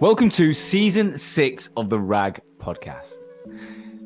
[0.00, 3.16] Welcome to season six of the RAG podcast.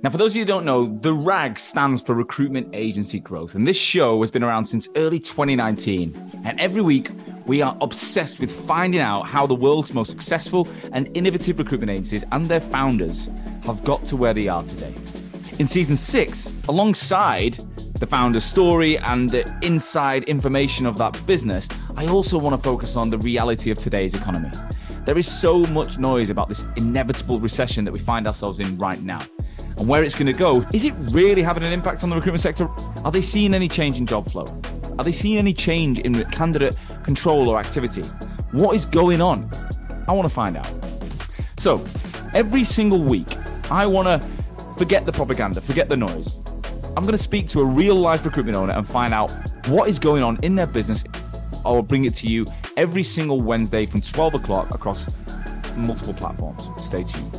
[0.02, 3.55] Now, for those of you who don't know, the RAG stands for Recruitment Agency Growth,
[3.55, 6.42] and this show has been around since early 2019.
[6.44, 7.12] And every week,
[7.46, 12.25] we are obsessed with finding out how the world's most successful and innovative recruitment agencies
[12.33, 13.31] and their founders
[13.63, 14.97] have got to where they are today.
[15.61, 17.61] In season six, alongside
[18.01, 22.97] the founder's story and the inside information of that business, I also want to focus
[22.97, 24.51] on the reality of today's economy.
[25.05, 29.01] There is so much noise about this inevitable recession that we find ourselves in right
[29.02, 29.20] now.
[29.77, 32.41] And where it's going to go, is it really having an impact on the recruitment
[32.41, 32.69] sector?
[33.05, 34.46] Are they seeing any change in job flow?
[34.98, 38.02] Are they seeing any change in candidate control or activity?
[38.52, 39.51] What is going on?
[40.09, 40.70] I want to find out.
[41.59, 41.84] So,
[42.32, 43.37] every single week,
[43.71, 44.27] I want to
[44.79, 46.38] forget the propaganda, forget the noise.
[46.96, 49.30] I'm going to speak to a real life recruitment owner and find out
[49.66, 51.05] what is going on in their business.
[51.64, 52.46] I will bring it to you
[52.77, 55.10] every single Wednesday from 12 o'clock across
[55.77, 56.68] multiple platforms.
[56.84, 57.34] Stay tuned.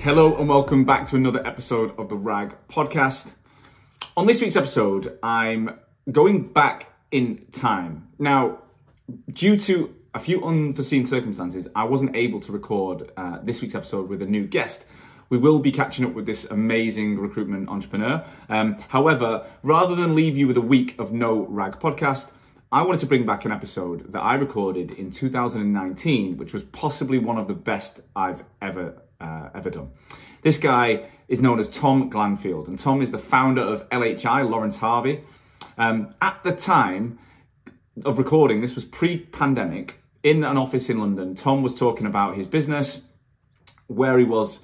[0.00, 3.30] Hello and welcome back to another episode of the RAG podcast.
[4.16, 5.78] On this week's episode, I'm
[6.10, 8.08] going back in time.
[8.18, 8.60] Now,
[9.30, 14.08] due to a few unforeseen circumstances, I wasn't able to record uh, this week's episode
[14.08, 14.86] with a new guest.
[15.30, 18.24] We will be catching up with this amazing recruitment entrepreneur.
[18.48, 22.32] Um, however, rather than leave you with a week of no rag podcast,
[22.72, 27.18] I wanted to bring back an episode that I recorded in 2019, which was possibly
[27.18, 29.90] one of the best I've ever uh, ever done.
[30.42, 34.76] This guy is known as Tom Glanfield, and Tom is the founder of LHI, Lawrence
[34.76, 35.22] Harvey.
[35.78, 37.20] Um, at the time
[38.04, 41.36] of recording, this was pre-pandemic, in an office in London.
[41.36, 43.02] Tom was talking about his business,
[43.86, 44.60] where he was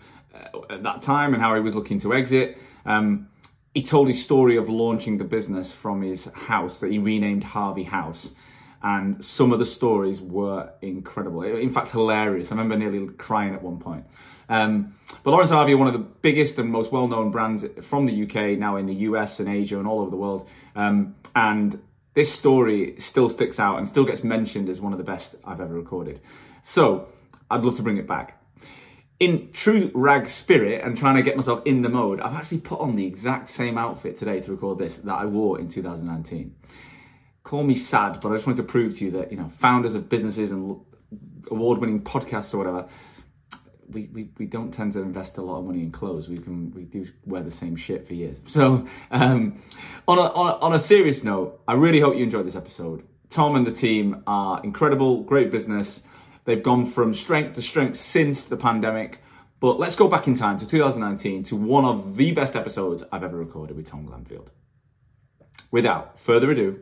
[0.71, 2.59] at that time, and how he was looking to exit.
[2.85, 3.29] Um,
[3.75, 7.83] he told his story of launching the business from his house that he renamed Harvey
[7.83, 8.35] House.
[8.83, 11.43] And some of the stories were incredible.
[11.43, 12.51] In fact, hilarious.
[12.51, 14.07] I remember nearly crying at one point.
[14.49, 18.59] Um, but Lawrence Harvey one of the biggest and most well-known brands from the UK,
[18.59, 20.49] now in the US and Asia and all over the world.
[20.75, 21.79] Um, and
[22.15, 25.61] this story still sticks out and still gets mentioned as one of the best I've
[25.61, 26.21] ever recorded.
[26.63, 27.09] So
[27.51, 28.36] I'd love to bring it back
[29.19, 32.81] in true rag spirit and trying to get myself in the mode, I've actually put
[32.81, 36.55] on the exact same outfit today to record this that I wore in 2019.
[37.43, 39.95] Call me sad, but I just wanted to prove to you that, you know, founders
[39.95, 40.81] of businesses and
[41.51, 42.89] award winning podcasts or whatever,
[43.89, 46.29] we, we, we don't tend to invest a lot of money in clothes.
[46.29, 48.39] We can we do wear the same shit for years.
[48.47, 49.63] So um,
[50.09, 53.07] on, a, on, a, on a serious note, I really hope you enjoyed this episode.
[53.31, 56.03] Tom and the team are incredible, great business.
[56.47, 59.21] They've gone from strength to strength since the pandemic.
[59.59, 63.25] But let's go back in time to 2019 to one of the best episodes I've
[63.25, 64.49] ever recorded with Tom Glanfield.
[65.73, 66.79] Without further ado,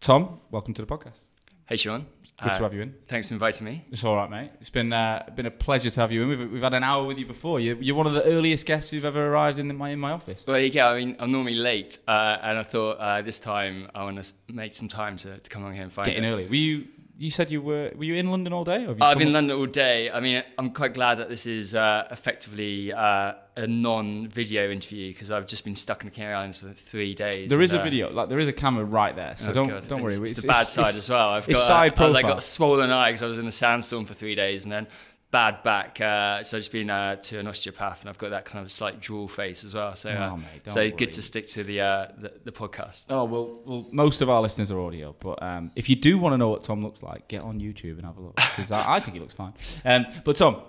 [0.00, 1.26] Tom, welcome to the podcast.
[1.66, 2.06] Hey, Sean.
[2.42, 2.94] Good uh, to have you in.
[3.06, 3.84] Thanks for inviting me.
[3.92, 4.50] It's all right, mate.
[4.60, 6.28] It's been uh, been a pleasure to have you in.
[6.28, 7.60] We've, we've had an hour with you before.
[7.60, 10.44] You're, you're one of the earliest guests who've ever arrived in my in my office.
[10.46, 10.88] Well, yeah.
[10.88, 14.32] I mean, I'm normally late, uh, and I thought uh, this time I want to
[14.48, 16.06] make some time to, to come on here and find.
[16.06, 16.46] Get in early.
[16.46, 16.86] Were you
[17.22, 18.84] you said you were were you in London all day?
[19.00, 20.10] I've been in London all day.
[20.10, 25.30] I mean, I'm quite glad that this is uh, effectively uh, a non-video interview because
[25.30, 27.48] I've just been stuck in the Canary Islands for three days.
[27.48, 29.68] There is a uh, video, like there is a camera right there, so oh don't
[29.68, 29.86] God.
[29.86, 30.14] don't worry.
[30.14, 31.28] It's, it's, it's the bad side as well.
[31.28, 32.16] I've got, side profile.
[32.16, 34.64] I, I got a swollen eye because I was in a sandstorm for three days,
[34.64, 34.88] and then
[35.32, 36.00] bad back.
[36.00, 38.70] Uh, so I've just been uh, to an osteopath, and I've got that kind of
[38.70, 39.96] slight drool face as well.
[39.96, 40.92] So, uh, oh, mate, so worry.
[40.92, 43.06] good to stick to the, uh, the, the podcast.
[43.08, 46.34] Oh well, well, most of our listeners are audio, but um, if you do want
[46.34, 48.96] to know what Tom looks like, get on YouTube and have a look because I,
[48.96, 49.54] I, think he looks fine.
[49.84, 50.62] Um, but Tom,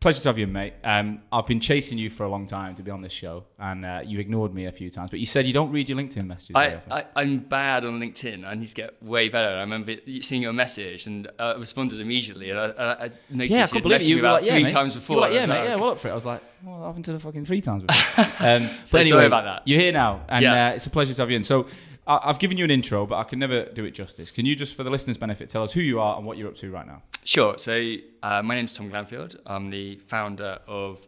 [0.00, 0.74] Pleasure to have you, mate.
[0.84, 3.84] Um, I've been chasing you for a long time to be on this show, and
[3.84, 5.10] uh, you ignored me a few times.
[5.10, 6.54] But you said you don't read your LinkedIn messages.
[6.54, 6.80] I,
[7.16, 8.44] I, am bad on LinkedIn.
[8.44, 9.48] I need to get way better.
[9.48, 12.50] I remember seeing your message and I responded immediately.
[12.50, 14.72] And I, I noticed yeah, you'd messaged me about like, yeah, three mate.
[14.72, 15.20] times before.
[15.22, 15.58] Like, yeah, mate.
[15.58, 16.12] Like, yeah, well up for it.
[16.12, 18.24] I was like, what happened to the fucking three times before?
[18.38, 19.62] um, so anyway, sorry about that.
[19.66, 20.68] You're here now, and yeah.
[20.68, 21.42] uh, it's a pleasure to have you in.
[21.42, 21.66] So
[22.08, 24.30] I've given you an intro, but I can never do it justice.
[24.30, 26.48] Can you just, for the listeners' benefit, tell us who you are and what you're
[26.48, 27.02] up to right now?
[27.22, 27.58] Sure.
[27.58, 29.36] So uh, my name is Tom Glanfield.
[29.44, 31.06] I'm the founder of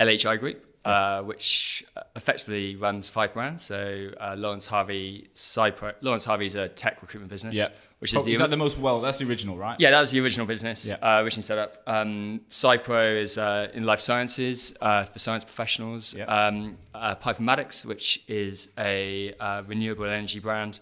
[0.00, 1.84] LHI Group, uh, which
[2.16, 3.62] effectively runs five brands.
[3.62, 5.94] So uh, Lawrence Harvey, SciPro.
[6.00, 7.56] Lawrence Harvey is a tech recruitment business.
[7.56, 7.68] Yeah
[8.02, 9.00] which is, the, is that the most well?
[9.00, 9.78] That's the original, right?
[9.78, 10.96] Yeah, that was the original business, yeah.
[10.96, 11.76] uh, originally set up.
[11.86, 16.12] Um, SciPro is uh, in life sciences uh, for science professionals.
[16.12, 16.24] Yeah.
[16.24, 20.80] Um, uh, Pythomatics, which is a uh, renewable energy brand.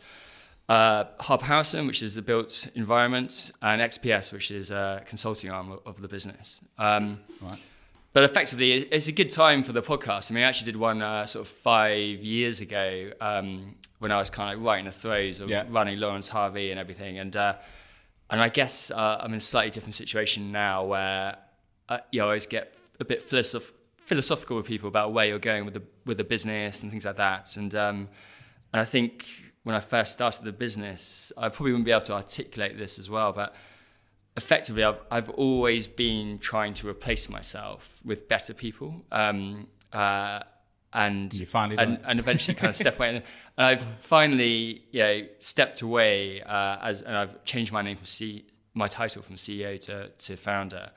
[0.67, 5.73] Uh, Harper Harrison, which is the built environment, and XPS, which is a consulting arm
[5.73, 6.63] of, of the business.
[6.79, 7.59] Um, right
[8.13, 10.31] but effectively, it's a good time for the podcast.
[10.31, 14.19] I mean, I actually did one uh, sort of five years ago um, when I
[14.19, 15.65] was kind of right in the throes of yeah.
[15.69, 17.19] running Lawrence Harvey and everything.
[17.19, 17.55] And uh,
[18.29, 21.37] and I guess uh, I'm in a slightly different situation now where
[21.89, 23.73] uh, you always get a bit philosoph-
[24.05, 27.17] philosophical with people about where you're going with the with the business and things like
[27.17, 27.57] that.
[27.57, 28.09] And um,
[28.73, 29.27] and I think
[29.63, 33.09] when I first started the business, I probably wouldn't be able to articulate this as
[33.09, 33.55] well, but
[34.43, 38.91] effectively, I've I've always been trying to replace myself with better people.
[39.13, 40.41] Um, uh,
[40.93, 43.09] and you finally and, and, eventually kind of step away.
[43.11, 43.17] And,
[43.59, 48.07] and, I've finally, you know, stepped away uh, as, and I've changed my name from
[48.07, 48.45] C,
[48.75, 50.91] my title from CEO to to founder.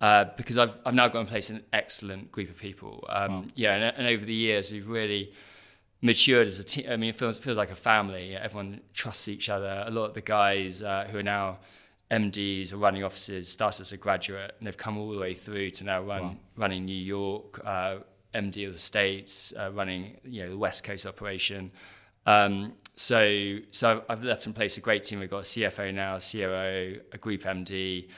[0.00, 3.06] Uh, because I've I've now got in place an excellent group of people.
[3.08, 3.44] Um, wow.
[3.54, 5.32] Yeah, and, and, over the years we've really
[6.02, 6.86] matured as a team.
[6.90, 8.36] I mean, it feels feels like a family.
[8.36, 9.84] Everyone trusts each other.
[9.86, 11.58] A lot of the guys uh, who are now
[12.12, 15.70] MDs or running offices started as a graduate, and they've come all the way through
[15.70, 16.36] to now run wow.
[16.56, 17.96] running New York, uh,
[18.34, 21.72] MD of the States, uh, running you know the West Coast operation.
[22.26, 25.20] Um, so so I've left in place a great team.
[25.20, 28.08] We've got a CFO now, a COO, a group MD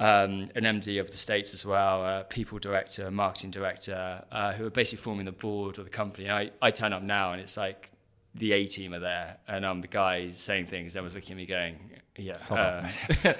[0.00, 4.52] um, an MD of the States as well, a people director, a marketing director, uh,
[4.52, 6.26] who are basically forming the board of the company.
[6.26, 7.90] And I, I turn up now and it's like
[8.34, 10.96] the A team are there, and I'm the guy saying things.
[10.96, 11.78] Everyone's looking at me going,
[12.16, 12.38] yeah.
[12.50, 12.88] Uh,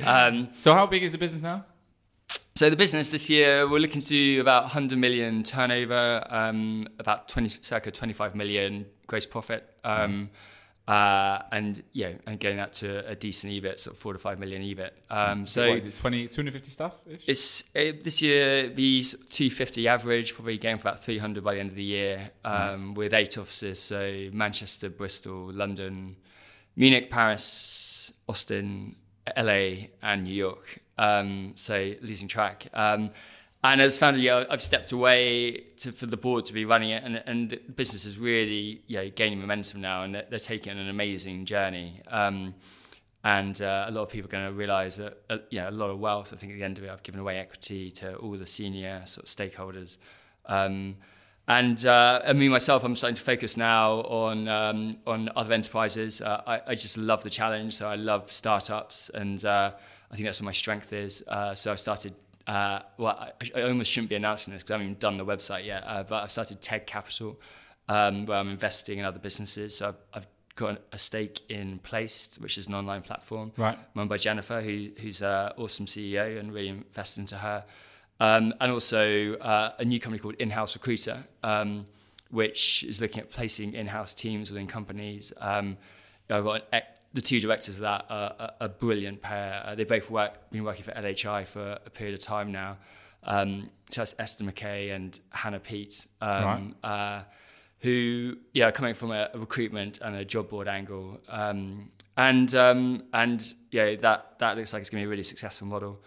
[0.04, 1.64] um, so, how big is the business now?
[2.56, 7.28] So the business this year, we're looking to do about 100 million turnover, um, about
[7.28, 9.68] 20, circa 25 million gross profit.
[9.82, 10.28] Um, nice
[10.86, 14.38] uh, and yeah, and getting that to a decent EBIT, sort of four to five
[14.38, 14.90] million EBIT.
[15.08, 16.92] Um, so what is it 20, 250 staff?
[17.26, 21.70] It's it, this year the 250 average, probably going for about 300 by the end
[21.70, 22.96] of the year, um, nice.
[22.96, 23.80] with eight offices.
[23.80, 26.16] So Manchester, Bristol, London,
[26.76, 27.40] Munich, Paris,
[28.28, 28.96] Austin,
[29.36, 30.80] LA, and New York.
[30.98, 32.68] Um, so losing track.
[32.72, 33.10] Um,
[33.62, 37.02] and as founder, yeah, I've stepped away to, for the board to be running it,
[37.02, 40.88] and, and the business is really yeah, gaining momentum now, and they're, they're taking an
[40.88, 42.02] amazing journey.
[42.08, 42.54] Um,
[43.24, 45.98] and uh, a lot of people are going to realise that uh, a lot of
[45.98, 46.34] wealth.
[46.34, 49.00] I think at the end of it, I've given away equity to all the senior
[49.06, 49.96] sort of stakeholders.
[50.44, 50.96] Um,
[51.46, 56.20] and uh, I mean myself, I'm starting to focus now on um, on other enterprises.
[56.20, 59.72] Uh, I, I, just love the challenge, so I love startups, and uh,
[60.10, 61.22] I think that's where my strength is.
[61.28, 62.14] Uh, so I've started
[62.46, 65.24] uh, well, I, I, almost shouldn't be announcing this because I haven't even done the
[65.24, 67.40] website yet, uh, but I've started Teg Capital,
[67.88, 69.76] um, where I'm investing in other businesses.
[69.76, 70.26] So I've, I've,
[70.56, 73.76] got a stake in Placed, which is an online platform right.
[73.96, 77.64] run by Jennifer, who, who's an awesome CEO and really invested into her.
[78.20, 81.86] Um, and also uh, a new company called In-House Recruiter, um,
[82.30, 85.32] which is looking at placing in-house teams within companies.
[85.40, 85.76] Um,
[86.30, 86.82] I've got an
[87.14, 89.62] the two directors of that are a, a brilliant pair.
[89.64, 92.76] Uh, they both work, been working for LHI for a period of time now.
[93.22, 96.90] Um, so that's Esther McKay and Hannah Pete, um, right.
[96.90, 97.22] uh,
[97.78, 101.20] who, yeah, coming from a, a, recruitment and a job board angle.
[101.28, 105.22] Um, and, um, and yeah, that, that looks like it's going to be a really
[105.22, 106.02] successful model.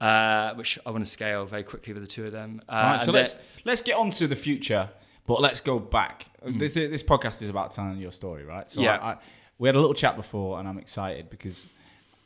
[0.00, 2.62] Uh, which I want to scale very quickly with the two of them.
[2.66, 4.88] Uh, right, so let's let's get on to the future,
[5.26, 6.26] but let's go back.
[6.42, 6.58] Mm.
[6.58, 8.70] This this podcast is about telling your story, right?
[8.70, 8.96] So yeah.
[8.96, 9.16] I, I,
[9.58, 11.66] we had a little chat before, and I'm excited because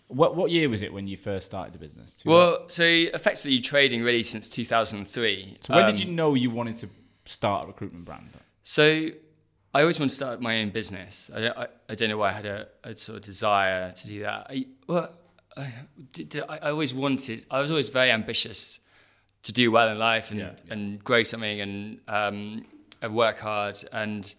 [0.08, 2.22] what what year was it when you first started the business?
[2.24, 5.58] Well, so effectively trading really since 2003.
[5.60, 6.88] So when um, did you know you wanted to
[7.26, 8.30] start a recruitment brand?
[8.62, 9.08] So
[9.74, 11.30] I always wanted to start my own business.
[11.34, 14.20] I, I, I don't know why I had a, a, sort of desire to do
[14.20, 14.46] that.
[14.48, 15.10] I, well,
[15.56, 15.72] I,
[16.48, 17.46] I, I always wanted.
[17.50, 18.78] I was always very ambitious
[19.44, 20.72] to do well in life and, yeah, yeah.
[20.72, 22.66] and grow something and um,
[23.02, 24.34] and work hard and.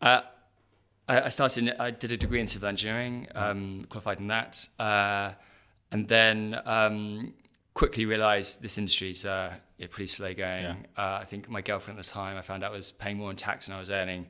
[0.00, 0.22] Uh,
[1.08, 1.74] I, started.
[1.78, 5.32] I did a degree in civil engineering, um, qualified in that, uh,
[5.90, 7.34] and then um,
[7.74, 10.64] quickly realised this industry is uh, yeah, pretty slow going.
[10.96, 13.36] Uh, I think my girlfriend at the time, I found out was paying more in
[13.36, 14.26] tax than I was earning,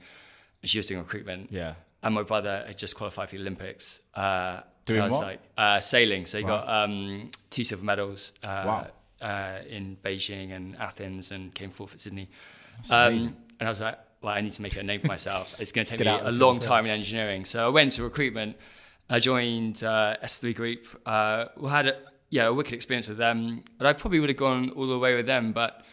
[0.65, 1.51] she was doing recruitment.
[1.53, 1.75] Yeah.
[2.03, 4.01] And my brother had just qualified for the Olympics.
[4.83, 5.23] Uh, doing I was what?
[5.23, 6.27] Like, uh, sailing.
[6.27, 6.65] So he wow.
[6.65, 8.33] got um, two silver medals.
[8.43, 8.87] Uh,
[9.23, 9.57] wow.
[9.69, 12.29] in Beijing and Athens, and came fourth at Sydney.
[12.91, 15.55] Um, and I was like, well, I need to make a name for myself.
[15.61, 17.45] It's going to take me a long time in engineering.
[17.45, 18.57] So I went to recruitment.
[19.11, 20.87] I joined uh, S3 Group.
[21.05, 21.97] Uh, we had a,
[22.31, 23.63] yeah, a wicked experience with them.
[23.79, 25.53] but I probably would have gone all the way with them.
[25.53, 25.85] But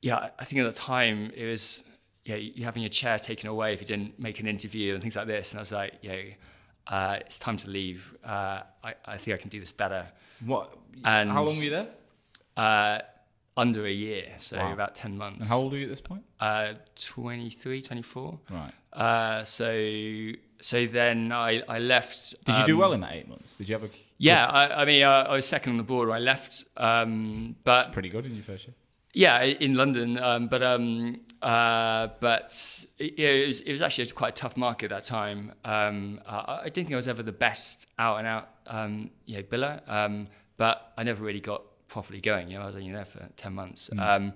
[0.00, 1.84] yeah, I think at the time it was,
[2.24, 5.16] yeah, you having your chair taken away if you didn't make an interview and things
[5.16, 5.52] like this.
[5.52, 6.20] And I was like, yeah,
[6.90, 8.14] uh, it's time to leave.
[8.24, 10.06] Uh, I, I think I can do this better.
[10.44, 10.76] What?
[11.04, 11.88] And how long were you there?
[12.56, 12.98] Uh,
[13.56, 14.72] under a year, so wow.
[14.72, 15.38] about 10 months.
[15.40, 16.24] And how old are you at this point?
[16.40, 18.38] Uh, 23, 24.
[18.50, 18.72] Right.
[18.92, 20.32] Uh, so
[20.62, 22.34] so then I, I left.
[22.44, 23.56] Did you do well um, in that eight months?
[23.56, 23.90] Did you have a.
[24.18, 26.64] Yeah, I, I, mean, I, I, was second on the board when I left.
[26.76, 28.74] Um, but That's pretty good in your first year.
[29.12, 34.28] Yeah, in London, um, but um, uh, but it, it, was, it was actually quite
[34.30, 35.52] a tough market at that time.
[35.64, 39.36] Um, I, I, didn't think I was ever the best out and out, um, you
[39.36, 42.50] know, biller, um, but I never really got properly going.
[42.50, 43.90] You know, I was only there for ten months.
[43.92, 44.00] Mm.
[44.00, 44.32] Um,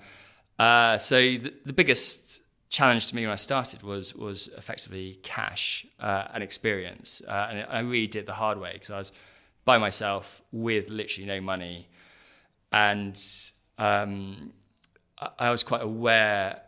[0.58, 5.86] uh, so the, the, biggest challenge to me when I started was was effectively cash
[6.00, 9.12] uh, and experience, uh, and I really did the hard way because I was
[9.64, 11.88] by myself with literally no money,
[12.72, 13.20] and
[13.78, 14.52] um,
[15.38, 16.60] I was quite aware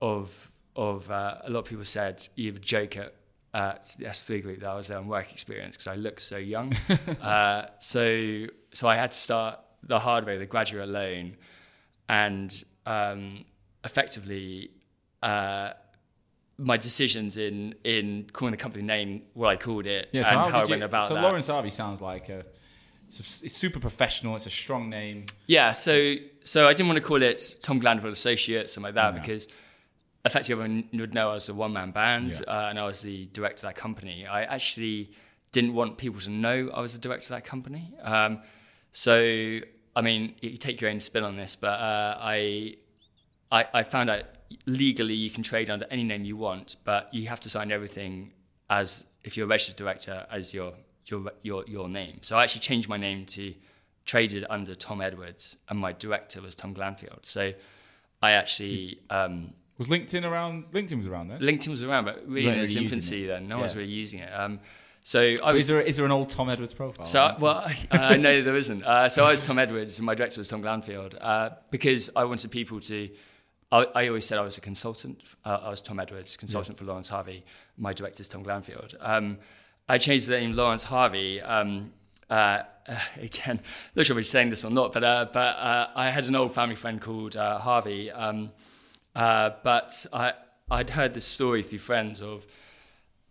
[0.00, 3.14] of of uh, a lot of people said you have a joke at,
[3.54, 6.36] at the S3 group that I was there on work experience because I looked so
[6.36, 6.74] young.
[7.22, 11.36] uh, so so I had to start the hard way, the graduate loan,
[12.08, 12.52] and
[12.84, 13.44] um,
[13.84, 14.70] effectively
[15.22, 15.70] uh,
[16.58, 20.38] my decisions in in calling the company name, what I called it, yeah, so and
[20.38, 21.20] how, how I went about so that.
[21.20, 22.44] So Lawrence Harvey sounds like a
[23.08, 24.36] it's super professional.
[24.36, 25.26] It's a strong name.
[25.46, 25.72] Yeah.
[25.72, 29.20] So so I didn't want to call it Tom Glanfield Associates, something like that, no.
[29.20, 29.48] because
[30.24, 32.52] effectively everyone would know I was a one man band yeah.
[32.52, 34.26] uh, and I was the director of that company.
[34.26, 35.12] I actually
[35.52, 37.94] didn't want people to know I was the director of that company.
[38.02, 38.42] Um,
[38.92, 39.60] so
[39.94, 42.76] I mean, you take your own spin on this, but uh, I,
[43.50, 44.24] I I found out
[44.66, 48.32] legally you can trade under any name you want, but you have to sign everything
[48.68, 50.74] as if you're a registered director as your
[51.06, 52.18] your your your name.
[52.22, 53.54] So I actually changed my name to
[54.04, 57.24] traded under Tom Edwards, and my director was Tom Glanfield.
[57.24, 57.52] So
[58.22, 60.70] I actually um, was LinkedIn around.
[60.72, 61.40] LinkedIn was around then.
[61.40, 63.48] LinkedIn was around, but really in its really infancy then.
[63.48, 63.60] No yeah.
[63.62, 64.32] one's really using it.
[64.32, 64.60] Um,
[65.00, 67.06] so, so I was, is there is there an old Tom Edwards profile?
[67.06, 68.82] So well, I, I know there isn't.
[68.82, 72.24] Uh, so I was Tom Edwards, and my director was Tom Glanfield, uh, because I
[72.24, 73.10] wanted people to.
[73.70, 75.22] I, I, always said I was a consultant.
[75.44, 76.78] Uh, I was Tom Edwards, consultant yeah.
[76.78, 77.44] for Lawrence Harvey.
[77.76, 78.94] My director is Tom Glanfield.
[79.00, 79.38] Um,
[79.88, 81.40] I changed the name Lawrence Harvey.
[81.40, 81.92] Um,
[82.28, 82.62] uh,
[83.20, 83.60] again,
[83.94, 86.36] not sure if I'm saying this or not, but uh, but uh, I had an
[86.36, 88.10] old family friend called uh, Harvey.
[88.10, 88.50] Um,
[89.14, 90.32] uh, but I
[90.70, 92.46] I'd heard this story through friends of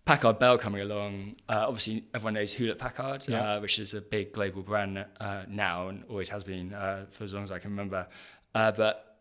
[0.05, 1.35] Packard Bell coming along.
[1.50, 3.59] Uh, obviously, everyone knows Hewlett Packard, yeah.
[3.59, 5.05] which is a big global brand
[5.50, 6.69] now and always has been
[7.12, 8.07] for as long as I can remember.
[8.53, 9.14] but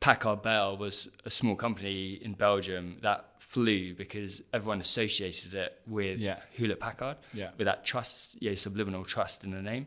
[0.00, 6.18] Packard Bell was a small company in Belgium that flew because everyone associated it with
[6.18, 6.40] yeah.
[6.52, 7.50] Hewlett Packard, yeah.
[7.56, 9.86] with that trust, you know, subliminal trust in the name.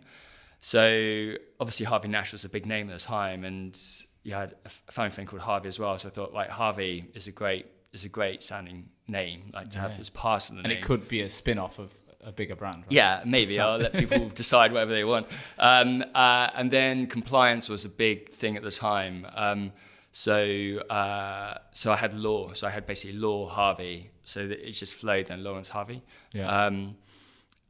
[0.61, 3.79] So obviously Harvey Nash was a big name at the time, and
[4.23, 5.97] you had a family friend called Harvey as well.
[5.97, 9.77] So I thought, like Harvey is a great is a great sounding name, like to
[9.77, 9.87] yeah.
[9.87, 10.71] have as part of the and name.
[10.77, 11.91] And it could be a spin off of
[12.23, 12.77] a bigger brand.
[12.77, 12.91] Right?
[12.91, 13.55] Yeah, maybe.
[13.55, 13.61] So.
[13.61, 15.27] I'll let people decide whatever they want.
[15.57, 19.25] Um, uh, and then compliance was a big thing at the time.
[19.33, 19.71] Um,
[20.11, 22.53] so uh, so I had law.
[22.53, 24.11] So I had basically law Harvey.
[24.23, 26.03] So it just flowed then Lawrence Harvey.
[26.33, 26.65] Yeah.
[26.65, 26.95] Um,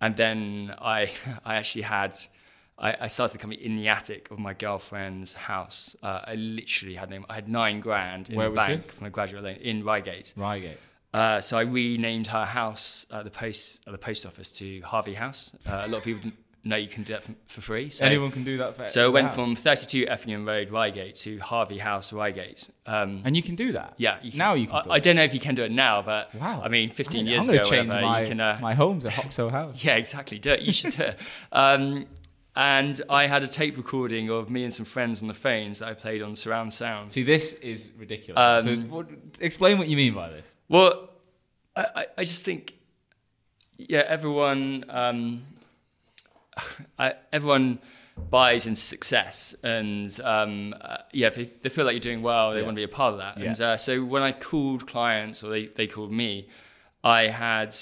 [0.02, 1.12] and then I
[1.46, 2.16] I actually had
[2.78, 5.98] I, I, started the company in the attic of my girlfriend's house.
[6.02, 8.92] Uh, I literally had I had nine grand in Where the bank this?
[8.92, 10.34] from a graduate loan in Reigate.
[10.38, 10.78] Reigate.
[11.14, 15.16] Uh, so I renamed her house at the post at the post office to Harvey
[15.16, 15.52] House.
[15.68, 16.32] Uh, a lot of people
[16.64, 17.90] no, you can do that for, for free.
[17.90, 18.76] So, Anyone can do that.
[18.76, 22.70] For, so it went from 32 Effingham Road, Reigate, to Harvey House, Reigate.
[22.86, 23.94] Um, and you can do that.
[23.98, 24.76] Yeah, you can, now you can.
[24.90, 26.62] I, I, don't know if you can do it now, but wow.
[26.64, 28.40] I mean, 15 I, years I'm ago, change whatever, my, you can.
[28.40, 29.84] Uh, my home's a Hoxo House.
[29.90, 30.40] Yeah, exactly.
[30.40, 30.62] Do it.
[30.62, 31.20] You should do it.
[31.52, 32.06] Um,
[32.56, 35.88] and I had a tape recording of me and some friends on the phones that
[35.88, 37.12] I played on surround sound.
[37.12, 38.66] See, this is ridiculous.
[38.66, 39.08] Um, so, what,
[39.40, 40.54] explain what you mean by this.
[40.68, 41.10] Well,
[41.76, 42.74] I, I just think,
[43.78, 44.84] yeah, everyone.
[46.98, 47.80] I, everyone
[48.30, 52.52] buys into success and um, uh, yeah if they, they, feel like you're doing well
[52.52, 52.66] they yeah.
[52.66, 53.46] want to be a part of that yeah.
[53.46, 56.48] and uh, so when i called clients or they, they called me
[57.04, 57.76] i had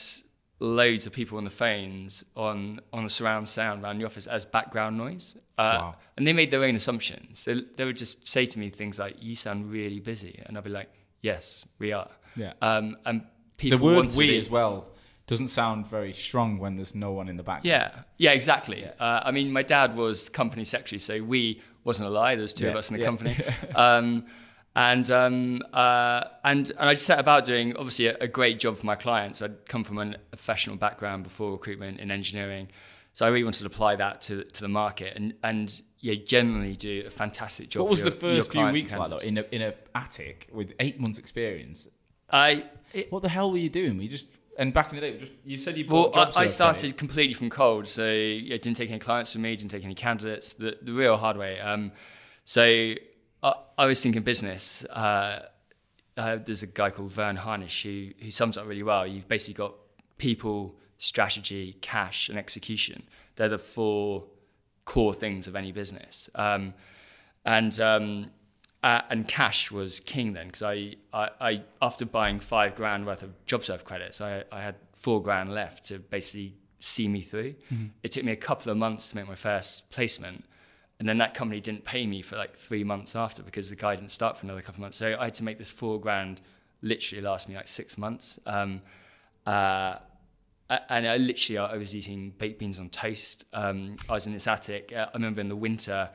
[0.60, 4.46] loads of people on the phones on on the surround sound around the office as
[4.46, 5.96] background noise uh, wow.
[6.16, 9.16] and they made their own assumptions they, they would just say to me things like
[9.20, 10.90] you sound really busy and i'd be like
[11.22, 13.24] yes we are yeah um, and
[13.58, 14.88] people the word we be, as well
[15.28, 17.62] doesn't sound very strong when there's no one in the back.
[17.64, 18.82] Yeah, yeah, exactly.
[18.82, 18.92] Yeah.
[19.00, 22.36] Uh, I mean, my dad was company secretary, so we wasn't a lie.
[22.36, 22.72] There's two yeah.
[22.72, 23.06] of us in the yeah.
[23.06, 23.38] company,
[23.76, 24.26] um,
[24.74, 28.78] and um, uh, and and I just set about doing obviously a, a, great job
[28.78, 29.42] for my clients.
[29.42, 32.70] I'd come from a professional background before recruitment in engineering,
[33.12, 36.78] so I really wanted to apply that to to the market and and yeah, generally
[36.78, 37.82] do a fantastic job.
[37.82, 40.74] What was your, the first few weeks like though in a in a attic with
[40.80, 41.88] eight months experience?
[42.30, 42.66] I.
[42.94, 43.98] It, what the hell were you doing?
[43.98, 46.46] Were you just and back in the day, just, you said you well, I, I
[46.48, 49.96] started completely from cold, so yeah, didn't take any clients from me, didn't take any
[49.96, 50.54] candidates.
[50.54, 51.60] The, the real hard way.
[51.60, 51.92] Um,
[52.44, 54.84] so I, I, was thinking business.
[54.86, 55.44] Uh,
[56.18, 59.06] uh, there's a guy called Verne Harnish who who sums up really well.
[59.06, 59.76] You've basically got
[60.18, 63.04] people, strategy, cash, and execution.
[63.36, 64.26] They're the four
[64.86, 66.30] core things of any business.
[66.34, 66.74] Um,
[67.46, 68.32] and um,
[68.84, 73.24] uh, and cash was king then because I, I, I, after buying five grand worth
[73.24, 77.56] of JobServe credits, I, I had four grand left to basically see me through.
[77.72, 77.88] Mm-hmm.
[78.04, 80.46] It took me a couple of months to make my first placement.
[81.00, 83.96] And then that company didn't pay me for like three months after because the guy
[83.96, 84.98] didn't start for another couple of months.
[84.98, 86.42] So I had to make this four grand
[86.82, 88.40] literally last me like six months.
[88.46, 88.82] Um,
[89.46, 89.98] uh,
[90.70, 93.46] and I literally I was eating baked beans on toast.
[93.54, 94.92] Um, I was in this attic.
[94.96, 96.10] Uh, I remember in the winter,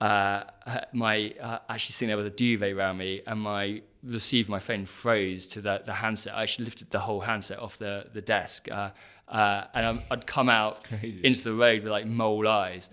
[0.00, 0.44] uh,
[0.92, 4.84] my uh, actually sitting there with a duvet around me, and my receiver, my phone
[4.84, 6.34] froze to the, the handset.
[6.34, 8.90] I actually lifted the whole handset off the the desk, uh,
[9.28, 12.90] uh and i would come out into the road with like mole eyes.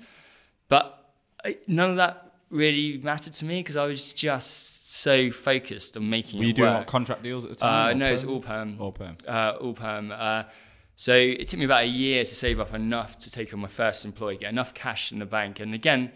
[0.70, 5.98] But I, none of that really mattered to me because I was just so focused
[5.98, 6.40] on making.
[6.40, 7.90] Were you doing contract deals at the time?
[7.90, 8.14] Uh, no, perm?
[8.14, 8.76] it's all perm.
[8.80, 9.18] All perm.
[9.28, 10.46] all perm.
[10.96, 13.68] So it took me about a year to save up enough to take on my
[13.68, 15.60] first employee, get enough cash in the bank.
[15.60, 16.12] And again,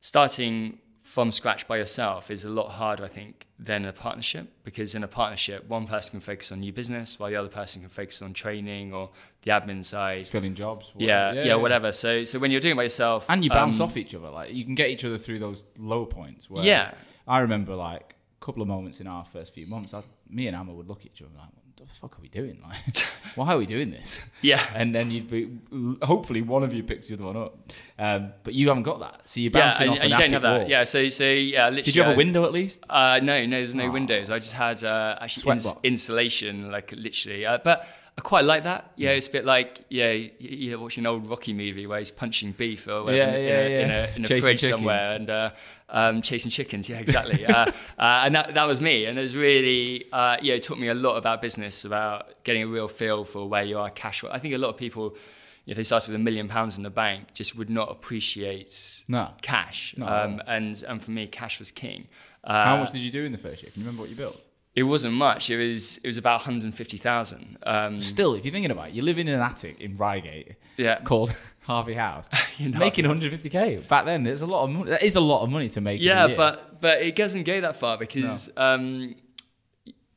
[0.00, 0.78] starting
[1.08, 5.02] from scratch by yourself is a lot harder, I think, than a partnership because in
[5.02, 8.20] a partnership, one person can focus on new business while the other person can focus
[8.20, 9.08] on training or
[9.40, 10.92] the admin side, filling jobs.
[10.98, 11.92] Yeah, yeah, yeah, whatever.
[11.92, 14.28] So, so when you're doing it by yourself, and you bounce um, off each other,
[14.28, 16.50] like you can get each other through those low points.
[16.50, 16.92] Where yeah,
[17.26, 20.54] I remember like a couple of moments in our first few months, I, me and
[20.54, 21.48] Amma would look at each other like,
[21.86, 22.62] the fuck are we doing?
[22.66, 24.20] Like, why are we doing this?
[24.42, 24.64] Yeah.
[24.74, 25.58] And then you'd be,
[26.02, 27.72] hopefully one of you picks the other one up.
[27.98, 29.28] Um, but you haven't got that.
[29.28, 30.60] So you're bouncing yeah, off an you don't have that.
[30.60, 30.68] Wall.
[30.68, 30.84] Yeah.
[30.84, 31.82] So, so yeah, literally.
[31.82, 32.84] Did you have a window at least?
[32.88, 33.90] Uh, no, no, there's no oh.
[33.90, 34.30] windows.
[34.30, 37.46] I just had uh, actually ins- insulation, like literally.
[37.46, 37.86] Uh, but
[38.18, 38.90] I quite like that.
[38.96, 42.10] Yeah, it's a bit like yeah, you, are watching an old Rocky movie where he's
[42.10, 44.68] punching beef or yeah, in, yeah, in, a, in, a, in a fridge chickens.
[44.68, 45.50] somewhere and uh,
[45.88, 46.88] um, chasing chickens.
[46.88, 47.46] Yeah, exactly.
[47.46, 47.66] uh,
[47.98, 49.04] uh, and that, that was me.
[49.04, 52.64] And it was really uh, yeah, it taught me a lot about business, about getting
[52.64, 54.24] a real feel for where you are cash.
[54.24, 55.16] I think a lot of people.
[55.64, 59.32] If they started with a million pounds in the bank, just would not appreciate no.
[59.42, 59.94] cash.
[59.98, 60.08] No.
[60.08, 62.08] Um, and and for me, cash was king.
[62.42, 63.70] How much did you do in the first year?
[63.70, 64.40] Can you remember what you built?
[64.78, 65.50] It wasn't much.
[65.50, 67.58] It was it was about 150,000.
[67.64, 71.00] Um, Still, if you're thinking about it, you live in an attic in Reigate yeah.
[71.00, 72.28] called Harvey House.
[72.60, 74.90] making 150k back then, it's a lot of money.
[74.90, 76.00] That is a lot of money to make.
[76.00, 78.62] Yeah, but but it doesn't go that far because no.
[78.62, 79.16] um,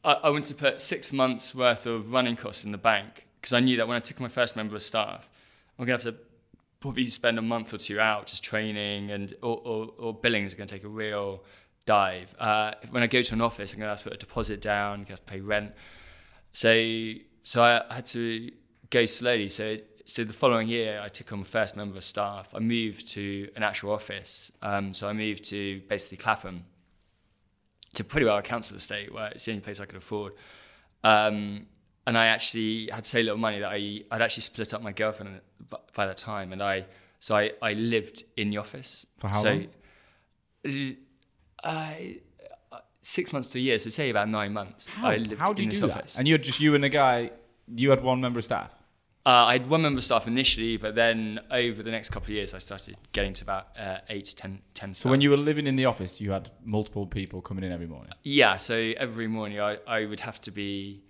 [0.05, 3.53] I, I went to put six months worth of running costs in the bank because
[3.53, 5.27] I knew that when I took my first member of staff,
[5.79, 6.15] I'm gonna have to
[6.81, 10.53] probably spend a month or two out just training and or, or, or billing is
[10.53, 11.43] going to take a real
[11.85, 12.35] dive.
[12.39, 14.61] Uh, when I go to an office, I'm going to have to put a deposit
[14.61, 15.73] down, you have to pay rent.
[16.53, 17.13] So,
[17.43, 18.51] so I had to
[18.89, 19.49] go slowly.
[19.49, 22.49] So, so the following year, I took on my first member of staff.
[22.53, 24.51] I moved to an actual office.
[24.61, 26.65] Um, so I moved to basically Clapham,
[27.93, 30.33] to pretty well a council estate, where it's the only place I could afford.
[31.03, 31.67] Um,
[32.07, 35.41] and I actually had so little money that I I'd actually split up my girlfriend
[35.95, 36.85] by that time, and I
[37.19, 39.49] so I, I lived in the office for how so,
[40.63, 40.95] long?
[41.63, 41.93] Uh,
[43.01, 44.93] six months to a year, so say about nine months.
[44.93, 45.97] How, I lived how do you do this that?
[45.97, 46.17] office.
[46.17, 47.31] And you're just you and a guy.
[47.75, 48.71] You had one member of staff.
[49.23, 52.31] Uh, I had one member of staff initially, but then over the next couple of
[52.31, 55.37] years, I started getting to about uh, eight to ten, 10 So when you were
[55.37, 58.11] living in the office, you had multiple people coming in every morning.
[58.23, 61.03] Yeah, so every morning I, I would have to be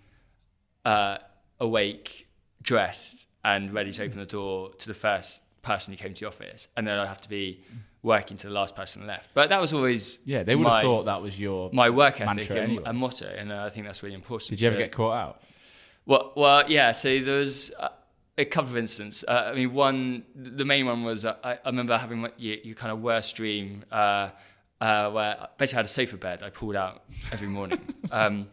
[0.84, 1.20] uh,
[1.62, 2.28] awake,
[2.62, 6.28] dressed, and ready to open the door to the first person who came to the
[6.28, 7.64] office, and then I'd have to be
[8.04, 9.30] working to the last person left.
[9.34, 10.44] But that was always yeah.
[10.44, 12.84] They would my, have thought that was your my work ethic and anyway.
[12.86, 14.50] a motto, and uh, I think that's really important.
[14.50, 15.42] Did you ever get caught out?
[16.06, 16.92] Well, well, yeah.
[16.92, 17.90] So there was uh,
[18.38, 19.24] a couple of incidents.
[19.28, 22.76] Uh, I mean, one, the main one was uh, I, I, remember having your, your,
[22.76, 24.30] kind of worst dream uh,
[24.80, 27.82] uh, where I basically had a sofa bed I pulled out every morning.
[28.12, 28.48] um,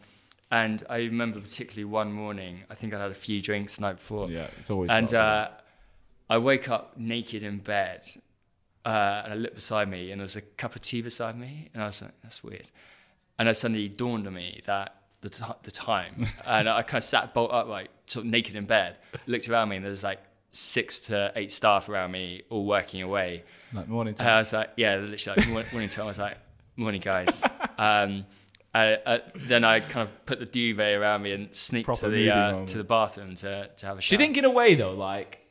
[0.51, 3.97] and I remember particularly one morning, I think I had a few drinks the night
[3.97, 4.31] before.
[4.31, 4.91] Yeah, it's always.
[4.91, 5.13] And
[6.31, 8.05] I woke up naked in bed
[8.89, 11.69] uh, and I looked beside me and there was a cup of tea beside me.
[11.75, 12.69] And I was like, that's weird.
[13.39, 16.27] And it suddenly dawned on me that the, t- the time.
[16.47, 18.97] and I kind of sat bolt upright, sort of naked in bed,
[19.27, 20.21] looked around me and there was like
[20.53, 23.45] six to eight staff around me all working away.
[23.75, 24.27] Like morning time.
[24.27, 26.05] And I was like, yeah, literally like morning time.
[26.05, 26.39] I was like,
[26.77, 27.45] morning guys.
[27.79, 28.25] um,
[28.75, 32.31] uh, then I kind of put the duvet around me and sneaked Proper to the
[32.31, 34.09] uh, to the bathroom to, to have a shower.
[34.09, 35.48] Do you think, in a way, though, like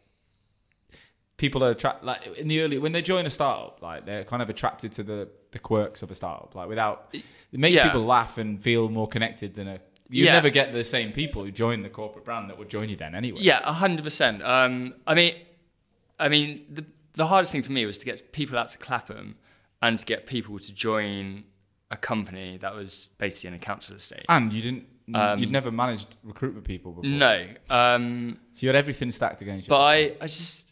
[1.37, 4.41] people are attracted like in the early when they join a startup like they're kind
[4.41, 6.53] of attracted to the the quirks of a startup.
[6.55, 7.23] Like without it
[7.59, 7.83] makes yeah.
[7.83, 10.33] people laugh and feel more connected than a you yeah.
[10.33, 13.13] never get the same people who join the corporate brand that would join you then
[13.13, 13.39] anyway.
[13.41, 15.35] Yeah 100% um, i mean
[16.19, 19.35] i mean the, the hardest thing for me was to get people out to clapham
[19.81, 21.43] and to get people to join
[21.91, 24.25] a company that was basically in a council estate.
[24.27, 27.09] And you didn't um, you'd never managed recruitment people before.
[27.09, 30.66] no um, so you had everything stacked against you but i, I just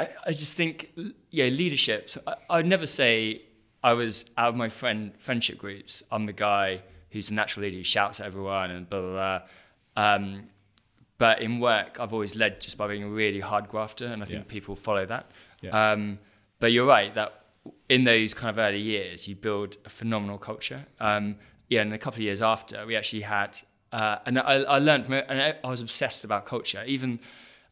[0.00, 0.92] I, I just think,
[1.30, 2.10] yeah, leadership.
[2.10, 3.42] So I, I'd never say
[3.82, 6.02] I was out of my friend friendship groups.
[6.10, 9.40] I'm the guy who's a natural leader who shouts at everyone and blah blah blah.
[10.04, 10.44] Um,
[11.18, 14.26] but in work, I've always led just by being a really hard grafter, and I
[14.26, 14.52] think yeah.
[14.52, 15.30] people follow that.
[15.60, 15.92] Yeah.
[15.92, 16.18] Um,
[16.60, 17.32] but you're right that
[17.88, 20.86] in those kind of early years, you build a phenomenal culture.
[20.98, 21.36] Um,
[21.68, 23.60] yeah, and a couple of years after, we actually had,
[23.92, 26.82] uh, and I, I learned from it, and I was obsessed about culture.
[26.86, 27.20] Even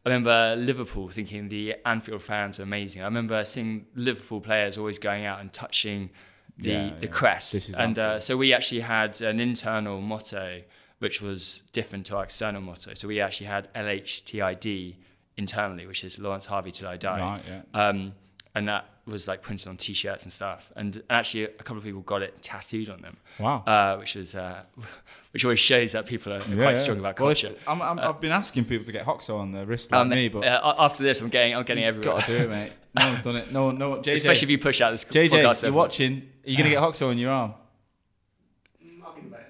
[0.05, 3.01] I remember Liverpool thinking the Anfield fans are amazing.
[3.01, 6.09] I remember seeing Liverpool players always going out and touching
[6.57, 7.11] the yeah, the yeah.
[7.11, 10.61] crest, and uh, so we actually had an internal motto
[10.99, 12.93] which was different to our external motto.
[12.93, 14.95] So we actually had LHTID
[15.37, 17.19] internally, which is Lawrence Harvey till I die.
[17.19, 17.61] Right, yeah.
[17.73, 18.13] Um,
[18.53, 20.71] and that was like printed on t-shirts and stuff.
[20.75, 23.17] And actually, a couple of people got it tattooed on them.
[23.39, 23.63] Wow.
[23.65, 24.61] Uh, which was, uh,
[25.31, 26.83] which always shows that people are yeah, quite yeah.
[26.83, 27.55] strong about culture.
[27.67, 30.09] Well, i have uh, been asking people to get Hoxo on their wrist like um,
[30.09, 32.17] me, but uh, after this, I'm getting, I'm getting everywhere.
[32.17, 32.71] Got to do it, mate.
[32.97, 33.51] No one's done it.
[33.51, 33.97] No, no.
[33.97, 35.63] JJ, especially if you push out this JJ, podcast.
[35.63, 36.27] You're watching.
[36.45, 37.53] Are you gonna get Hoxo on your arm?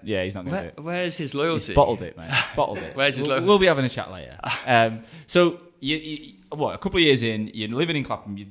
[0.04, 0.84] Yeah, he's not going to do it.
[0.84, 1.68] Where's his loyalty?
[1.68, 2.36] He's bottled it, man.
[2.56, 2.96] Bottled it.
[2.96, 3.46] where's his loyalty?
[3.46, 4.38] We'll, we'll be having a chat later.
[4.66, 6.76] Um, so, you, you, what?
[6.76, 8.38] A couple of years in, you're living in Clapham.
[8.38, 8.48] You,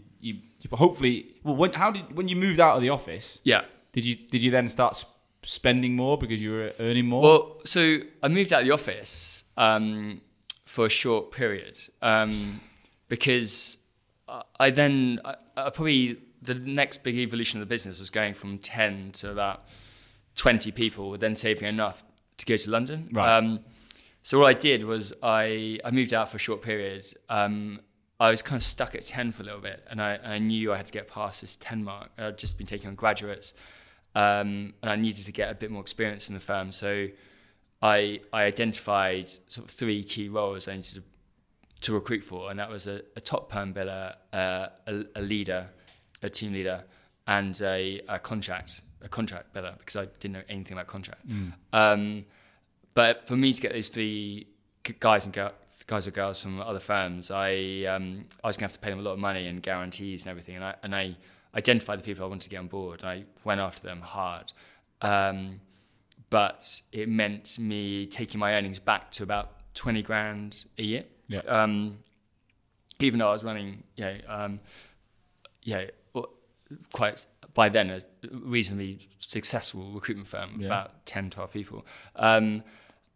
[0.61, 1.37] you hopefully.
[1.43, 3.41] Well, when, how did when you moved out of the office?
[3.45, 3.63] Yeah.
[3.93, 5.05] Did you did you then start
[5.43, 7.23] spending more because you were earning more?
[7.23, 10.21] Well, so I moved out of the office um,
[10.65, 12.61] for a short period um,
[13.09, 13.77] because
[14.59, 18.59] I then I, I probably the next big evolution of the business was going from
[18.59, 19.65] ten to about
[20.39, 22.03] 20 people, then saving enough
[22.39, 23.09] to go to London.
[23.13, 23.37] Right.
[23.37, 23.61] Um,
[24.23, 27.07] so what I did was I, I moved out for a short period.
[27.29, 27.81] Um,
[28.21, 30.73] I was kind of stuck at 10 for a little bit, and I, I knew
[30.73, 32.11] I had to get past this 10 mark.
[32.19, 33.55] I'd just been taking on graduates,
[34.15, 36.73] um, and I needed to get a bit more experience in the firm.
[36.73, 37.09] So
[37.81, 41.03] I, I identified sort of three key roles I needed to,
[41.83, 45.69] to recruit for, and that was a, a top perm biller, uh, a, a, leader,
[46.23, 46.83] a team leader,
[47.29, 51.29] and a, a contract a contract better because I didn't know anything about contract.
[51.29, 51.53] Mm.
[51.73, 52.25] Um,
[52.95, 54.49] but for me to get those three
[54.99, 55.33] guys and
[55.87, 58.91] guys or girls from other firms, I um, I was going to have to pay
[58.91, 61.17] them a lot of money and guarantees and everything, and I and I
[61.55, 64.53] identified the people I wanted to get on board, and I went after them hard.
[65.03, 65.61] Um,
[66.31, 71.05] but it meant me taking my earnings back to about twenty grand a year.
[71.29, 71.41] Yeah.
[71.41, 71.99] Um,
[73.01, 74.61] even though I was running, yeah, um,
[75.63, 75.85] yeah,
[76.93, 80.67] quite by then a reasonably successful recruitment firm, yeah.
[80.67, 81.87] about 10, 12 people.
[82.15, 82.63] Um,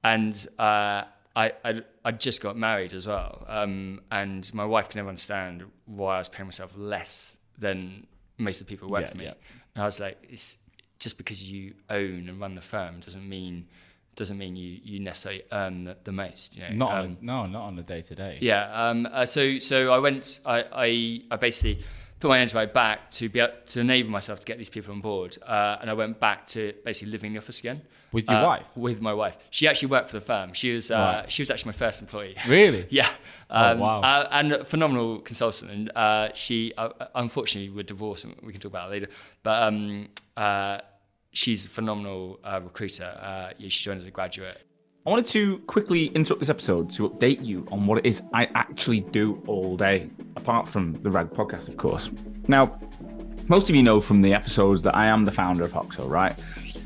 [0.03, 3.45] and uh, I, I, I just got married as well.
[3.49, 8.07] Um, and my wife can never understand why I was paying myself less than
[8.39, 9.25] most of the people who work yeah, for me.
[9.25, 9.35] Yeah.
[9.75, 10.59] And I was like, it's
[10.99, 13.67] just because you own and run the firm doesn't mean
[14.15, 16.55] doesn't mean you you necessarily earn the, the most.
[16.55, 18.39] You know, not um, a, no, not on the day to day.
[18.41, 18.89] Yeah.
[18.89, 20.41] Um, uh, so so I went.
[20.45, 21.83] I I, I basically
[22.23, 24.95] put my energy right back to be able to enable myself to get these people
[24.95, 25.37] on board.
[25.45, 27.83] Uh, and I went back to basically living in the office again.
[28.13, 28.67] With your uh, wife?
[28.77, 29.37] With my wife.
[29.51, 30.53] She actually worked for the firm.
[30.53, 31.33] She was uh, right.
[31.33, 32.37] she was actually my first employee.
[32.47, 32.87] Really?
[32.91, 33.11] yeah.
[33.51, 34.01] Oh, um, oh, wow.
[34.03, 35.71] Uh, and a phenomenal consultant.
[35.71, 39.09] And uh, she, uh, unfortunately, we're divorced, and we can talk about it later.
[39.43, 40.09] But um,
[41.33, 43.53] she's a phenomenal recruiter.
[43.59, 44.61] Yeah, she joined as a graduate.
[45.05, 48.49] I wanted to quickly interrupt this episode to update you on what it is I
[48.55, 52.13] actually do all day, apart from the Rag podcast, of course.
[52.47, 52.79] Now,
[53.49, 56.39] most of you know from the episodes that I am the founder of Hoxo, right?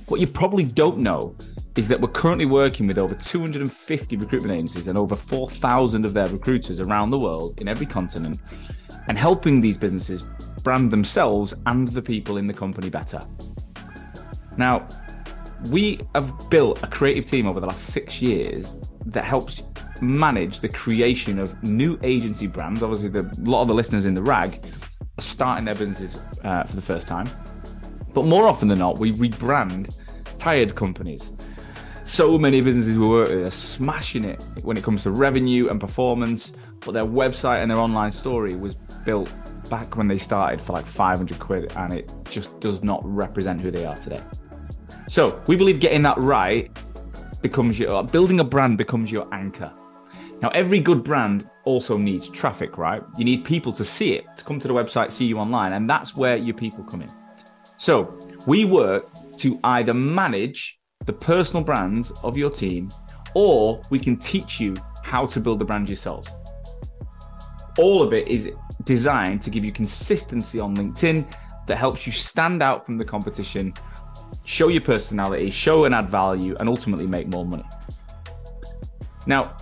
[0.09, 1.37] What you probably don't know
[1.77, 6.29] is that we're currently working with over 250 recruitment agencies and over 4,000 of their
[6.29, 8.41] recruiters around the world in every continent
[9.09, 10.25] and helping these businesses
[10.63, 13.21] brand themselves and the people in the company better.
[14.57, 14.89] Now,
[15.69, 18.75] we have built a creative team over the last six years
[19.07, 19.63] that helps
[20.01, 22.83] manage the creation of new agency brands.
[22.83, 24.65] Obviously, the, a lot of the listeners in the RAG
[25.19, 27.29] are starting their businesses uh, for the first time.
[28.13, 29.95] But more often than not, we rebrand
[30.39, 31.33] tired companies.
[32.05, 35.81] So many businesses we work with are smashing it when it comes to revenue and
[35.81, 39.31] performance, but their website and their online story was built
[39.69, 43.71] back when they started for like 500 quid and it just does not represent who
[43.71, 44.21] they are today.
[45.09, 46.71] So we believe getting that right
[47.41, 49.73] becomes your building a brand becomes your anchor.
[50.43, 53.03] Now, every good brand also needs traffic, right?
[53.17, 55.89] You need people to see it, to come to the website, see you online, and
[55.89, 57.11] that's where your people come in.
[57.79, 62.91] So we work to either manage the personal brands of your team,
[63.35, 66.29] or we can teach you how to build the brand yourselves.
[67.79, 68.53] All of it is
[68.85, 71.33] designed to give you consistency on LinkedIn
[71.67, 73.73] that helps you stand out from the competition
[74.45, 77.65] show your personality, show and add value, and ultimately make more money.
[79.27, 79.57] Now,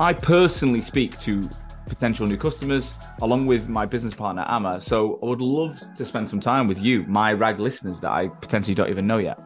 [0.00, 1.48] I personally speak to
[1.86, 4.80] potential new customers, along with my business partner, Amma.
[4.80, 8.28] So I would love to spend some time with you, my RAG listeners that I
[8.28, 9.38] potentially don't even know yet.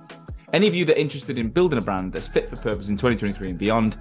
[0.53, 2.97] Any of you that are interested in building a brand that's fit for purpose in
[2.97, 3.97] 2023 and beyond,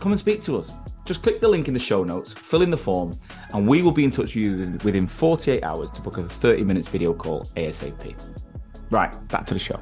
[0.00, 0.72] come and speak to us.
[1.04, 3.18] Just click the link in the show notes, fill in the form,
[3.52, 6.64] and we will be in touch with you within 48 hours to book a 30
[6.64, 8.49] minutes video call ASAP.
[8.90, 9.80] Right, back to the show.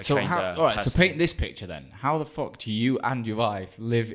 [0.00, 1.86] so how, all right, so paint this picture then.
[1.92, 4.12] How the fuck do you and your wife live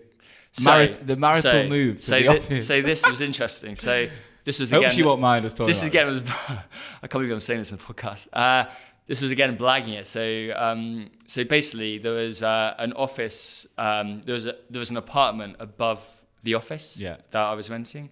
[0.51, 2.67] so, the marital so, move to so the office?
[2.67, 3.75] So this was interesting.
[3.75, 4.09] So
[4.43, 4.83] this was again.
[4.83, 5.67] Hope she won't mind us talking.
[5.67, 6.23] This is again was.
[6.49, 8.27] I can't believe I'm saying this in the podcast.
[8.33, 8.69] Uh,
[9.07, 10.05] this was again blagging it.
[10.05, 13.65] So um, so basically, there was uh, an office.
[13.77, 16.05] Um, there was a, there was an apartment above
[16.43, 17.17] the office yeah.
[17.31, 18.09] that I was renting.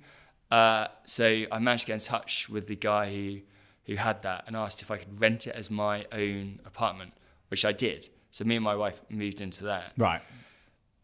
[0.50, 3.40] Uh, so I managed to get in touch with the guy who
[3.92, 7.12] who had that and asked if I could rent it as my own apartment,
[7.50, 8.08] which I did.
[8.32, 9.92] So me and my wife moved into that.
[9.98, 10.22] Right.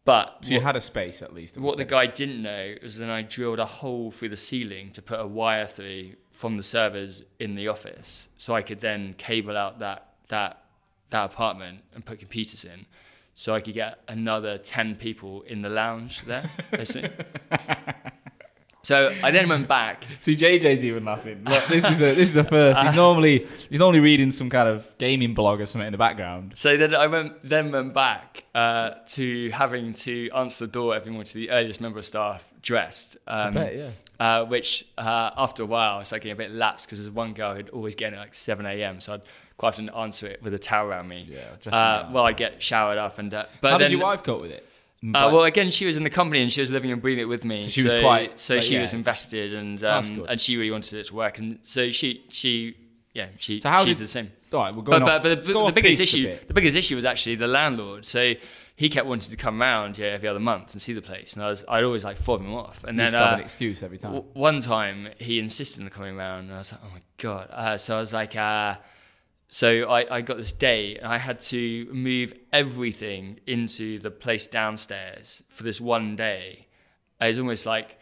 [0.06, 1.58] But so what, you had a space at least.
[1.58, 5.02] What the guy didn't know was then I drilled a hole through the ceiling to
[5.02, 9.54] put a wire through from the servers in the office, so I could then cable
[9.54, 10.64] out that that
[11.10, 12.86] that apartment and put computers in,
[13.34, 16.50] so I could get another ten people in the lounge there.
[18.82, 20.06] So I then went back.
[20.20, 21.44] See, JJ's even laughing.
[21.44, 22.80] Look, this is a this is a first.
[22.80, 26.52] He's normally he's normally reading some kind of gaming blog or something in the background.
[26.54, 31.10] So then I went then went back uh, to having to answer the door every
[31.10, 33.16] morning to the earliest member of staff dressed.
[33.26, 33.90] Um, bet, yeah.
[34.18, 37.32] Uh, which uh, after a while, it's like getting a bit lapsed because there's one
[37.32, 39.00] girl who'd always get in at like 7 a.m.
[39.00, 39.22] So I'd
[39.56, 41.26] quite often answer it with a towel around me.
[41.28, 41.72] Yeah.
[41.72, 43.32] Uh, well, I'd get showered up and.
[43.32, 44.66] Uh, but how then, did your wife cope with it?
[45.00, 47.28] Uh, well, again, she was in the company and she was living and breathing it
[47.28, 47.60] with me.
[47.60, 48.40] So she was quite.
[48.40, 48.80] So she yeah.
[48.80, 51.38] was invested and um, and she really wanted it to work.
[51.38, 52.76] And so she she
[53.14, 54.32] yeah she so how she did, did the same.
[54.52, 56.96] All right, we're going but, off, but, but the, the biggest issue the biggest issue
[56.96, 58.04] was actually the landlord.
[58.06, 58.34] So
[58.74, 61.44] he kept wanting to come around yeah, every other month and see the place, and
[61.44, 62.82] I was I'd always like fob him off.
[62.82, 64.14] And then uh, an excuse every time.
[64.14, 67.48] W- one time he insisted on coming around, and I was like, oh my god.
[67.52, 68.34] Uh, so I was like.
[69.48, 74.46] So I, I got this day and I had to move everything into the place
[74.46, 76.66] downstairs for this one day.
[77.20, 77.98] It was almost like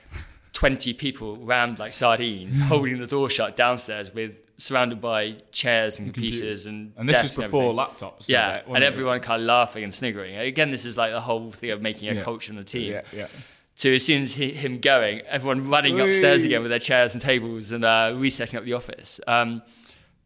[0.53, 6.13] 20 people rammed like sardines, holding the door shut downstairs with surrounded by chairs and
[6.13, 8.25] computers, and and this was before laptops.
[8.25, 10.37] So yeah, and everyone kind of laughing and sniggering.
[10.37, 12.21] Again, this is like the whole thing of making a yeah.
[12.23, 12.93] culture in the team.
[12.93, 13.27] Yeah, yeah.
[13.75, 17.21] So as soon as he, him going, everyone running upstairs again with their chairs and
[17.21, 19.21] tables and uh, resetting up the office.
[19.27, 19.63] Um,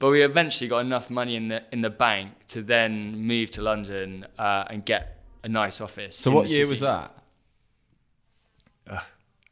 [0.01, 3.63] but we eventually got enough money in the in the bank to then move to
[3.63, 6.17] London uh, and get a nice office.
[6.17, 7.17] So what year was that?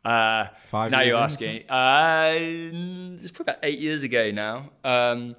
[0.05, 0.91] Uh, Five.
[0.91, 1.69] Now you're asking.
[1.69, 4.71] Uh, it's probably about eight years ago now.
[4.83, 5.37] Um,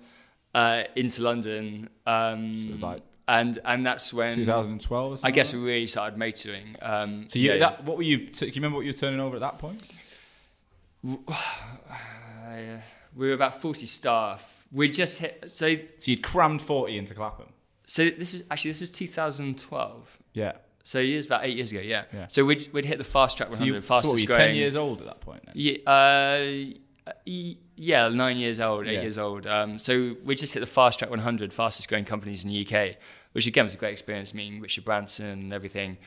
[0.54, 1.89] uh, into London.
[2.06, 5.22] Um, so like and and that's when 2012.
[5.24, 6.76] I guess we really started motoring.
[6.84, 7.58] Um, so you, yeah.
[7.58, 8.28] that, what were you?
[8.28, 9.82] Can you remember what you were turning over at that point?
[13.15, 15.46] we were about 40 staff we just hit.
[15.48, 17.48] So, so you'd crammed 40 into Clapham?
[17.86, 20.18] So this is actually this was 2012.
[20.34, 20.54] Yeah.
[20.84, 22.06] So it was about eight years ago, yeah.
[22.14, 22.28] yeah.
[22.28, 24.50] So we'd, we'd hit the fast track 100, so you, fastest so what, growing.
[24.50, 25.54] 10 years old at that point then?
[25.56, 26.80] Yeah, uh,
[27.26, 29.02] yeah, nine years old, eight yeah.
[29.02, 29.46] years old.
[29.46, 32.96] Um, so we just hit the fast track 100 fastest growing companies in the UK,
[33.34, 35.98] which again was a great experience, meeting Richard Branson and everything.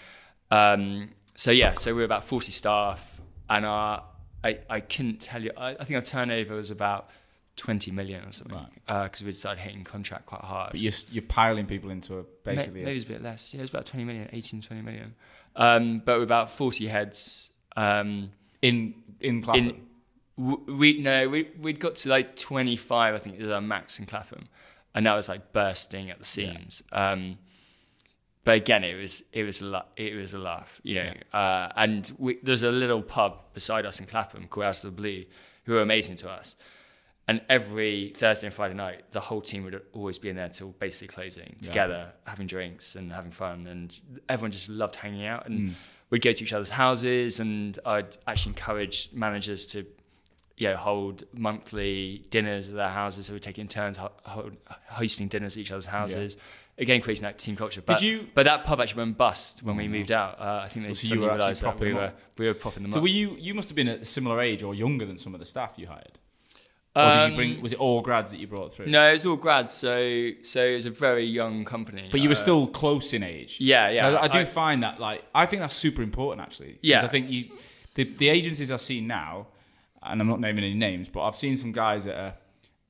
[0.50, 4.04] Um, so yeah, so we were about 40 staff and our,
[4.44, 7.08] I, I couldn't tell you, I, I think our turnover was about
[7.56, 9.22] 20 million or something because right.
[9.22, 10.72] uh, we started hitting contract quite hard.
[10.72, 12.80] But you're, you're piling people into a basically.
[12.80, 13.52] Maybe, maybe a bit less.
[13.52, 15.14] Yeah, it was about 20 million, 18, 20 million.
[15.56, 17.50] Um, but with about 40 heads.
[17.76, 18.30] Um,
[18.62, 19.68] in in Clapham?
[20.36, 24.06] In, we, no, we, we'd got to like 25, I think, was our max in
[24.06, 24.48] Clapham.
[24.94, 26.82] And that was like bursting at the seams.
[26.90, 27.12] Yeah.
[27.12, 27.38] Um,
[28.44, 31.12] but again, it was it was a la- it was a laugh, you know.
[31.32, 31.38] Yeah.
[31.38, 35.00] Uh, and we, there's a little pub beside us in Clapham called House of the
[35.00, 35.24] Blue,
[35.64, 36.56] who were amazing to us
[37.28, 40.68] and every Thursday and Friday night, the whole team would always be in there till
[40.70, 42.30] basically closing together, yeah.
[42.30, 45.46] having drinks and having fun, and everyone just loved hanging out.
[45.46, 45.74] And mm.
[46.10, 49.86] we'd go to each other's houses, and I'd actually encourage managers to,
[50.56, 53.26] you know, hold monthly dinners at their houses.
[53.26, 54.50] So we'd take in turns ho-
[54.88, 56.34] hosting dinners at each other's houses.
[56.36, 56.42] Yeah.
[56.82, 57.82] Again, creating that team culture.
[57.82, 58.28] But, Did you?
[58.34, 60.40] But that pub actually went bust when we moved out.
[60.40, 62.90] Uh, I think they well, so suddenly realised that we were we were propping them
[62.90, 63.00] so up.
[63.00, 63.36] So were you?
[63.38, 65.74] You must have been at a similar age or younger than some of the staff
[65.76, 66.18] you hired.
[66.94, 67.56] Or did you bring?
[67.56, 68.86] Um, was it all grads that you brought through?
[68.86, 69.72] No, it was all grads.
[69.72, 72.08] So so it was a very young company.
[72.10, 73.56] But you were uh, still close in age.
[73.60, 74.10] Yeah, yeah.
[74.10, 76.78] I, I do I, find that like I think that's super important actually.
[76.82, 77.02] Yeah.
[77.02, 77.50] I think you
[77.94, 79.46] the the agencies I see now,
[80.02, 82.34] and I'm not naming any names, but I've seen some guys that are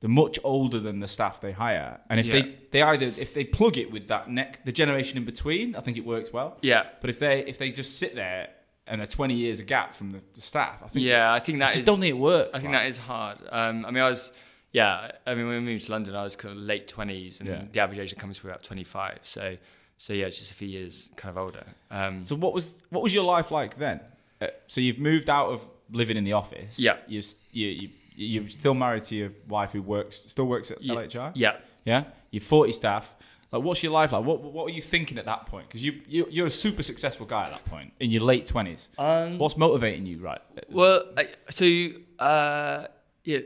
[0.01, 2.41] they're much older than the staff they hire, and if yeah.
[2.41, 5.79] they they either if they plug it with that neck the generation in between, I
[5.79, 6.57] think it works well.
[6.61, 6.87] Yeah.
[6.99, 8.49] But if they if they just sit there
[8.87, 10.81] and a 20 years of gap from the, the staff.
[10.83, 11.05] I think.
[11.05, 12.51] Yeah, I think that I just is- don't think it works.
[12.53, 12.81] I think like.
[12.83, 13.37] that is hard.
[13.51, 14.31] Um, I mean, I was,
[14.71, 15.11] yeah.
[15.25, 17.63] I mean, when we moved to London, I was kind of late twenties, and Yeah.
[17.71, 19.19] the average age of companies were about twenty five.
[19.23, 19.57] So,
[19.97, 21.65] so yeah, it's just a few years kind of older.
[21.91, 24.01] Um, So what was what was your life like then?
[24.41, 26.77] Uh, so you've moved out of living in the office.
[26.79, 26.97] Yeah.
[27.07, 30.95] You you you you're still married to your wife who works still works at Yeah.
[30.95, 31.31] LHR.
[31.35, 31.57] yeah.
[31.85, 32.03] Yeah.
[32.31, 33.15] You're 40 staff.
[33.53, 34.25] Like, what's your life like?
[34.25, 35.67] What what were you thinking at that point?
[35.67, 38.87] Because you, you you're a super successful guy at that point in your late 20s.
[38.97, 40.41] Um, What's motivating you, right?
[40.69, 41.03] Well,
[41.51, 42.87] so uh,
[43.23, 43.39] yeah,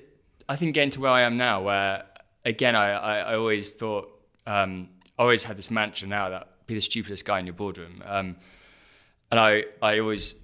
[0.48, 2.06] I think getting to where I am now, where
[2.46, 4.10] again, I, I, I always thought,
[4.46, 4.88] um,
[5.20, 8.38] I always had this mantra now that be the stupidest guy in your boardroom, um,
[9.30, 10.36] and I, I always,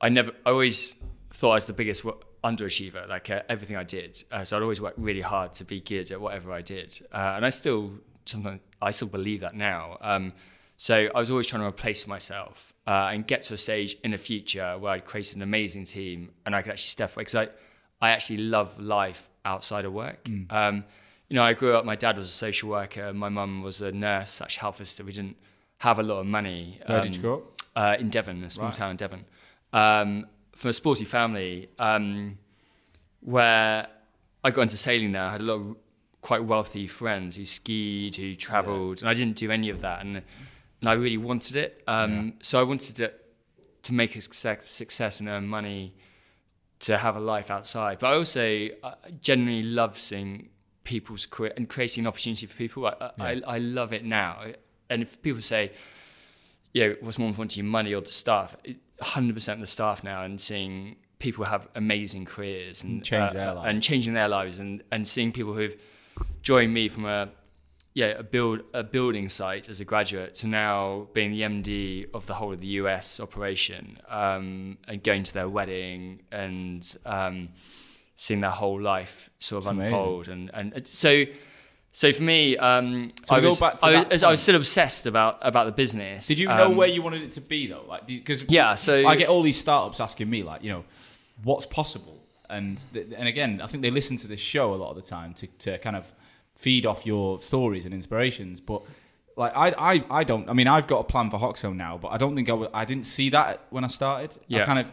[0.00, 0.94] I never, I always
[1.32, 2.04] thought I was the biggest
[2.44, 4.22] underachiever, like uh, everything I did.
[4.30, 7.34] Uh, so I'd always work really hard to be good at whatever I did, uh,
[7.34, 7.94] and I still
[8.26, 9.98] sometimes I still believe that now.
[10.00, 10.32] Um,
[10.76, 14.10] so I was always trying to replace myself uh, and get to a stage in
[14.10, 17.34] the future where I'd create an amazing team and I could actually step away because
[17.36, 17.48] I,
[18.00, 20.28] I actually love life outside of work.
[20.50, 20.84] Um,
[21.28, 21.84] you know, I grew up.
[21.84, 23.12] My dad was a social worker.
[23.14, 25.04] My mum was a nurse, slash health visitor.
[25.04, 25.36] We didn't
[25.78, 26.80] have a lot of money.
[26.86, 27.42] Where Um, did you grow up?
[27.76, 28.74] uh, in Devon, a small Right.
[28.74, 29.24] town in Devon,
[29.72, 32.38] um, from a sporty family um,
[33.20, 33.86] where
[34.44, 35.22] I got into sailing there.
[35.22, 35.76] I had a lot of
[36.22, 40.00] quite wealthy friends who skied, who travelled, and I didn't do any of that.
[40.04, 40.22] And,
[40.80, 41.82] and I really wanted it.
[41.86, 43.12] Um, So I wanted to,
[43.82, 45.94] to make a success, success and earn money
[46.80, 47.98] to have a life outside.
[47.98, 50.48] But I also uh, genuinely love seeing
[50.84, 52.86] people's career and creating an opportunity for people.
[52.86, 54.44] I, I, I, I love it now.
[54.90, 55.72] And if people say,
[56.72, 58.56] you know, what's more important to you, money or the staff?
[59.00, 63.68] 100% the staff now and seeing people have amazing careers and Change their lives.
[63.68, 65.76] and changing their lives and, and seeing people who've
[66.42, 67.30] joined me from a
[67.94, 72.26] yeah a build a building site as a graduate to now being the MD of
[72.26, 77.50] the whole of the US operation um, and going to their wedding and um,
[78.16, 80.28] seeing their whole life sort of It's unfold.
[80.28, 81.24] And, and and so
[81.94, 85.04] so for me um, So I was back to I was, I was still obsessed
[85.06, 86.26] about about the business.
[86.26, 87.84] Did you know Um, where you wanted it to be though?
[87.86, 90.84] Like, because Yeah, so- I get all these startups asking me, like, you know,
[91.44, 92.18] what's possible,
[92.58, 95.02] and th- and again, I think they listen to this show a lot of the
[95.16, 96.04] time to to kind of
[96.54, 98.82] feed off your stories and inspirations, but.
[99.34, 100.46] Like I, I, I don't.
[100.50, 102.70] I mean, I've got a plan for Hoxo now, but I don't think I, w-
[102.74, 104.30] I didn't see that when I started.
[104.34, 104.66] I Yeah.
[104.66, 104.92] kind of,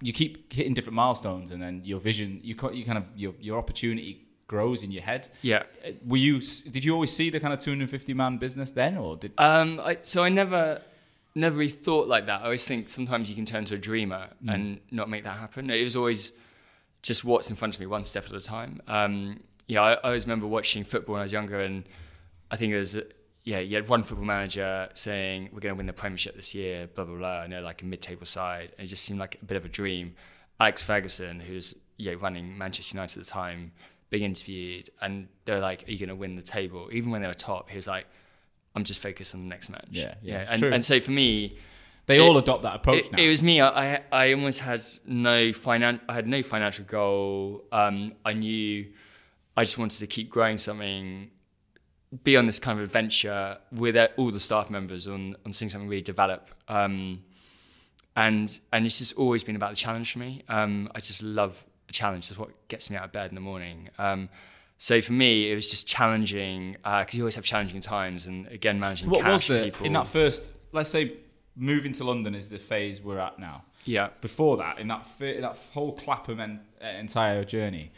[0.00, 3.58] you keep hitting different milestones, and then your vision, you, you kind of your your
[3.58, 4.12] opportunity
[4.46, 5.22] grows in your head.
[5.42, 6.38] yeah Uh, Were you?
[6.74, 9.32] Did you always see the kind of 250 man business then, or did?
[9.38, 10.80] Um, I, so I never,
[11.34, 12.42] never really thought like that.
[12.42, 14.54] I always think sometimes you can turn to a dreamer Mm.
[14.54, 15.68] and not make that happen.
[15.68, 16.30] It was always
[17.02, 18.80] just what's in front of me, one step at a time.
[18.86, 21.84] Um, yeah, I, I always remember watching football when I was younger, and
[22.50, 22.96] I think it was
[23.48, 26.86] yeah, you had one football manager saying we're going to win the Premiership this year,
[26.86, 27.42] blah blah blah.
[27.42, 29.68] And they're like a mid-table side, and it just seemed like a bit of a
[29.68, 30.16] dream.
[30.60, 33.72] Alex Ferguson, who's yeah running Manchester United at the time,
[34.10, 37.26] being interviewed, and they're like, "Are you going to win the table?" Even when they
[37.26, 38.06] were top, he was like,
[38.74, 41.58] "I'm just focused on the next match." Yeah, yeah, it's and and so for me,
[42.08, 43.18] They It- all adopt that approach it, now.
[43.22, 43.60] it was me.
[43.60, 47.64] I, I almost had no finan- I had no financial goal.
[47.70, 48.86] Um, I knew
[49.56, 51.30] I just wanted to keep growing something,
[52.24, 55.88] be on this kind of adventure with all the staff members on on seeing something
[55.88, 56.48] really develop.
[56.66, 57.22] Um,
[58.16, 60.42] and and it's just always been about the challenge for me.
[60.48, 62.28] Um, I just love a challenge.
[62.28, 63.90] That's what gets me out of bed in the morning.
[63.98, 64.28] Um,
[64.78, 68.80] so for me, it was just challenging because you always have challenging times, and again
[68.80, 69.84] managing So what was the people.
[69.86, 70.50] in that first?
[70.72, 71.12] Let's say
[71.58, 73.64] moving to London is the phase we're at now.
[73.84, 74.08] yeah.
[74.20, 77.90] Before that, in that that whole Clapham en- entire journey,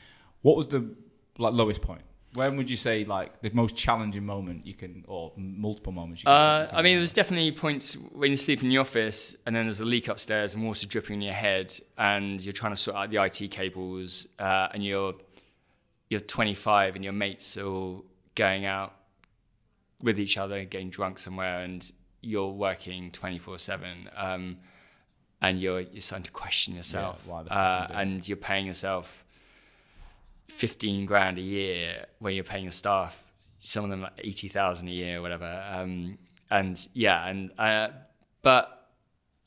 [0.42, 0.94] what was the
[1.38, 2.03] like lowest point?
[2.35, 6.23] When would you say like the most challenging moment you can, or multiple moments?
[6.23, 6.70] You can Uh?
[6.73, 9.85] I mean, there's definitely points when you sleep in the office and then there's a
[9.85, 13.23] leak upstairs and water dripping in your head, and you're trying to sort out the
[13.23, 15.14] IT cables, uh, and you're
[16.09, 18.94] you're 25 and your mates are all going out
[20.03, 24.59] with each other, getting drunk somewhere, and you're working 24 seven, um,
[25.40, 29.24] and you're you're starting to question yourself, why the uh, and you're paying yourself
[30.48, 34.90] 15 grand a year when you're paying your staff some of them like 80,000 a
[34.90, 36.18] year or whatever um,
[36.50, 37.88] and yeah and uh,
[38.42, 38.88] but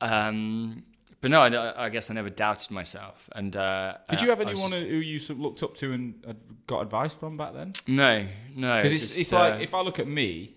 [0.01, 0.83] um,
[1.21, 4.39] but no I, I guess I never doubted myself and uh, Did uh, you have
[4.41, 6.35] anyone just- who you sort of looked up to and
[6.67, 7.73] got advice from back then?
[7.87, 10.55] no no Because it's, just, it's uh, like if I look at me,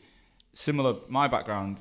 [0.53, 0.97] similar.
[1.09, 1.79] My background,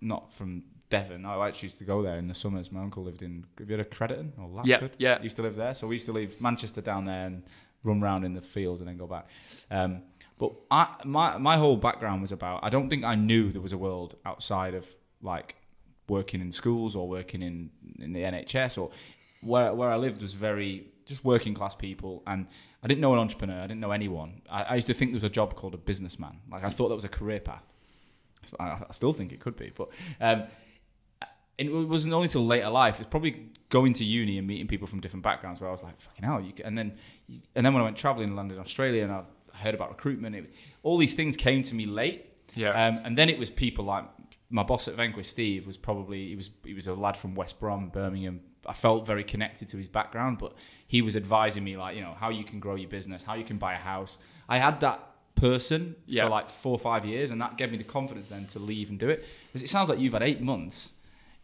[0.00, 1.26] not from Devon.
[1.26, 2.72] I actually used to go there in the summers.
[2.72, 3.44] My uncle lived in.
[3.58, 5.22] Have you heard of Crediton or Yeah, yeah.
[5.22, 7.42] Used to live there, so we used to leave Manchester down there and
[7.84, 9.26] run round in the fields and then go back.
[9.70, 10.02] Um,
[10.38, 12.64] but I, my my whole background was about.
[12.64, 14.86] I don't think I knew there was a world outside of
[15.20, 15.56] like
[16.08, 18.90] working in schools or working in in the NHS or
[19.42, 22.46] where where I lived was very just working class people and
[22.82, 23.58] I didn't know an entrepreneur.
[23.58, 24.42] I didn't know anyone.
[24.48, 26.38] I, I used to think there was a job called a businessman.
[26.50, 27.64] Like I thought that was a career path.
[28.58, 29.88] I, I, still think it could be, but
[30.20, 30.44] um,
[31.58, 33.00] it wasn't only till later life.
[33.00, 36.00] It's probably going to uni and meeting people from different backgrounds where I was like,
[36.00, 36.94] "Fucking hell!" You and then,
[37.54, 39.22] and then when I went traveling in London, Australia, and I
[39.54, 42.26] heard about recruitment, it, all these things came to me late.
[42.54, 42.70] Yeah.
[42.70, 44.04] Um, and then it was people like
[44.50, 47.60] my boss at Vanquish, Steve, was probably he was he was a lad from West
[47.60, 48.40] Brom, Birmingham.
[48.66, 50.54] I felt very connected to his background, but
[50.86, 53.44] he was advising me like, you know, how you can grow your business, how you
[53.44, 54.18] can buy a house.
[54.48, 55.07] I had that
[55.40, 56.24] person yeah.
[56.24, 58.90] for like four or five years, and that gave me the confidence then to leave
[58.90, 59.24] and do it.
[59.46, 60.92] Because it sounds like you've had eight months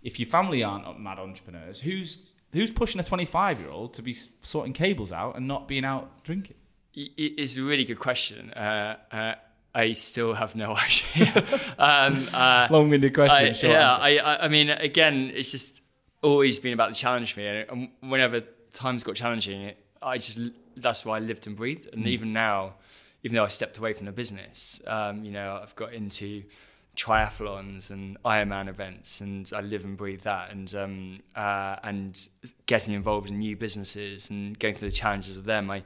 [0.04, 2.18] if your family aren't mad entrepreneurs, who's
[2.52, 6.22] who's pushing a 25 year old to be sorting cables out and not being out
[6.22, 6.56] drinking?
[6.94, 8.52] It's a really good question.
[8.52, 9.34] Uh, uh,
[9.74, 10.76] I still have no
[11.16, 11.44] idea.
[11.76, 13.68] um, uh, Long-winded question.
[13.68, 15.80] I, yeah, I, I mean, again, it's just
[16.22, 18.42] always been about the challenge for me, and whenever
[18.72, 20.38] times got challenging, I just
[20.76, 21.88] that's why I lived and breathed.
[21.92, 22.08] And mm.
[22.08, 22.74] even now,
[23.24, 26.44] even though I stepped away from the business, um, you know, I've got into
[26.96, 32.28] triathlons and Ironman events, and I live and breathe that, and um, uh, and
[32.66, 35.70] getting involved in new businesses and going through the challenges of them.
[35.70, 35.82] I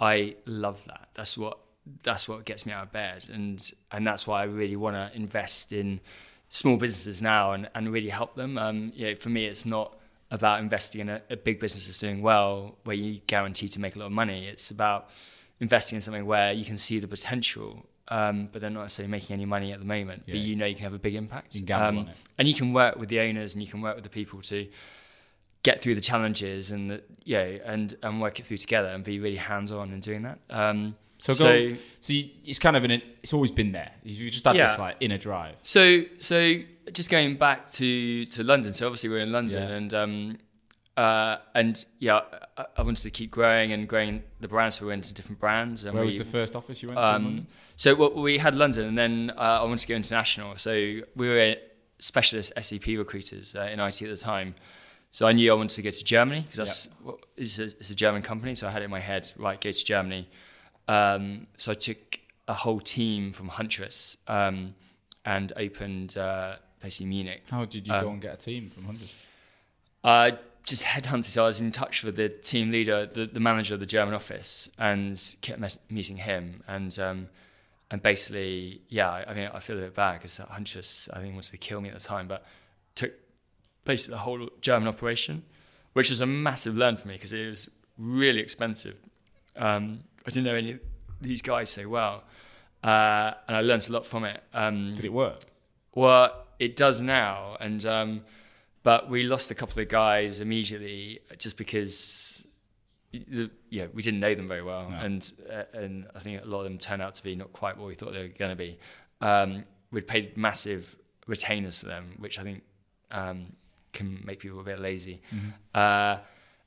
[0.00, 1.08] I love that.
[1.14, 1.58] That's what
[2.02, 5.14] that's what gets me out of bed, and and that's why I really want to
[5.14, 6.00] invest in
[6.48, 8.58] small businesses now and, and really help them.
[8.58, 9.96] Um, you know, for me, it's not
[10.30, 13.96] about investing in a, a big business that's doing well, where you guarantee to make
[13.96, 14.46] a lot of money.
[14.46, 15.10] It's about
[15.62, 19.32] investing in something where you can see the potential um, but they're not necessarily making
[19.32, 20.24] any money at the moment.
[20.26, 20.34] Yeah.
[20.34, 21.54] But you know you can have a big impact.
[21.54, 24.10] You um, and you can work with the owners and you can work with the
[24.10, 24.68] people to
[25.62, 29.18] get through the challenges and the, yeah, and and work it through together and be
[29.18, 30.38] really hands on in doing that.
[30.50, 33.02] Um, so, so, go, so you, it's kind of it.
[33.22, 33.92] It's always been there.
[34.02, 34.66] You just had yeah.
[34.66, 35.54] this like inner drive.
[35.62, 36.56] So, so
[36.92, 38.74] just going back to to London.
[38.74, 39.76] So obviously we're in London, yeah.
[39.76, 40.38] and um,
[40.96, 42.20] uh, and yeah,
[42.56, 44.76] I, I, wanted to keep growing and growing the brands.
[44.76, 45.84] So we went into different brands.
[45.84, 47.52] And Where we, was the first office you went um, to?
[47.76, 50.56] So well, we had London, and then uh, I wanted to go international.
[50.56, 50.72] So
[51.16, 51.56] we were
[51.98, 54.54] specialist SAP recruiters uh, in IT at the time.
[55.10, 56.92] So I knew I wanted to go to Germany because that's yeah.
[57.04, 58.54] well, it's, a, it's, a, German company.
[58.54, 60.28] So I had it in my head, right, go to Germany.
[60.88, 62.18] Um, so I took
[62.48, 64.74] a whole team from Huntress um,
[65.24, 67.44] and opened uh, basically Munich.
[67.50, 69.14] How did you go um, and get a team from Huntress?
[70.64, 71.24] Just headhunted.
[71.24, 74.14] So I was in touch with the team leader, the, the manager of the German
[74.14, 75.60] office, and kept
[75.90, 76.62] meeting him.
[76.68, 77.28] And um,
[77.92, 81.34] and basically, yeah, I, I, mean, I feel a bit bad because Huntress, I think,
[81.34, 82.46] wanted to kill me at the time, but
[82.94, 83.12] took
[83.84, 85.44] basically the whole German operation,
[85.92, 88.96] which was a massive learn for me because it was really expensive.
[89.56, 90.80] Um, I didn't know any of
[91.20, 92.24] these guys so well,
[92.82, 94.42] uh, and I learned a lot from it.
[94.54, 95.44] Um, Did it work?
[95.94, 98.22] Well, it does now, and um,
[98.82, 102.42] but we lost a couple of guys immediately just because
[103.68, 104.96] yeah we didn't know them very well, no.
[104.96, 107.76] and uh, and I think a lot of them turned out to be not quite
[107.76, 108.78] what we thought they were going to be.
[109.20, 112.62] Um, we'd paid massive retainers to them, which I think
[113.10, 113.52] um,
[113.92, 115.22] can make people a bit lazy.
[115.32, 115.48] Mm-hmm.
[115.74, 116.18] Uh,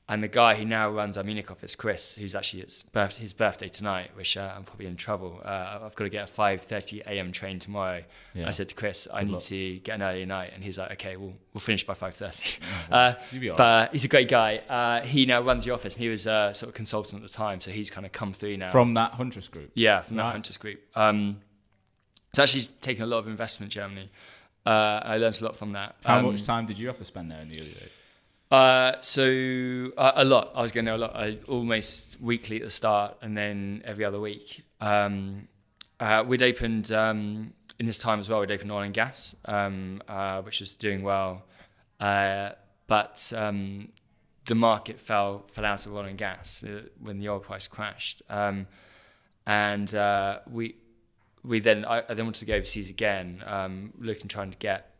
[0.08, 3.32] and the guy who now runs our Munich office, Chris, who's actually his, birth, his
[3.32, 5.40] birthday tonight, which uh, I'm probably in trouble.
[5.44, 7.32] Uh, I've got to get a 5:30 a.m.
[7.32, 8.04] train tomorrow.
[8.32, 8.46] Yeah.
[8.46, 9.42] I said to Chris, I Good need luck.
[9.44, 12.58] to get an early night, and he's like, "Okay, we'll we'll finish by 5:30."
[12.92, 13.14] uh,
[13.56, 13.88] but right.
[13.90, 14.58] he's a great guy.
[14.68, 17.34] Uh, he now runs the office, and he was a sort of consultant at the
[17.34, 19.72] time, so he's kind of come through now from that Huntress group.
[19.74, 20.26] Yeah, from right.
[20.26, 20.80] that Huntress group.
[20.94, 21.40] Um,
[22.30, 24.10] it's actually taken a lot of investment in Germany.
[24.64, 25.96] Uh, I learned a lot from that.
[26.04, 27.90] How um, much time did you have to spend there in the early days?
[28.50, 30.52] Uh, so uh, a lot.
[30.54, 31.16] I was going there a lot.
[31.16, 34.62] I, almost weekly at the start, and then every other week.
[34.80, 35.48] Um,
[35.98, 38.40] uh, we'd opened um, in this time as well.
[38.40, 41.44] We'd opened oil and gas, um, uh, which was doing well,
[41.98, 42.50] uh,
[42.86, 43.88] but um,
[44.44, 46.62] the market fell fell out of oil and gas
[47.00, 48.68] when the oil price crashed, um,
[49.46, 49.90] and
[50.48, 50.76] we
[51.42, 54.94] we then I, I, then wanted to go overseas again, um, looking trying to get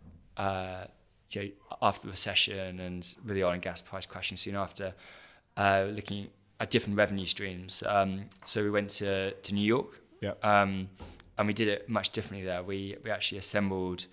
[1.30, 1.48] you know,
[1.82, 4.94] after the recession and with the oil and gas price crashing soon after,
[5.56, 6.28] uh, looking
[6.60, 7.82] at different revenue streams.
[7.86, 10.00] Um, so we went to, to New York.
[10.20, 10.32] Yeah.
[10.42, 10.88] Um,
[11.38, 12.62] and we did it much differently there.
[12.62, 14.06] We we actually assembled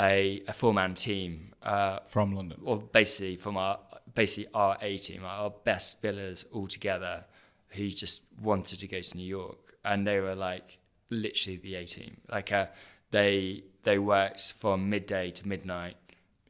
[0.00, 2.60] a, a four man team uh, from London.
[2.64, 3.78] Or basically from our
[4.14, 7.24] basically our A team, our best billers all together,
[7.70, 10.78] who just wanted to go to New York, and they were like
[11.10, 12.16] literally the A team.
[12.30, 12.66] Like uh,
[13.10, 15.96] they they worked from midday to midnight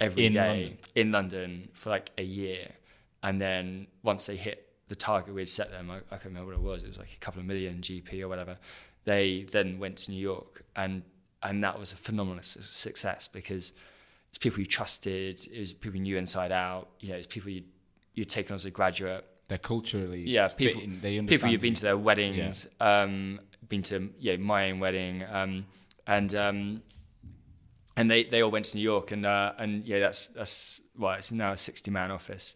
[0.00, 0.78] every in day London.
[0.94, 2.68] in London for like a year,
[3.22, 6.54] and then once they hit the target we'd set them, I, I can't remember what
[6.58, 6.82] it was.
[6.82, 8.56] It was like a couple of million GP or whatever.
[9.04, 11.02] They then went to New York, and
[11.42, 13.72] and that was a phenomenal success because
[14.28, 15.46] it's people you trusted.
[15.52, 16.88] It was people you knew inside out.
[17.00, 17.64] You know, it's people you
[18.14, 19.24] you'd taken as a graduate.
[19.48, 20.82] They're culturally yeah people.
[21.00, 22.66] They understand people you've been to their weddings.
[22.80, 23.02] Yeah.
[23.02, 25.24] Um, been to yeah my own wedding.
[25.30, 25.66] Um,
[26.06, 26.82] and um,
[27.98, 31.14] and they, they all went to New York and uh, and yeah that's that's well
[31.14, 32.54] it's now a 60 man office.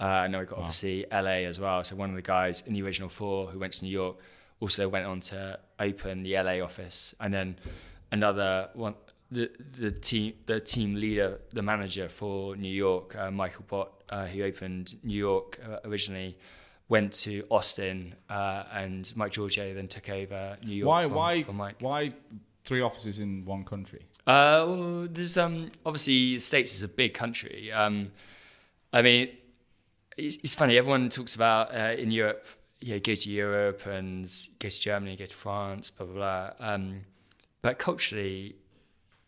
[0.00, 0.64] Uh, I know we got wow.
[0.64, 1.84] obviously LA as well.
[1.84, 4.16] So one of the guys in the original four who went to New York
[4.58, 7.56] also went on to open the LA office, and then
[8.10, 8.94] another one
[9.30, 14.26] the the team the team leader, the manager for New York, uh, Michael Bott, uh,
[14.26, 16.36] who opened New York uh, originally,
[16.88, 20.88] went to Austin, uh, and Mike Georgiou then took over New York.
[20.88, 21.76] Why from, why from Mike.
[21.78, 22.10] why
[22.64, 24.06] three offices in one country?
[24.26, 27.72] Uh, well, there's um obviously the States is a big country.
[27.72, 28.12] Um,
[28.92, 29.30] I mean,
[30.16, 30.76] it's, it's funny.
[30.76, 32.46] Everyone talks about uh, in Europe.
[32.80, 34.24] Yeah, go to Europe and
[34.58, 36.50] go to Germany, go to France, blah blah blah.
[36.66, 37.02] Um,
[37.62, 38.56] but culturally,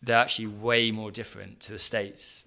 [0.01, 2.45] they're actually way more different to the states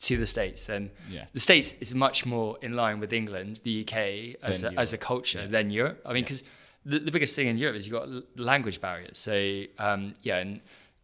[0.00, 1.26] to the states than yeah.
[1.32, 4.98] the states is much more in line with England, the UK as a, as a
[4.98, 5.46] culture yeah.
[5.46, 6.00] than Europe.
[6.06, 6.48] I mean, because yeah.
[6.86, 8.08] The, the biggest thing in Europe is you've got
[8.38, 9.18] language barriers.
[9.18, 10.60] So um, yeah, and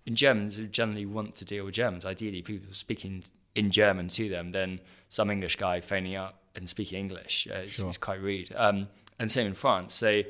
[0.06, 3.24] in Germans who generally want to deal with Germans, ideally people speaking
[3.54, 7.48] in German to them, then some English guy phoning up and speaking English.
[7.50, 7.88] Uh, it's, sure.
[7.88, 8.54] it's, quite rude.
[8.56, 9.94] Um, and same in France.
[9.94, 10.22] So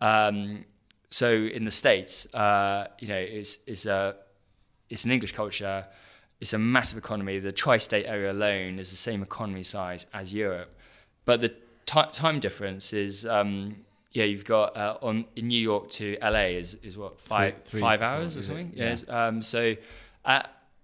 [0.00, 0.64] um,
[1.10, 4.16] so in the states, uh, you know, it's it's a
[4.90, 5.86] it's an English culture.
[6.40, 7.40] It's a massive economy.
[7.40, 10.72] The tri-state area alone is the same economy size as Europe,
[11.24, 11.48] but the
[11.86, 13.24] t- time difference is.
[13.24, 13.84] Um,
[14.18, 17.62] yeah, you've got uh, on in New York to LA is, is what five three,
[17.64, 18.72] three five hours or something.
[18.74, 18.96] Yeah.
[19.08, 19.76] Um, so,
[20.24, 20.42] uh,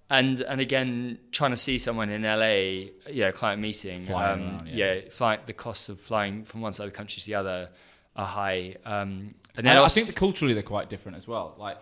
[0.08, 4.92] and and again, trying to see someone in LA, yeah, client meeting, um, around, yeah,
[4.92, 7.70] yeah fly, the costs of flying from one side of the country to the other
[8.14, 8.76] are high.
[8.84, 11.56] Um, and I, I think the culturally they're quite different as well.
[11.58, 11.78] Like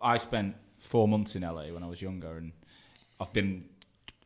[0.00, 2.52] I spent four months in LA when I was younger, and
[3.20, 3.66] I've been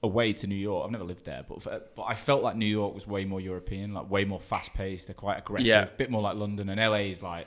[0.08, 0.84] away to New York.
[0.84, 3.40] I've never lived there, but for, but I felt like New York was way more
[3.40, 5.06] European, like way more fast paced.
[5.06, 5.82] They're quite aggressive, yeah.
[5.82, 7.46] a bit more like London, and LA is like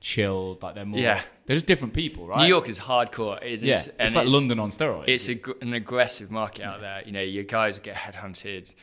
[0.00, 0.62] chilled.
[0.62, 1.00] Like they're more.
[1.00, 1.20] Yeah.
[1.46, 2.38] They're just different people, right?
[2.38, 3.42] New York is hardcore.
[3.42, 5.08] It yeah, is, it's like it's, London on steroids.
[5.08, 7.02] It's a, an aggressive market out there.
[7.04, 8.74] You know, your guys get headhunted.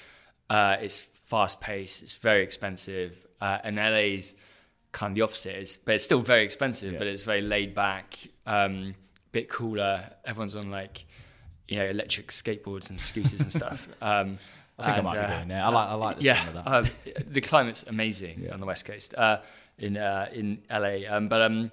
[0.49, 2.03] Uh, it's fast paced.
[2.03, 4.35] It's very expensive, uh, and LA's
[4.91, 5.55] kind of the opposite.
[5.55, 6.99] It's, but it's still very expensive, yeah.
[6.99, 8.19] but it's very laid back.
[8.45, 8.95] Um,
[9.31, 10.09] bit cooler.
[10.23, 11.05] Everyone's on like,
[11.67, 13.87] you know, electric skateboards and scooters and stuff.
[14.01, 14.37] Um,
[14.77, 15.63] I think and, I might uh, be going there.
[15.63, 16.67] I like, I like the yeah, of that.
[16.67, 16.85] Uh,
[17.27, 18.53] the climate's amazing yeah.
[18.53, 19.37] on the west coast, uh,
[19.77, 21.01] in uh, in LA.
[21.07, 21.71] Um, but um,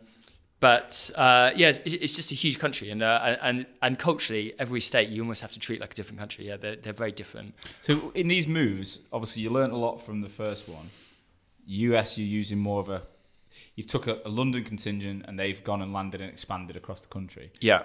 [0.61, 4.82] but uh, yeah, it's, it's, just a huge country, and uh, and and culturally, every
[4.82, 6.47] state you almost have to treat like a different country.
[6.47, 7.55] Yeah, they're they're very different.
[7.80, 10.91] So in these moves, obviously, you learned a lot from the first one.
[11.66, 13.03] US, you're using more of a
[13.74, 17.09] you've took a, a, London contingent and they've gone and landed and expanded across the
[17.09, 17.51] country.
[17.61, 17.84] Yeah.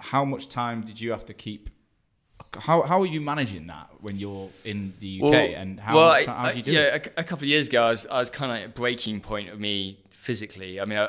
[0.00, 1.70] How much time did you have to keep?
[2.58, 6.08] How how are you managing that when you're in the UK well, and how, well,
[6.10, 7.06] much, how do you do yeah, it?
[7.16, 9.20] A, a couple of years ago, I was I was kind of at a breaking
[9.20, 10.80] point of me physically.
[10.80, 11.08] I mean, I,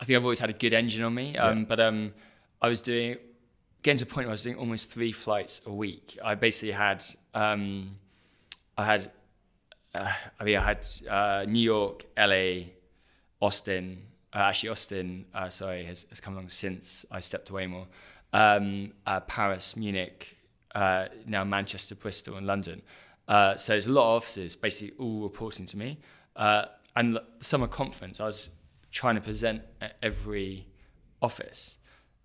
[0.00, 1.64] I think I've always had a good engine on me, um, yeah.
[1.68, 2.12] but um,
[2.62, 3.16] I was doing
[3.82, 6.18] getting to a point where I was doing almost three flights a week.
[6.24, 7.96] I basically had um,
[8.76, 9.10] I had
[9.94, 12.66] uh, I mean I had uh, New York, LA,
[13.40, 14.02] Austin,
[14.34, 17.86] uh, actually Austin, uh, sorry, has, has come along since I stepped away more.
[18.32, 20.36] Um, uh, Paris, Munich,
[20.74, 22.82] uh, now Manchester, Bristol, and London.
[23.26, 25.98] Uh, so there's a lot of offices basically all reporting to me.
[26.36, 26.66] Uh,
[26.96, 28.50] and the summer conference, I was
[28.90, 30.66] trying to present at every
[31.20, 31.76] office.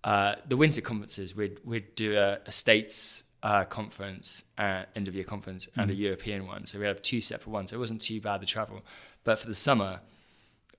[0.03, 3.23] the winter conferences, we'd, we'd do a, a states
[3.69, 5.79] conference, end of year conference, mm-hmm.
[5.81, 5.99] and a mm.
[5.99, 6.65] European one.
[6.65, 7.69] So we have two separate ones.
[7.69, 8.81] So it wasn't too bad the travel.
[9.23, 9.99] But for the summer,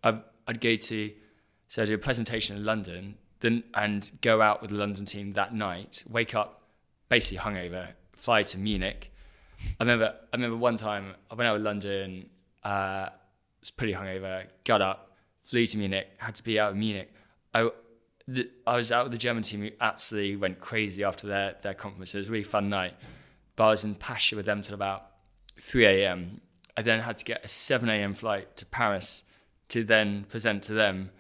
[0.03, 1.13] I'd, I'd go to,
[1.69, 5.33] so I'd do a presentation in London, then and go out with the London team
[5.33, 6.05] that night.
[6.09, 6.63] Wake up,
[7.09, 9.13] basically hungover, fly to Munich.
[9.81, 12.31] I remember, I remember one time I went out with London,
[12.63, 13.09] uh,
[13.61, 14.45] was pretty hungover.
[14.65, 15.13] Got up,
[15.43, 17.13] flew to Munich, had to be out of Munich.
[17.53, 17.71] I,
[18.27, 21.75] the, I was out with the German team who absolutely went crazy after their their
[21.75, 22.15] conference.
[22.15, 22.95] It was a really fun night.
[23.57, 25.07] But I was in Pacha with them till about
[25.61, 26.41] 3 a.m.
[26.77, 28.15] I then had to get a 7 a.m.
[28.15, 29.23] flight to Paris
[29.69, 31.11] to then present to them,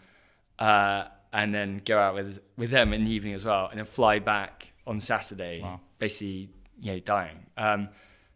[0.59, 1.05] uh,
[1.35, 4.21] and then go out with with them in the evening as well, and then fly
[4.21, 5.81] back on Saturday, wow.
[5.99, 6.49] basically
[6.81, 7.45] you know dying.
[7.59, 7.89] Um,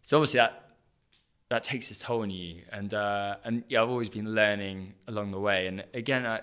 [0.03, 0.65] so obviously that
[1.49, 5.31] that takes its toll on you, and uh, and yeah, I've always been learning along
[5.31, 6.41] the way, and again, I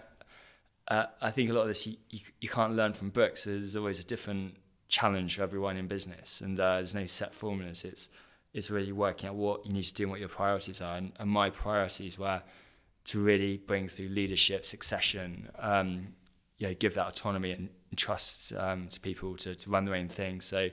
[0.87, 3.43] uh, I think a lot of this you, you, you can't learn from books.
[3.43, 4.55] So there's always a different
[4.87, 7.83] challenge for everyone in business, and uh, there's no set formulas.
[7.83, 8.07] It's
[8.53, 11.11] it's really working out what you need to do and what your priorities are, and,
[11.19, 12.41] and my priorities were
[13.03, 16.07] to really bring through leadership, succession, um,
[16.59, 20.41] know, give that autonomy and, trust um, to people to, to run their own thing.
[20.41, 20.67] So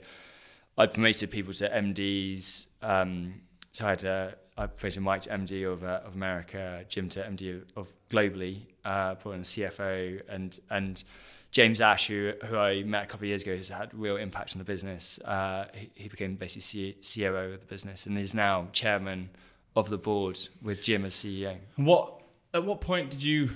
[0.77, 2.67] I promoted people to MDs.
[2.83, 7.09] Um, so I had uh, I promoted Mike to MD of, uh, of America, Jim
[7.11, 11.05] to MD of, globally, uh, brought in a CFO, and and
[11.53, 14.57] James Ash, who, who I met a couple of years ago, has had real impact
[14.57, 15.19] on the business.
[15.19, 19.31] Uh, he, he, became basically C- COO of the business and is now chairman
[19.77, 21.59] of the board with Jim as CEO.
[21.77, 22.21] What
[22.55, 23.51] at what point did you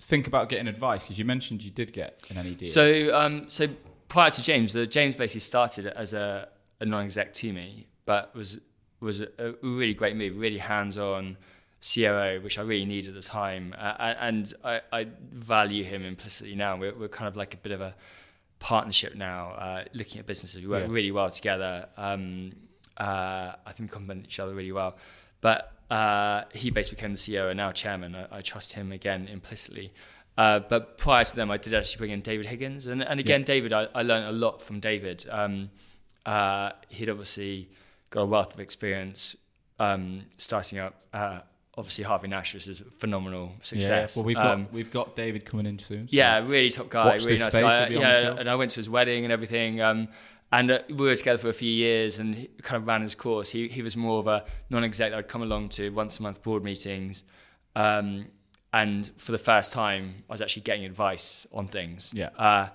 [0.00, 1.04] think about getting advice?
[1.04, 2.68] Because you mentioned you did get an NED.
[2.68, 3.68] So um, so
[4.08, 6.48] prior to James, the James basically started as a,
[6.80, 8.58] a non-exec to me, but was
[9.00, 11.36] was a, really great move, really hands-on
[11.80, 16.54] COO, which I really need at the time, uh, and I, I, value him implicitly
[16.54, 16.76] now.
[16.76, 17.94] We're, we're, kind of like a bit of a
[18.58, 20.60] partnership now, uh, looking at businesses.
[20.60, 20.92] We work yeah.
[20.92, 21.88] really well together.
[21.96, 22.52] Um,
[22.98, 24.98] uh, I think we complement each other really well.
[25.40, 28.14] But uh, he basically became the CEO and now chairman.
[28.14, 29.92] I, I trust him again implicitly.
[30.38, 33.40] Uh, but prior to them, I did actually bring in David Higgins, and, and again,
[33.40, 33.46] yeah.
[33.46, 35.26] David, I, I, learned a lot from David.
[35.28, 35.70] Um,
[36.24, 37.68] uh, he'd obviously
[38.10, 39.36] got a wealth of experience
[39.78, 41.02] um, starting up.
[41.12, 41.40] Uh,
[41.76, 44.16] obviously, Harvey Nash is a phenomenal success.
[44.16, 46.08] Yeah, well, we've got um, we've got David coming in soon.
[46.08, 47.88] So yeah, really top guy, really nice guy.
[47.88, 49.80] Yeah, and I went to his wedding and everything.
[50.52, 53.14] And uh, we were together for a few years and he kind of ran his
[53.14, 53.50] course.
[53.50, 56.42] He he was more of a non-exec that I'd come along to once a month
[56.42, 57.24] board meetings.
[57.76, 58.26] Um,
[58.72, 62.12] and for the first time, I was actually getting advice on things.
[62.14, 62.30] Yeah.
[62.38, 62.68] Uh,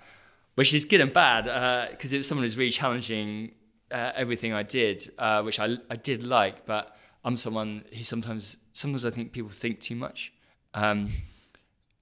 [0.55, 1.43] which is good and bad
[1.91, 3.51] because uh, it was someone who's really challenging
[3.91, 8.57] uh, everything I did, uh, which I, I did like, but I'm someone who sometimes
[8.73, 10.31] sometimes I think people think too much.
[10.73, 11.09] Um,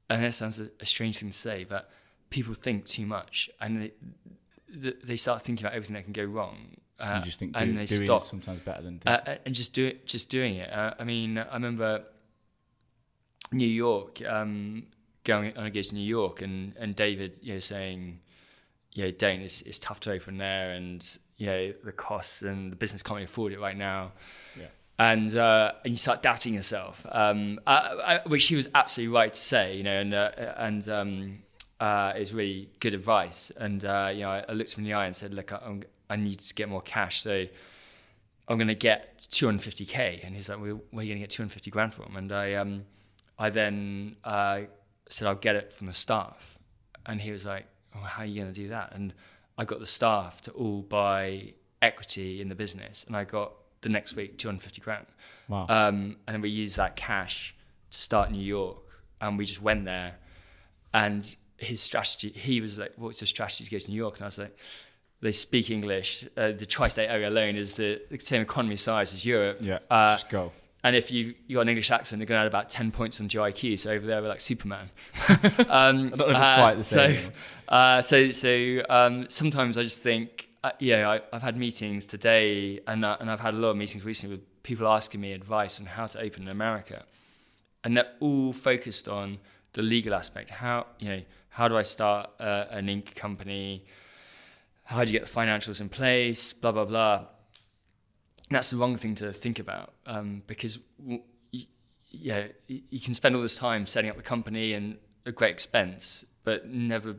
[0.10, 1.92] and that sounds a, a, strange thing to say, but
[2.30, 3.92] people think too much and they,
[4.74, 6.76] they start thinking about everything that can go wrong.
[7.00, 8.22] Uh, you just think and do, they doing stop.
[8.22, 10.72] sometimes better than uh, uh, and just do it, just doing it.
[10.72, 12.04] Uh, I mean, I remember
[13.52, 14.88] New York, um,
[15.24, 18.20] going on against New York, and and David, you know, saying,
[18.94, 22.72] you know, Dane, it's it's tough to open there, and you know the costs and
[22.72, 24.12] the business can't afford it right now.
[24.58, 24.68] Yeah.
[25.00, 29.34] And uh, and you start doubting yourself, um, uh, uh which he was absolutely right
[29.34, 31.40] to say, you know, and uh, and um,
[31.84, 33.52] uh, is really good advice.
[33.58, 35.80] And uh, you know, I, I, looked him in the eye and said, "Look, I,
[36.10, 37.46] I need to get more cash, so
[38.48, 41.30] I'm going to get 250k." And he's like, "Where, where are you going to get
[41.32, 42.86] 250 grand from?" And I um,
[43.38, 44.16] I then
[45.10, 46.58] said, "I'll get it from the staff,"
[47.06, 49.14] and he was like, oh, "How are you going to do that?" And
[49.58, 53.90] I got the staff to all buy equity in the business, and I got the
[53.90, 55.08] next week 250 grand.
[55.50, 55.66] Wow.
[55.68, 57.54] Um, and then we used that cash
[57.92, 58.78] to start New York,
[59.20, 60.16] and we just went there.
[60.94, 64.24] And his strategy, he was like, "What's your strategy to go to New York?" And
[64.24, 64.58] I was like,
[65.22, 66.26] "They speak English.
[66.38, 69.58] Uh, the tri-state area alone is the, the, same economy size as Europe.
[69.62, 70.52] Yeah, uh, just go."
[70.86, 73.22] And if you you got an English accent, you're going to add about ten points
[73.22, 73.80] on GIQ.
[73.80, 74.90] So over there, we're like Superman.
[75.30, 77.32] um, I don't know if it's uh, quite the same.
[77.70, 82.04] So, uh, so, so um, sometimes I just think, uh, yeah, I, have had meetings
[82.06, 85.32] today, and uh, and I've had a lot of meetings recently with people asking me
[85.32, 87.06] advice on how to open in America,
[87.84, 89.38] and they're all focused on
[89.74, 90.50] the legal aspect.
[90.50, 91.22] How you know
[91.54, 93.14] how do I start uh, an Inc.
[93.14, 93.86] company?
[94.86, 96.52] How do you get the financials in place?
[96.52, 97.16] Blah blah blah.
[97.18, 100.80] And that's the wrong thing to think about um, because
[102.10, 104.98] yeah, you can spend all this time setting up the company and
[105.28, 107.18] a great expense, but never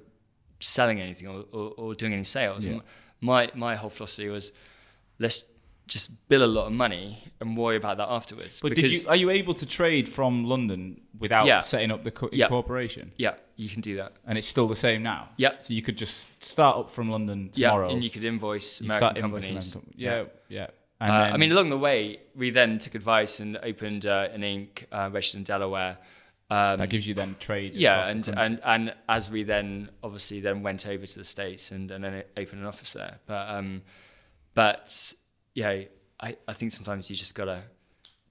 [0.61, 2.67] selling anything or, or, or doing any sales.
[2.67, 2.81] Yeah.
[3.21, 4.51] My my whole philosophy was
[5.21, 5.45] let's
[5.87, 8.61] just bill a lot of money and worry about that afterwards.
[8.61, 11.61] But did you, are you able to trade from London without yeah.
[11.61, 12.49] setting up the co- yeah.
[12.49, 13.11] corporation?
[13.17, 14.13] Yeah, you can do that.
[14.27, 15.29] And it's still the same now?
[15.37, 15.59] Yeah.
[15.59, 17.89] So you could just start up from London tomorrow.
[17.89, 19.77] Yeah, and you could invoice American companies.
[19.95, 20.59] yeah, yeah.
[20.61, 20.67] yeah.
[21.01, 24.85] Uh, I mean, along the way, we then took advice and opened uh, an Inc.
[24.91, 25.99] Uh, registered in Delaware.
[26.51, 27.75] Um, that gives you then trade.
[27.75, 31.91] Yeah, and, and and as we then obviously then went over to the states and,
[31.91, 33.19] and then opened an office there.
[33.27, 33.83] But um,
[34.55, 35.13] but
[35.55, 35.83] yeah,
[36.21, 37.63] I, I think sometimes you just gotta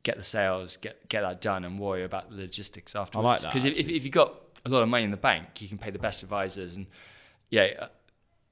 [0.04, 3.26] get the sales, get get that done, and worry about the logistics afterwards.
[3.26, 4.34] I like that because if, if you've got
[4.66, 6.88] a lot of money in the bank, you can pay the best advisors, and
[7.50, 7.88] yeah,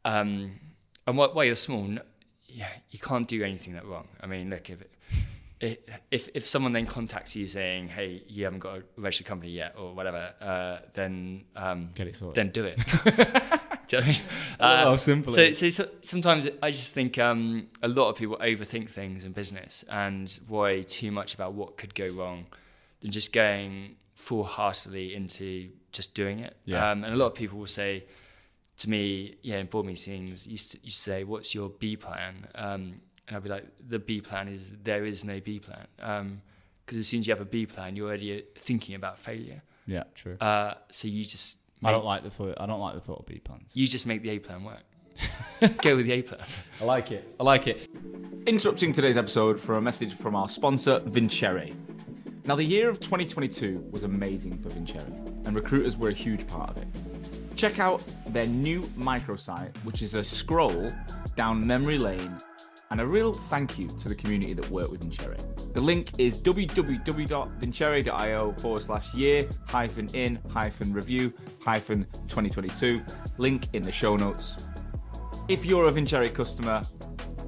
[0.06, 0.60] um,
[1.06, 1.88] and while you're small,
[2.46, 4.08] yeah, you can't do anything that wrong.
[4.22, 4.84] I mean, look, if
[5.60, 9.52] it, if if someone then contacts you saying, "Hey, you haven't got a registered company
[9.52, 12.36] yet," or whatever, uh, then um, get it sorted.
[12.36, 12.80] Then do it.
[13.92, 14.22] do you know I mean?
[14.60, 14.86] uh.
[15.34, 19.34] So, so, so, sometimes I just think um, a lot of people overthink things in
[19.34, 22.46] business and worry too much about what could go wrong,
[23.02, 26.56] than just going full heartedly into just doing it.
[26.66, 26.92] Yeah.
[26.92, 28.06] Um, and a lot of people will say
[28.78, 33.02] to me, yeah, in board meetings, used to, you say, "What's your B plan?" Um,
[33.28, 36.42] and I'll be like, "The B plan is there is no B plan." Because um,
[36.88, 39.62] as soon as you have a B plan, you're already thinking about failure.
[39.86, 40.38] Yeah, true.
[40.39, 42.56] Uh, so you just I don't like the thought.
[42.60, 43.72] I don't like the thought of B plans.
[43.74, 44.84] You just make the A plan work.
[45.82, 46.42] go with the A plan.
[46.80, 47.34] I like it.
[47.40, 47.90] I like it.
[48.46, 51.70] Interrupting today's episode for a message from our sponsor, Vincere.
[52.46, 55.06] Now, the year of 2022 was amazing for Vincere,
[55.46, 56.88] and recruiters were a huge part of it.
[57.56, 60.92] Check out their new microsite, which is a scroll
[61.36, 62.36] down memory lane
[62.92, 65.38] and a real thank you to the community that work with Vincere.
[65.74, 71.32] The link is www.vincere.io forward slash year hyphen in hyphen review
[71.64, 73.02] hyphen 2022.
[73.38, 74.66] Link in the show notes.
[75.48, 76.82] If you're a Vincere customer,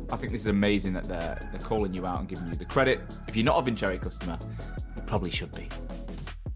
[0.09, 2.65] I think this is amazing that they're, they're calling you out and giving you the
[2.65, 3.01] credit.
[3.27, 4.39] If you're not a Vincere customer,
[4.95, 5.67] you probably should be.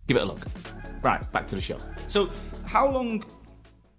[0.08, 0.40] Give it a look.
[1.02, 1.78] Right, back to the show.
[2.08, 2.32] So,
[2.66, 3.26] how long?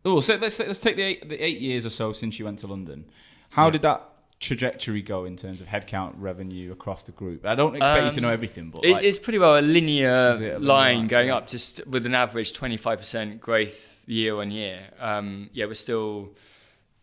[0.05, 2.59] Oh, so let's let's take the eight, the eight years or so since you went
[2.61, 3.05] to London.
[3.51, 3.73] How yeah.
[3.73, 4.09] did that
[4.41, 7.45] trajectory go in terms of headcount revenue across the group?
[7.45, 9.59] I don't expect um, you to know um, everything, but it's, like, it's pretty well
[9.59, 14.51] a linear a line line going up, just with an average 25% growth year on
[14.51, 14.91] year.
[14.99, 16.35] Um, yeah, we're still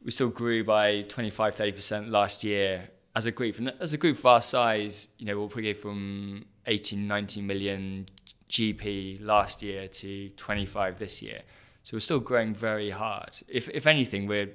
[0.04, 4.18] we still grew by 25 30% last year as a group, and as a group
[4.20, 8.08] of our size, you know, we'll probably go from 18 19 million
[8.50, 11.42] GP last year to 25 this year.
[11.84, 13.38] So we're still growing very hard.
[13.48, 14.50] If if anything, we're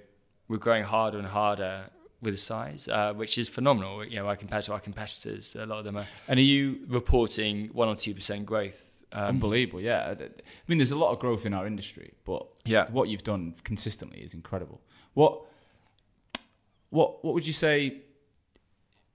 [0.49, 1.91] we're growing harder and harder
[2.23, 4.05] with a size, uh, which is phenomenal.
[4.05, 6.07] You know, I compare to our competitors, a lot of them are.
[6.29, 8.87] And are you reporting one or two percent growth?
[9.13, 10.15] Um, Unbelievable, yeah.
[10.19, 10.29] I
[10.69, 14.21] mean, there's a lot of growth in our industry, but yeah, what you've done consistently
[14.21, 14.81] is incredible.
[15.15, 15.41] What,
[16.91, 18.03] what, what would you say?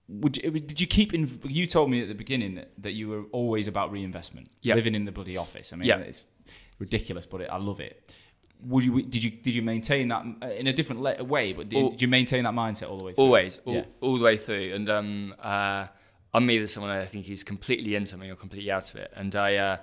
[0.08, 1.40] Would you, did you keep in?
[1.44, 4.50] You told me at the beginning that, that you were always about reinvestment.
[4.62, 4.76] Yep.
[4.76, 5.72] Living in the bloody office.
[5.72, 6.00] I mean, yep.
[6.00, 6.24] it's
[6.78, 8.14] ridiculous, but it, I love it
[8.62, 11.52] would you did you did you maintain that uh, in a different le- way?
[11.52, 13.12] But did, all, did, you maintain that mindset all the way?
[13.12, 13.24] through?
[13.24, 13.84] Always, all, yeah.
[14.00, 14.74] all the way through.
[14.74, 15.86] And um, uh,
[16.32, 19.12] I'm either someone I think he's completely in something or completely out of it.
[19.14, 19.76] And I, uh,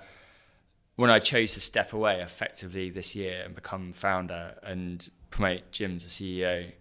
[0.96, 5.98] when I chose to step away effectively this year and become founder and promote Jim
[5.98, 6.72] to CEO,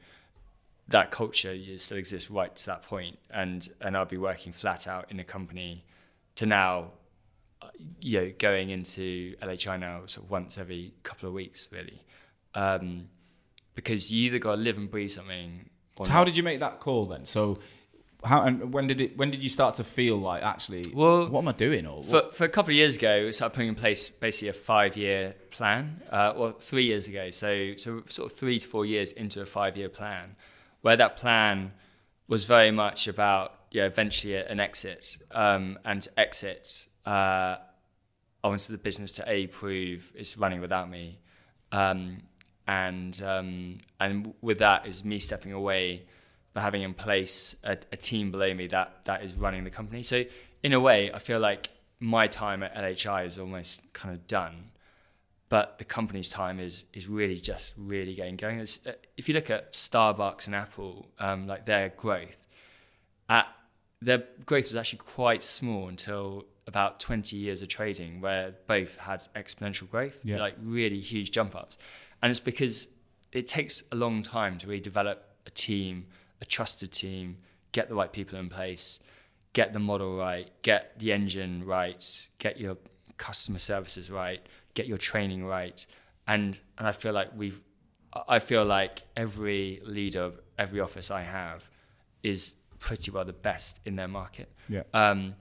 [0.89, 3.17] that culture still exists right to that point.
[3.29, 5.85] And and I'll be working flat out in a company
[6.35, 6.91] to now
[7.99, 12.01] you know, going into LHI now sort of once every couple of weeks, really,
[12.55, 13.07] um,
[13.75, 15.69] because you either got to live and breathe something.
[16.01, 17.25] so how did you make that call then?
[17.25, 17.59] So
[18.23, 19.17] how and when did it?
[19.17, 20.85] When did you start to feel like actually?
[20.93, 21.85] Well, what am I doing?
[21.85, 24.53] Or for, for a couple of years ago, we started putting in place basically a
[24.53, 26.01] five-year plan.
[26.09, 29.45] Uh, well, three years ago, so so sort of three to four years into a
[29.45, 30.35] five-year plan,
[30.81, 31.73] where that plan
[32.27, 37.57] was very much about yeah, eventually an exit, um, and to exit uh,
[38.43, 41.19] I wanted the business to a prove it's running without me,
[41.71, 42.23] um,
[42.67, 46.03] and um, and with that is me stepping away,
[46.53, 50.03] but having in place a, a, team below me that that is running the company.
[50.03, 50.23] So
[50.61, 54.71] in a way, I feel like my time at LHI is almost kind of done,
[55.49, 58.59] but the company's time is is really just really getting going.
[58.59, 62.45] It's, uh, if you look at Starbucks and Apple, um, like their growth,
[63.29, 63.47] at
[64.01, 69.23] their growth was actually quite small until about 20 years of trading where both had
[69.35, 70.37] exponential growth, yeah.
[70.37, 71.77] like really huge jump ups.
[72.21, 72.87] And it's because
[73.31, 76.07] it takes a long time to really develop a team,
[76.41, 77.37] a trusted team,
[77.71, 78.99] get the right people in place,
[79.53, 82.77] get the model right, get the engine right, get your
[83.17, 84.41] customer services right,
[84.73, 85.85] get your training right.
[86.27, 87.59] And and I feel like we've
[88.27, 91.67] I feel like every leader of every office I have
[92.21, 94.51] is pretty well the best in their market.
[94.69, 94.83] Yeah.
[94.93, 95.35] Um,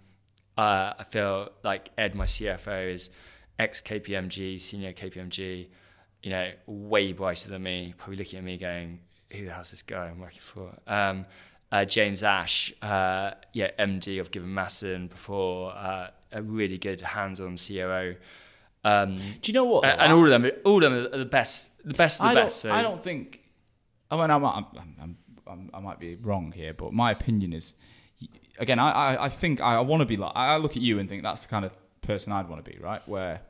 [0.56, 3.10] uh, I feel like Ed, my CFO, is
[3.58, 5.68] ex KPMG, senior KPMG,
[6.22, 9.00] you know, way brighter than me, probably looking at me going,
[9.32, 10.74] who the hell's this guy I'm working for?
[10.86, 11.26] Um,
[11.70, 17.56] uh, James Ash, uh, yeah, MD of Given Masson before, uh, a really good hands-on
[17.56, 18.16] COO.
[18.84, 19.84] Um, Do you know what?
[19.86, 22.34] and all of them, all of them are the best, the best of the I
[22.44, 22.60] best.
[22.60, 22.70] So.
[22.70, 23.40] I don't think.
[24.10, 24.66] I mean, I'm, I'm,
[25.00, 27.74] I'm, I'm, i might be wrong here, but my opinion is
[28.58, 30.98] again, I, I, I think I, I want to be like, I look at you
[30.98, 31.72] and think that's the kind of
[32.02, 33.06] person I'd want to be, right?
[33.08, 33.40] Where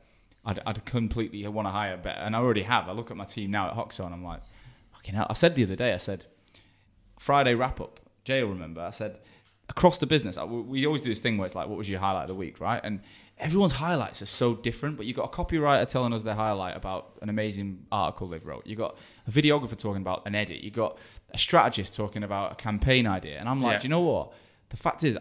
[0.45, 2.19] I'd, I'd completely want to hire better.
[2.19, 2.87] And I already have.
[2.89, 4.41] I look at my team now at Hoxo and I'm like,
[4.93, 5.27] fucking hell.
[5.29, 6.25] I said the other day, I said,
[7.17, 9.19] Friday wrap up, Jay will remember, I said,
[9.69, 12.23] across the business, we always do this thing where it's like, what was your highlight
[12.23, 12.81] of the week, right?
[12.83, 12.99] And
[13.37, 17.17] everyone's highlights are so different, but you've got a copywriter telling us their highlight about
[17.21, 18.67] an amazing article they've wrote.
[18.67, 18.97] You've got
[19.27, 20.61] a videographer talking about an edit.
[20.61, 20.97] You've got
[21.31, 23.39] a strategist talking about a campaign idea.
[23.39, 23.79] And I'm like, yeah.
[23.79, 24.33] do you know what?
[24.73, 25.17] The fact is,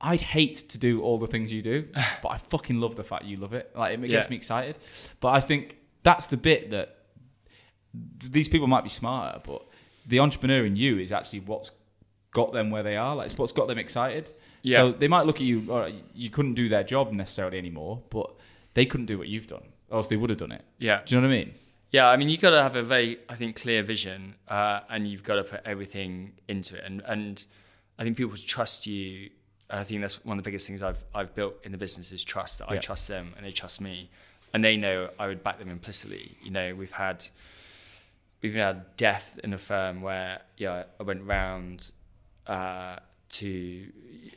[0.00, 1.88] I'd hate to do all the things you do,
[2.22, 3.70] but I fucking love the fact you love it.
[3.76, 4.30] Like it gets yeah.
[4.30, 4.76] me excited.
[5.20, 6.96] But I think that's the bit that
[8.18, 9.62] these people might be smarter, but
[10.06, 11.70] the entrepreneur in you is actually what's
[12.32, 13.14] got them where they are.
[13.14, 14.30] Like it's what's got them excited.
[14.62, 14.78] Yeah.
[14.78, 18.34] So they might look at you, or you couldn't do their job necessarily anymore, but
[18.74, 20.64] they couldn't do what you've done, or else they would have done it.
[20.78, 21.02] Yeah.
[21.04, 21.54] Do you know what I mean?
[21.92, 25.06] Yeah, I mean, you've got to have a very, I think, clear vision, uh, and
[25.06, 26.84] you've got to put everything into it.
[26.84, 27.44] And and
[28.02, 29.30] I think people trust you.
[29.70, 32.24] I think that's one of the biggest things I've I've built in the business is
[32.24, 32.58] trust.
[32.58, 32.74] That yeah.
[32.74, 34.10] I trust them and they trust me,
[34.52, 36.36] and they know I would back them implicitly.
[36.42, 37.24] You know, we've had
[38.42, 41.92] we've had death in a firm where yeah, I went round
[42.48, 42.96] uh,
[43.28, 43.86] to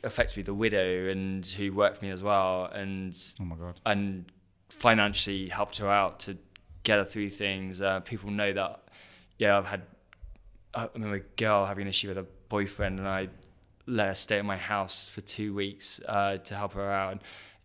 [0.04, 4.26] effectively the widow and who worked for me as well, and oh my god, and
[4.68, 6.38] financially helped her out to
[6.84, 7.80] get her through things.
[7.80, 8.84] Uh, people know that,
[9.38, 9.82] yeah, I've had,
[10.72, 13.28] I remember a girl having an issue with a boyfriend and I
[13.86, 17.12] let her stay at my house for two weeks uh, to help her out.
[17.12, 17.20] And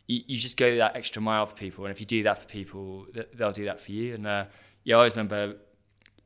[0.07, 1.85] you, you, just go that extra mile for people.
[1.85, 4.13] And if you do that for people, they'll do that for you.
[4.13, 4.45] And uh,
[4.83, 5.55] yeah, I always remember,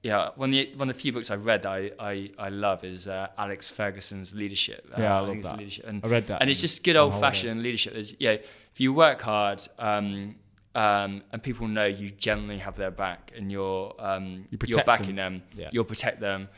[0.03, 2.49] yeah, one of, the, one of the few books I've read that I, I, I
[2.49, 4.87] love is uh, Alex Ferguson's Leadership.
[4.91, 5.57] Uh, yeah, I, I love that.
[5.57, 5.85] Leadership.
[5.87, 6.41] And, I read that.
[6.41, 7.93] And it's just good old fashioned leadership.
[7.93, 10.35] There's, yeah, if you work hard, um,
[10.75, 15.15] um, and people know you generally have their back and you're um, you are backing
[15.15, 15.43] them, them.
[15.55, 15.69] Yeah.
[15.71, 16.49] you'll protect them.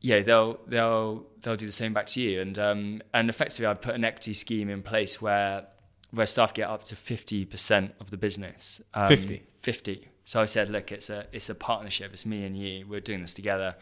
[0.00, 3.74] Yeah, they'll they'll they'll do the same back to you, and um, and effectively, I
[3.74, 5.66] put an equity scheme in place where
[6.12, 8.80] where staff get up to fifty percent of the business.
[8.94, 9.42] Um, fifty.
[9.58, 10.08] Fifty.
[10.24, 12.12] So I said, look, it's a it's a partnership.
[12.12, 12.86] It's me and you.
[12.88, 13.74] We're doing this together.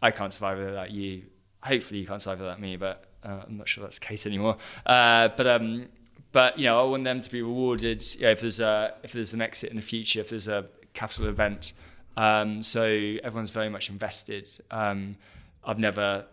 [0.00, 1.24] I can't survive without you.
[1.62, 4.58] Hopefully, you can't survive without me, but uh, I'm not sure that's the case anymore.
[4.86, 5.88] Uh, but um,
[6.30, 8.04] but you know, I want them to be rewarded.
[8.14, 10.66] You know, if there's a if there's an exit in the future, if there's a
[10.92, 11.72] capital event.
[12.16, 14.48] Um, so everyone's very much invested.
[14.70, 15.16] Um,
[15.66, 16.26] I've never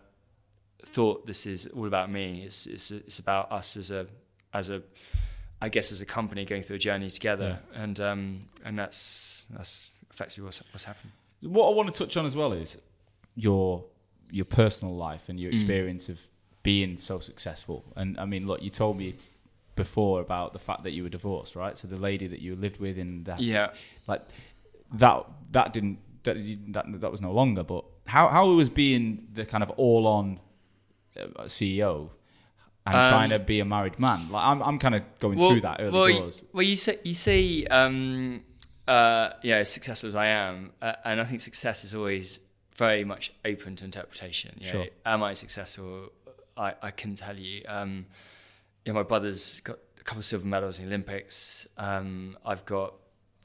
[0.84, 2.42] thought this is all about me.
[2.44, 4.06] It's, it's it's about us as a
[4.52, 4.82] as a
[5.60, 7.82] I guess as a company going through a journey together, yeah.
[7.82, 11.12] and um, and that's that's effectively what's what's happening.
[11.40, 12.78] What I want to touch on as well is
[13.34, 13.84] your
[14.30, 15.54] your personal life and your mm.
[15.54, 16.10] experience mm.
[16.10, 16.20] of
[16.62, 17.84] being so successful.
[17.96, 19.14] And I mean, look, you told me
[19.74, 21.76] before about the fact that you were divorced, right?
[21.78, 23.70] So the lady that you lived with in that, yeah,
[24.06, 24.22] like
[24.94, 26.36] that that didn't that
[26.68, 27.62] that, that was no longer.
[27.62, 30.38] But how how it was being the kind of all on
[31.18, 32.10] uh, CEO
[32.84, 34.30] and um, trying to be a married man.
[34.30, 36.44] Like I'm I'm kind of going well, through that early well, doors.
[36.52, 38.44] Well, you say you say um,
[38.86, 42.40] uh, yeah, as successful as I am, uh, and I think success is always
[42.76, 44.56] very much open to interpretation.
[44.58, 44.80] You sure.
[44.80, 46.12] Know, am I successful?
[46.54, 47.62] I, I can tell you.
[47.66, 48.04] Um,
[48.84, 51.66] yeah, my brother's got a couple of silver medals in the Olympics.
[51.78, 52.94] Um, I've got,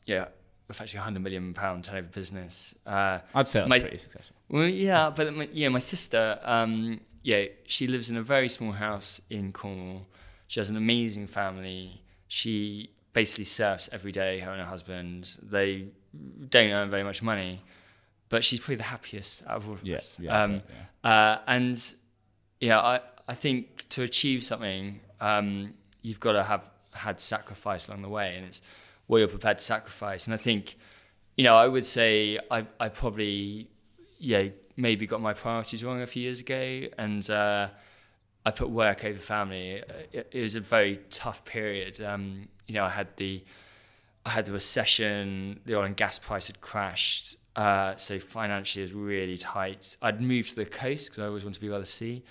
[0.06, 0.26] yeah,
[0.70, 2.76] actually a hundred million pound turnover business.
[2.86, 4.36] Uh, I'd say that's my, pretty successful.
[4.50, 8.74] Well, yeah, but my, yeah, my sister, um, yeah, she lives in a very small
[8.74, 10.06] house in Cornwall.
[10.48, 12.02] She has an amazing family.
[12.28, 14.40] She basically surfs every day.
[14.40, 15.38] Her and her husband.
[15.42, 15.88] They
[16.50, 17.62] don't earn very much money,
[18.30, 20.18] but she's probably the happiest out of all of yeah, us.
[20.20, 20.62] Yeah, um,
[21.04, 21.10] yeah.
[21.10, 21.94] Uh, and
[22.60, 28.02] yeah, I I think to achieve something um, you've got to have had sacrifice along
[28.02, 28.62] the way, and it's
[29.08, 30.26] what you're prepared to sacrifice.
[30.26, 30.78] And I think,
[31.36, 33.70] you know, I would say I, I probably,
[34.20, 37.70] yeah, maybe got my priorities wrong a few years ago, and uh,
[38.46, 39.82] I put work over family.
[40.14, 42.02] It, it, was a very tough period.
[42.02, 43.44] Um, you know, I had the,
[44.26, 45.60] I had the recession.
[45.66, 47.38] The oil and gas price had crashed.
[47.56, 49.98] Uh, so financially, it was really tight.
[50.02, 52.24] I'd moved to the coast because I always wanted to be by the sea.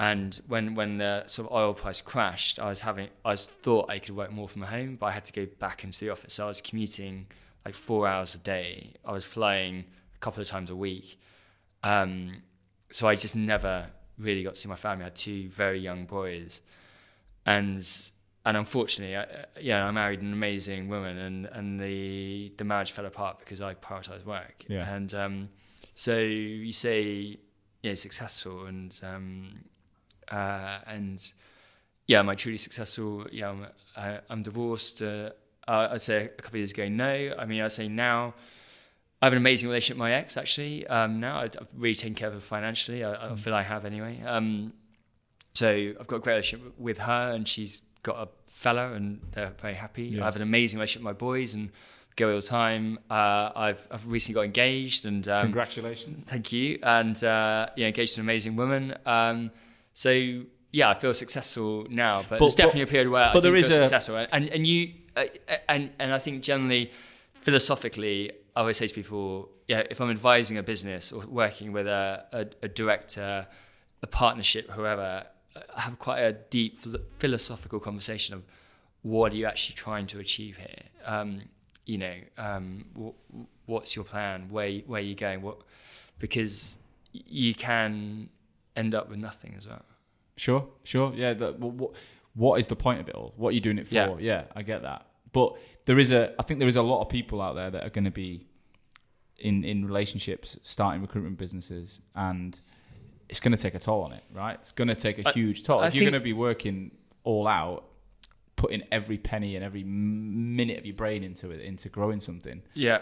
[0.00, 3.90] And when when the sort of oil price crashed, I was having I was thought
[3.90, 6.32] I could work more from home, but I had to go back into the office.
[6.32, 7.26] So I was commuting
[7.66, 8.94] like four hours a day.
[9.04, 9.84] I was flying
[10.14, 11.20] a couple of times a week.
[11.84, 12.42] Um,
[12.90, 15.02] so I just never really got to see my family.
[15.02, 16.62] I had two very young boys,
[17.44, 17.86] and
[18.46, 19.26] and unfortunately, I,
[19.60, 23.74] yeah, I married an amazing woman, and, and the the marriage fell apart because I
[23.74, 24.64] prioritized work.
[24.66, 24.90] Yeah.
[24.94, 25.48] And um,
[25.94, 27.36] so you say,
[27.82, 29.64] yeah, successful, and um,
[30.30, 31.32] uh, and
[32.06, 33.26] yeah, am I truly successful?
[33.30, 33.66] Yeah, I'm,
[33.96, 35.02] I, I'm divorced.
[35.02, 35.30] Uh,
[35.66, 37.34] I'd say a couple of years ago, no.
[37.38, 38.34] I mean, I'd say now
[39.22, 40.36] I have an amazing relationship with my ex.
[40.36, 43.04] Actually, um, now I've really taken care of her financially.
[43.04, 43.38] I, I mm.
[43.38, 44.20] feel I have anyway.
[44.26, 44.72] Um,
[45.52, 49.52] so I've got a great relationship with her, and she's got a fella, and they're
[49.60, 50.04] very happy.
[50.04, 50.22] Yeah.
[50.22, 51.70] I have an amazing relationship with my boys, and
[52.16, 52.98] go all the time.
[53.10, 56.24] Uh, I've I've recently got engaged, and um, congratulations.
[56.26, 58.94] Thank you, and uh, yeah, engaged to an amazing woman.
[59.04, 59.50] Um,
[59.94, 63.40] so yeah, I feel successful now, but, but there's definitely but, a period where I
[63.40, 63.84] there is feel a...
[63.84, 65.24] successful, and and you uh,
[65.68, 66.92] and and I think generally
[67.34, 71.86] philosophically, I always say to people, yeah, if I'm advising a business or working with
[71.86, 73.46] a, a, a director,
[74.02, 75.24] a partnership, whoever,
[75.74, 76.78] I have quite a deep
[77.18, 78.42] philosophical conversation of
[79.02, 80.82] what are you actually trying to achieve here.
[81.04, 81.42] Um,
[81.86, 82.84] you know, um,
[83.66, 84.48] what's your plan?
[84.50, 85.42] Where where are you going?
[85.42, 85.62] What
[86.18, 86.76] because
[87.12, 88.28] you can
[88.76, 89.84] end up with nothing as well.
[90.36, 91.34] Sure, sure, yeah.
[91.34, 91.92] The, what,
[92.34, 93.34] what is the point of it all?
[93.36, 93.94] What are you doing it for?
[93.94, 94.16] Yeah.
[94.18, 95.06] yeah, I get that.
[95.32, 97.84] But there is a, I think there is a lot of people out there that
[97.84, 98.46] are going to be
[99.38, 102.58] in in relationships, starting recruitment businesses, and
[103.28, 104.58] it's going to take a toll on it, right?
[104.60, 105.80] It's going to take a I, huge toll.
[105.80, 106.90] I if you're going to be working
[107.24, 107.84] all out,
[108.56, 112.62] putting every penny and every minute of your brain into it, into growing something.
[112.74, 112.98] Yeah.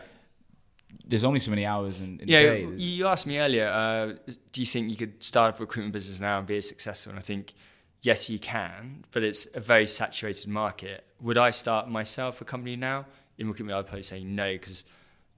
[1.06, 2.68] There's only so many hours in, in yeah, day.
[2.76, 6.38] You asked me earlier, uh, do you think you could start a recruitment business now
[6.38, 7.10] and be successful?
[7.10, 7.54] And I think,
[8.02, 11.04] yes, you can, but it's a very saturated market.
[11.20, 13.06] Would I start myself a company now?
[13.38, 14.84] In recruitment, I'd probably say no, because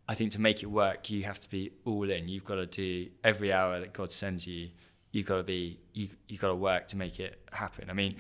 [0.09, 2.29] I think to make it work, you have to be all in.
[2.29, 4.71] You've got to do every hour that God sends you.
[5.13, 6.09] You've got to be you.
[6.29, 7.91] You've got to work to make it happen.
[7.91, 8.17] I mean,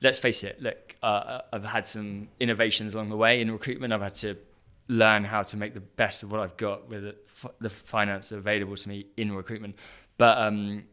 [0.00, 0.62] let's face it.
[0.62, 3.92] Look, uh, I've had some innovations along the way in recruitment.
[3.92, 4.36] I've had to
[4.88, 7.14] learn how to make the best of what I've got with
[7.60, 9.76] the finance available to me in recruitment.
[10.18, 10.84] But um,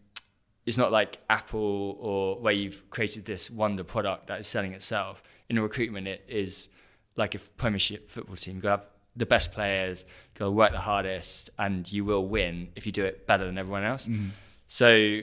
[0.65, 5.21] it's not like Apple or where you've created this wonder product that is selling itself.
[5.49, 6.69] In recruitment, it is
[7.15, 8.55] like a Premiership football team.
[8.55, 12.25] You have got to have the best players, go work the hardest, and you will
[12.25, 14.07] win if you do it better than everyone else.
[14.07, 14.29] Mm-hmm.
[14.67, 15.21] So,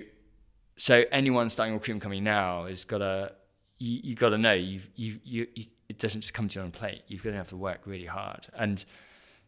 [0.77, 3.33] so anyone starting a recruitment company now has got to
[3.79, 5.47] you you got to know you've you you
[5.89, 7.03] it doesn't just come to your own plate.
[7.07, 8.85] You're going to have to work really hard, and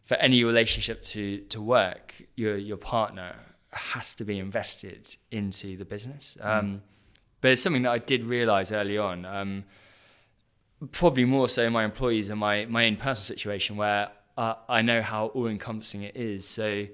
[0.02, 3.36] for any relationship to to work, your your partner
[3.72, 6.36] has to be invested into the business.
[6.40, 6.46] Mm.
[6.46, 6.82] Um,
[7.40, 9.24] but it's something that I did realize early on.
[9.24, 9.64] Um,
[10.92, 15.02] probably more so my employees and my my own personal situation where uh, I know
[15.02, 16.48] how all encompassing it is.
[16.48, 16.86] So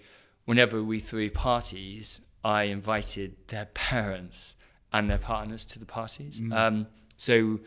[0.44, 4.56] whenever we threw parties, I invited their parents
[4.92, 6.40] and their partners to the parties.
[6.40, 6.52] Mm.
[6.54, 6.86] Um,
[7.16, 7.60] so,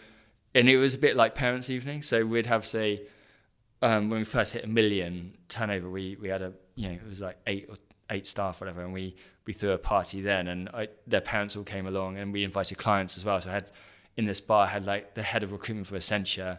[0.56, 2.02] and it was a bit like parents' evening.
[2.02, 3.04] So we'd have say
[3.82, 7.08] um, when we first hit a million turnover, we we had a you know it
[7.08, 7.76] was like eight or
[8.10, 11.64] eight staff whatever, and we we threw a party then, and I, their parents all
[11.64, 13.40] came along, and we invited clients as well.
[13.42, 13.72] So I had
[14.18, 16.58] in this bar I had like the head of recruitment for Accenture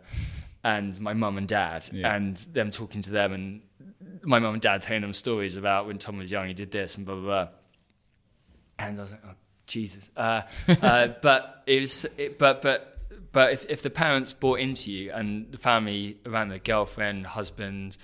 [0.65, 2.15] and my mum and dad yeah.
[2.15, 3.61] and them talking to them and
[4.23, 6.97] my mum and dad telling them stories about when Tom was young he did this
[6.97, 7.49] and blah blah blah
[8.79, 9.35] and I was like oh
[9.67, 13.00] Jesus uh, uh, but it was it, but but
[13.33, 17.97] but if, if the parents bought into you and the family around the girlfriend husband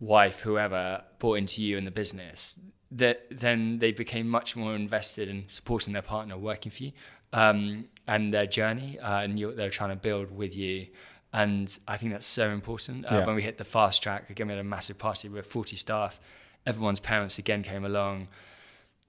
[0.00, 2.56] wife whoever bought into you and the business
[2.90, 6.92] that then they became much more invested in supporting their partner working for you
[7.32, 10.86] um, and their journey uh, and they're trying to build with you
[11.32, 13.04] and I think that's so important.
[13.04, 13.26] Uh, yeah.
[13.26, 16.18] When we hit the fast track, again, we had a massive party with 40 staff.
[16.64, 18.28] Everyone's parents again came along.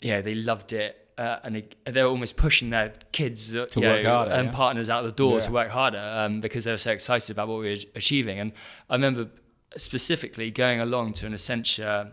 [0.02, 1.07] Yeah, they loved it.
[1.18, 4.48] Uh, and they, they were almost pushing their kids uh, to work know, harder, and
[4.48, 4.52] yeah.
[4.54, 5.40] partners out the door yeah.
[5.40, 8.38] to work harder um, because they were so excited about what we were achieving.
[8.40, 8.52] And
[8.88, 9.28] I remember
[9.76, 12.12] specifically going along to an Accenture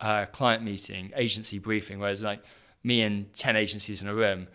[0.00, 2.42] uh, client meeting, agency briefing, where it was like
[2.82, 4.48] me and 10 agencies in a room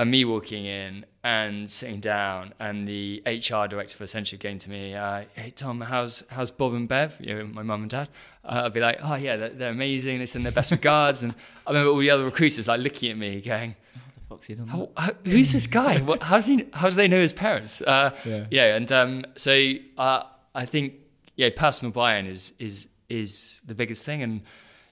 [0.00, 4.70] and me walking in and sitting down, and the HR director for Accenture came to
[4.70, 7.16] me, uh, "Hey Tom, how's how's Bob and Bev?
[7.20, 8.08] You know, my mum and dad."
[8.42, 10.18] Uh, I'd be like, "Oh yeah, they're, they're, amazing.
[10.18, 11.34] They send their best regards." And
[11.66, 14.54] I remember all the other recruiters like looking at me, going, "How the fuck's he
[14.54, 16.00] done how, how, Who's this guy?
[16.00, 16.66] what, how's he?
[16.72, 18.46] How do they know his parents?" Uh, yeah.
[18.50, 20.22] yeah, and um, so uh,
[20.54, 20.94] I think
[21.36, 24.40] yeah, personal buy-in is is is the biggest thing, and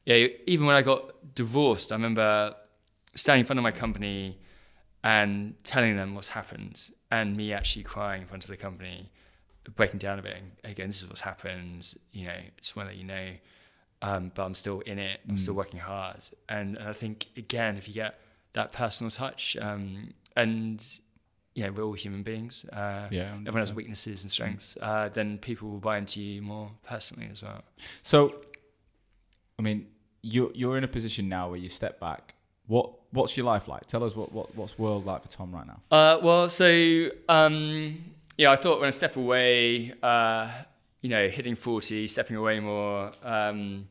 [0.04, 2.54] yeah, even when I got divorced, I remember
[3.14, 4.38] standing in front of my company
[5.04, 9.10] and telling them what's happened and me actually crying in front of the company,
[9.76, 10.36] breaking down a bit.
[10.36, 11.94] And again, this is what's happened.
[12.12, 13.30] You know, just want to let you know.
[14.00, 15.20] Um, but I'm still in it.
[15.28, 15.38] I'm mm.
[15.38, 16.20] still working hard.
[16.48, 18.20] And, and, I think again, if you get
[18.52, 20.84] that personal touch, um, and
[21.54, 22.64] yeah, we're all human beings.
[22.72, 24.76] Uh, yeah, everyone has weaknesses and strengths.
[24.80, 27.64] Uh, then people will buy into you more personally as well.
[28.04, 28.36] So,
[29.58, 29.88] I mean,
[30.22, 32.34] you're you're in a position now where you step back.
[32.68, 33.86] What what's your life like?
[33.86, 35.80] Tell us what, what what's world like for Tom right now.
[35.90, 38.04] Uh, well, so um,
[38.36, 40.50] yeah, I thought when I step away, uh,
[41.00, 43.88] you know, hitting forty, stepping away more, um,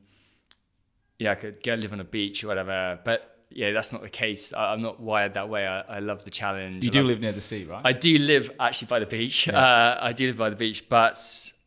[1.19, 2.99] yeah, I could go live on a beach or whatever.
[3.03, 4.53] But yeah, that's not the case.
[4.53, 5.65] I, am not wired that way.
[5.65, 6.83] I, I love the challenge.
[6.83, 7.81] You do live near the sea, right?
[7.83, 9.47] I do live actually by the beach.
[9.47, 9.59] Yeah.
[9.59, 11.19] Uh, I do live by the beach, but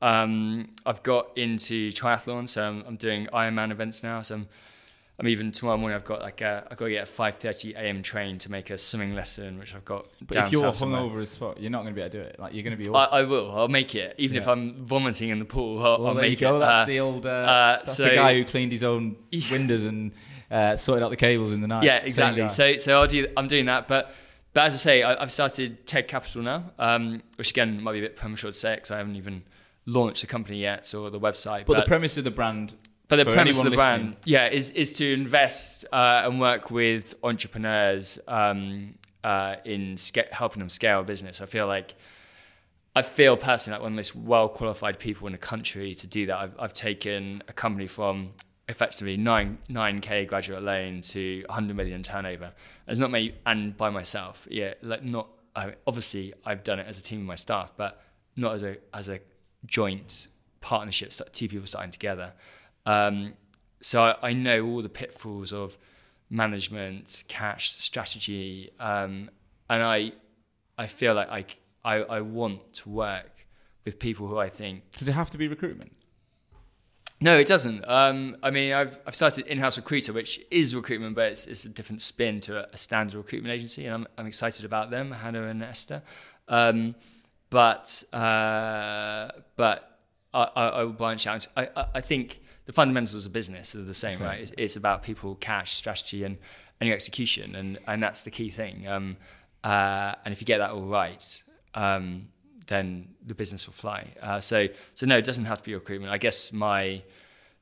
[0.03, 4.23] um, I've got into triathlon, so I'm, I'm doing Ironman events now.
[4.23, 4.49] So I'm
[5.21, 5.97] I'm even tomorrow morning.
[5.97, 8.03] I've got like a, I've got to get a 5:30 a.m.
[8.03, 10.07] train to make a swimming lesson, which I've got.
[10.27, 12.41] But if you're hungover as fuck, you're not going to be able to do it.
[12.41, 12.89] Like you're going to be.
[12.89, 13.55] I, I, will.
[13.55, 14.43] I'll make it, even yeah.
[14.43, 15.85] if I'm vomiting in the pool.
[15.85, 16.41] I'll, well, I'll make it.
[16.41, 17.27] That's uh, the old.
[17.27, 19.17] Uh, uh, that's so, the guy who cleaned his own
[19.51, 20.13] windows and
[20.51, 21.85] uh, sorted out the cables in the night.
[21.85, 22.49] Yeah, exactly.
[22.49, 23.29] So so I'll do.
[23.37, 24.13] I'm doing that, but.
[24.53, 28.01] But as I say, I, have started Teg Capital now, um, which again might be
[28.01, 29.45] a bit premature to say because I haven't even
[29.87, 31.67] launched the company yet or the website.
[31.67, 32.75] But, but the premise of the brand
[33.11, 37.15] but the premise of the brand, yeah, is is to invest uh, and work with
[37.23, 41.41] entrepreneurs um, uh, in sca- helping them scale business.
[41.41, 41.95] I feel like
[42.95, 46.07] I feel personally like one of the most well qualified people in the country to
[46.07, 46.37] do that.
[46.37, 48.33] I've, I've taken a company from
[48.69, 52.53] effectively nine nine k graduate loan to 100 million turnover.
[52.89, 54.47] It's not me and by myself.
[54.51, 55.29] Yeah, like not.
[55.55, 58.03] I, obviously, I've done it as a team of my staff, but
[58.37, 59.21] not as a as a
[59.67, 60.29] joint
[60.61, 61.13] partnership.
[61.33, 62.33] Two people starting together.
[62.87, 63.35] Um,
[63.81, 65.77] so I, I, know all the pitfalls of
[66.29, 69.31] management, cash, strategy, um,
[69.69, 70.13] and I
[70.79, 71.45] I feel like I,
[71.85, 73.47] I I want to work
[73.85, 74.93] with people who I think.
[74.97, 75.93] Does it have to be recruitment?
[77.23, 77.87] No, it doesn't.
[77.87, 81.69] Um, I mean, I've, I've started in-house recruiter, which is recruitment, but it's, it's a
[81.69, 85.47] different spin to a, a, standard recruitment agency, and I'm, I'm excited about them, Hannah
[85.47, 86.03] and Esther.
[86.49, 86.95] Um,
[87.51, 89.99] but uh, but
[90.33, 91.47] I, I, I will branch out.
[91.57, 92.41] I, I, I, think
[92.71, 94.27] the fundamentals of business are the same, same.
[94.29, 94.41] right?
[94.43, 96.39] It's, it's, about people, cash, strategy, and,
[96.81, 98.87] and your execution, and, and that's the key thing.
[98.87, 99.17] Um,
[99.65, 101.43] uh, and if you get that all right,
[101.75, 102.29] um,
[102.69, 104.13] then the business will fly.
[104.23, 106.13] Uh, so, so no, it doesn't have to be recruitment.
[106.13, 107.03] I guess my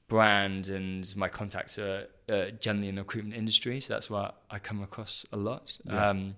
[0.08, 4.58] brand and my contacts are uh, generally in the recruitment industry, so that's why I
[4.58, 5.78] come across a lot.
[5.86, 6.10] Yeah.
[6.10, 6.36] Um,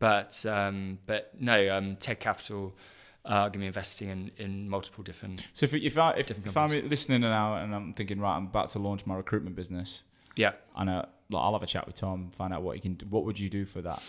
[0.00, 2.74] but um, but no, um, Tech Capital
[3.28, 5.46] are going to be investing in, in multiple different.
[5.52, 8.70] So if if, I, if, if I'm listening now and I'm thinking right, I'm about
[8.70, 10.02] to launch my recruitment business.
[10.34, 11.06] Yeah, I know.
[11.30, 12.94] Like, I'll have a chat with Tom, find out what you can.
[12.94, 13.06] do.
[13.06, 14.02] What would you do for that?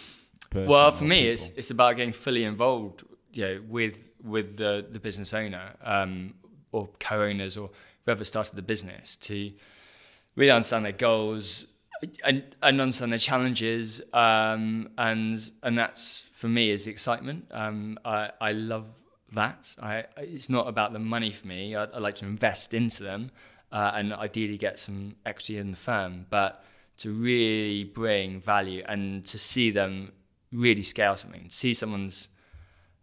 [0.53, 1.33] well, for me, people?
[1.33, 3.03] it's it's about getting fully involved
[3.33, 6.33] you know, with with the the business owner um,
[6.71, 7.69] or co-owners or
[8.05, 9.51] whoever started the business to
[10.35, 11.65] really understand their goals
[12.23, 17.99] and, and understand their challenges um, and and that's for me is the excitement um,
[18.05, 18.87] I, I love
[19.33, 19.75] that.
[19.81, 21.75] I, it's not about the money for me.
[21.75, 23.31] I, I like to invest into them
[23.71, 26.25] uh, and ideally get some equity in the firm.
[26.29, 26.63] But
[26.97, 30.11] to really bring value and to see them
[30.51, 32.27] really scale something see someone's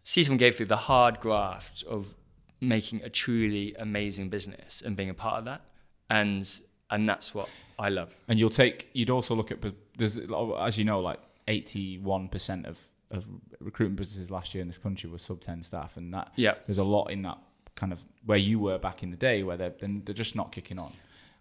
[0.03, 2.15] see someone go through the hard graft of
[2.61, 5.63] making a truly amazing business and being a part of that.
[6.09, 6.49] And
[6.91, 7.49] and that's what
[7.79, 8.15] I love.
[8.29, 9.59] And you'll take you'd also look at
[9.97, 12.79] there's as you know like 81% of
[13.11, 13.27] of
[13.61, 16.79] recruitment businesses last year in this country were sub 10 staff and that yeah there's
[16.79, 17.39] a lot in that
[17.77, 20.79] kind of where you were back in the day where they're they're just not kicking
[20.79, 20.93] on.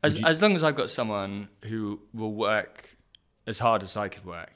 [0.03, 2.89] As you, as long as I've got someone who will work
[3.47, 4.51] as hard as I could work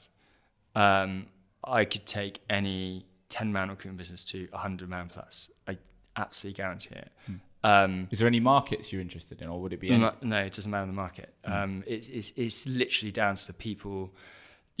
[0.74, 1.26] um,
[1.64, 5.50] I could take any 10 man recruitment business to 100 man plus.
[5.66, 5.78] I
[6.16, 7.12] absolutely guarantee it.
[7.26, 7.34] Hmm.
[7.62, 9.90] Um, Is there any markets you're interested in, or would it be?
[9.90, 11.34] No, no it doesn't matter the market.
[11.44, 11.52] Hmm.
[11.52, 14.12] Um, it, it's, it's literally down to the people.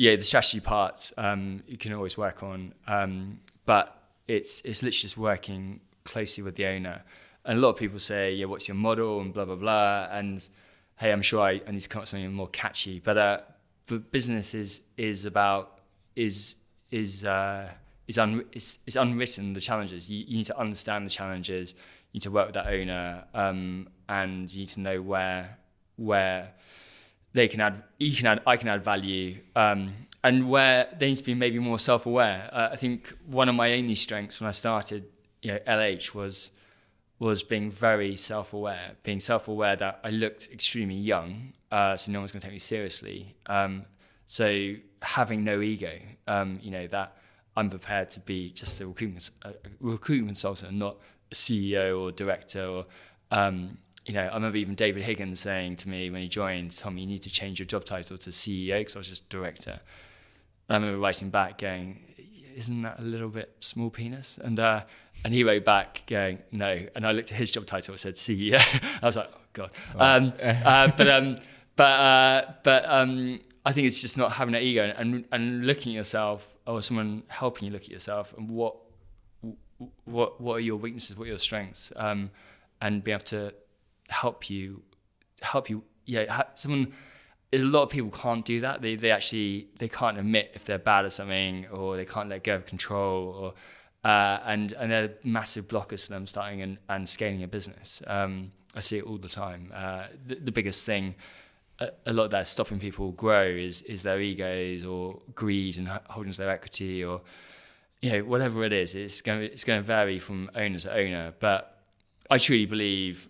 [0.00, 5.02] Yeah, the strategy part um, you can always work on, um, but it's it's literally
[5.02, 7.02] just working closely with the owner.
[7.44, 10.08] And a lot of people say, "Yeah, what's your model?" and blah blah blah.
[10.10, 10.42] And
[10.96, 12.98] hey, I'm sure I, I need to come up with something more catchy.
[12.98, 13.40] But uh,
[13.84, 15.80] the business is is about
[16.16, 16.54] is
[16.90, 17.68] is uh,
[18.08, 20.08] is, un, is, is unwritten the challenges.
[20.08, 21.74] You, you, need to understand the challenges.
[22.12, 25.58] You need to work with that owner, um, and you need to know where
[25.96, 26.54] where
[27.32, 27.82] they can add.
[27.98, 28.40] You can add.
[28.46, 32.50] I can add value, um, and where they need to be maybe more self-aware.
[32.52, 35.06] Uh, I think one of my only strengths when I started,
[35.42, 36.50] you know, LH was
[37.18, 42.32] was being very self-aware, being self-aware that I looked extremely young, uh, so no one's
[42.32, 43.36] going to take me seriously.
[43.46, 43.84] Um,
[44.26, 45.92] so having no ego,
[46.26, 47.16] um, you know that
[47.56, 50.98] I'm prepared to be just a recruitment, a recruitment consultant, not
[51.30, 52.64] a CEO or director.
[52.64, 52.86] Or
[53.30, 56.96] um, you know, I remember even David Higgins saying to me when he joined, "Tom,
[56.98, 59.80] you need to change your job title to CEO," because I was just director.
[60.68, 62.00] And I remember writing back, going,
[62.56, 64.84] "Isn't that a little bit small penis?" And uh,
[65.24, 68.14] and he wrote back, going, "No." And I looked at his job title; it said
[68.14, 68.58] CEO.
[69.02, 71.36] I was like, "Oh God." Um, uh, but um,
[71.76, 75.92] but uh, but um, I think it's just not having that ego and and looking
[75.92, 78.76] at yourself or someone helping you look at yourself and what
[80.04, 82.30] what what are your weaknesses, what are your strengths, um,
[82.80, 83.52] and be able to
[84.10, 84.82] help you
[85.42, 85.82] help you.
[86.06, 86.92] Yeah, someone.
[87.52, 88.80] A lot of people can't do that.
[88.80, 92.44] They they actually they can't admit if they're bad at something or they can't let
[92.44, 93.54] go of control
[94.04, 98.02] or uh, and and they're massive blockers to them starting and, and scaling a business.
[98.06, 99.72] Um, I see it all the time.
[99.74, 101.16] Uh, the, the biggest thing
[102.06, 106.32] a, lot of that stopping people grow is is their egos or greed and holding
[106.32, 107.22] to their equity or
[108.00, 108.94] you know whatever it is.
[108.94, 111.78] It's going it's going to vary from owner to owner, but
[112.30, 113.28] I truly believe,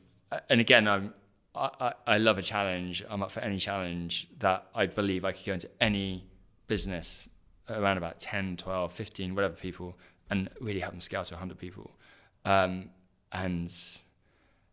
[0.48, 1.14] and again, I'm
[1.54, 3.04] I, I love a challenge.
[3.08, 6.26] I'm up for any challenge that I believe I could go into any
[6.68, 7.28] business
[7.68, 9.98] around about 10, 12, 15, whatever people,
[10.28, 11.90] and really help them scale to 100 people.
[12.44, 12.90] Um,
[13.32, 13.72] and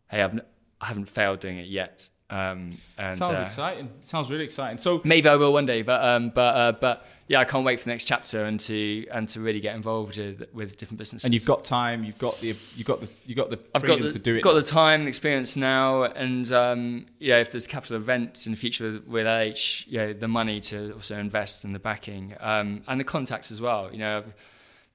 [0.08, 0.40] hey, I've,
[0.80, 3.90] I haven't failed doing it yet Um, and, Sounds uh, exciting.
[4.02, 4.78] Sounds really exciting.
[4.78, 7.78] So maybe I will one day, but um, but uh, but yeah, I can't wait
[7.78, 11.24] for the next chapter and to and to really get involved with, with different businesses.
[11.24, 12.04] and you've got time.
[12.04, 14.42] You've got the you've got the you got the I've got the, to do it.
[14.42, 18.58] got the time and experience now, and um, yeah, if there's capital events in the
[18.58, 22.82] future with, with LH, you know, the money to also invest in the backing um,
[22.88, 23.90] and the contacts as well.
[23.90, 24.34] You know, I've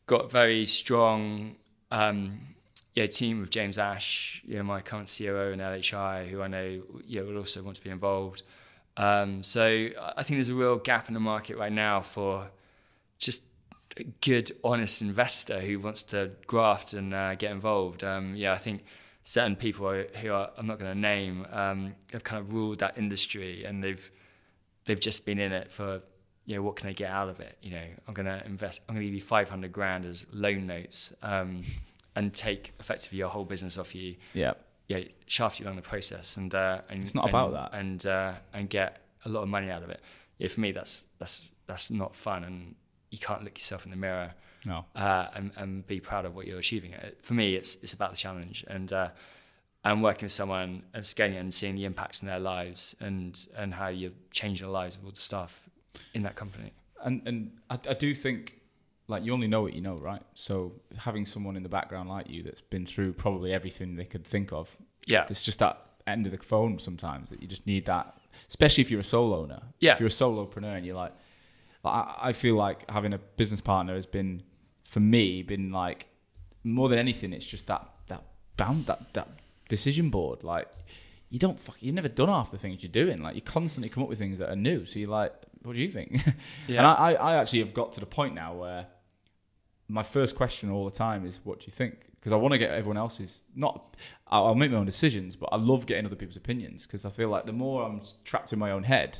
[0.05, 1.55] got very strong
[1.89, 2.52] um,
[2.93, 6.81] yeah team with James Ash, you know, my current COO in LHI, who I know
[7.05, 8.43] you know, will also want to be involved.
[8.95, 12.49] Um, so I think there's a real gap in the market right now for
[13.17, 13.43] just
[13.97, 18.03] a good, honest investor who wants to graft and uh, get involved.
[18.03, 18.83] Um, yeah, I think
[19.23, 22.97] certain people who are, I'm not going to name um, have kind of ruled that
[22.97, 24.11] industry, and they've
[24.85, 26.01] they've just been in it for
[26.45, 27.57] you know what can I get out of it?
[27.61, 28.81] You know, I'm going to invest.
[28.87, 31.63] I'm going to give you 500 grand as loan notes um,
[32.15, 34.15] and take effectively your whole business off you.
[34.33, 34.53] yeah.
[34.89, 37.79] Yeah, shaft you along the process, and uh, and It's not and, about that.
[37.79, 40.01] and uh, and get a lot of money out of it.
[40.39, 42.75] Yeah, for me, that's that's that's not fun, and
[43.09, 44.33] you can't look yourself in the mirror
[44.65, 44.83] No.
[44.93, 46.93] uh, and, and be proud of what you're achieving.
[47.21, 49.09] For me, it's it's about the challenge and uh,
[49.85, 53.73] and working with someone and scaling and seeing the impacts in their lives and and
[53.73, 55.63] how you're changing the lives of all the staff
[56.13, 56.73] in that company.
[57.05, 58.59] and and I, I do think
[59.07, 60.21] like you only know what you know, right?
[60.33, 64.25] So having someone in the background like you that's been through probably everything they could
[64.25, 64.75] think of.
[65.05, 68.17] Yeah, It's just that end of the phone sometimes that you just need that,
[68.47, 69.61] especially if you're a sole owner.
[69.79, 69.93] Yeah.
[69.93, 71.13] If you're a solopreneur and you're like,
[71.85, 74.43] I, feel like having a business partner has been,
[74.85, 76.07] for me, been like
[76.63, 77.33] more than anything.
[77.33, 78.23] It's just that that
[78.55, 79.27] bound that that
[79.67, 80.43] decision board.
[80.43, 80.69] Like
[81.29, 83.21] you don't fuck, you've never done half the things you're doing.
[83.21, 84.85] Like you constantly come up with things that are new.
[84.85, 85.33] So you're like,
[85.63, 86.21] what do you think?
[86.67, 86.77] Yeah.
[86.77, 88.87] And I, I, I actually have got to the point now where
[89.89, 92.05] my first question all the time is, what do you think?
[92.13, 95.57] Because I want to get everyone else's, not, I'll, make my own decisions, but I
[95.57, 98.71] love getting other people's opinions because I feel like the more I'm trapped in my
[98.71, 99.19] own head,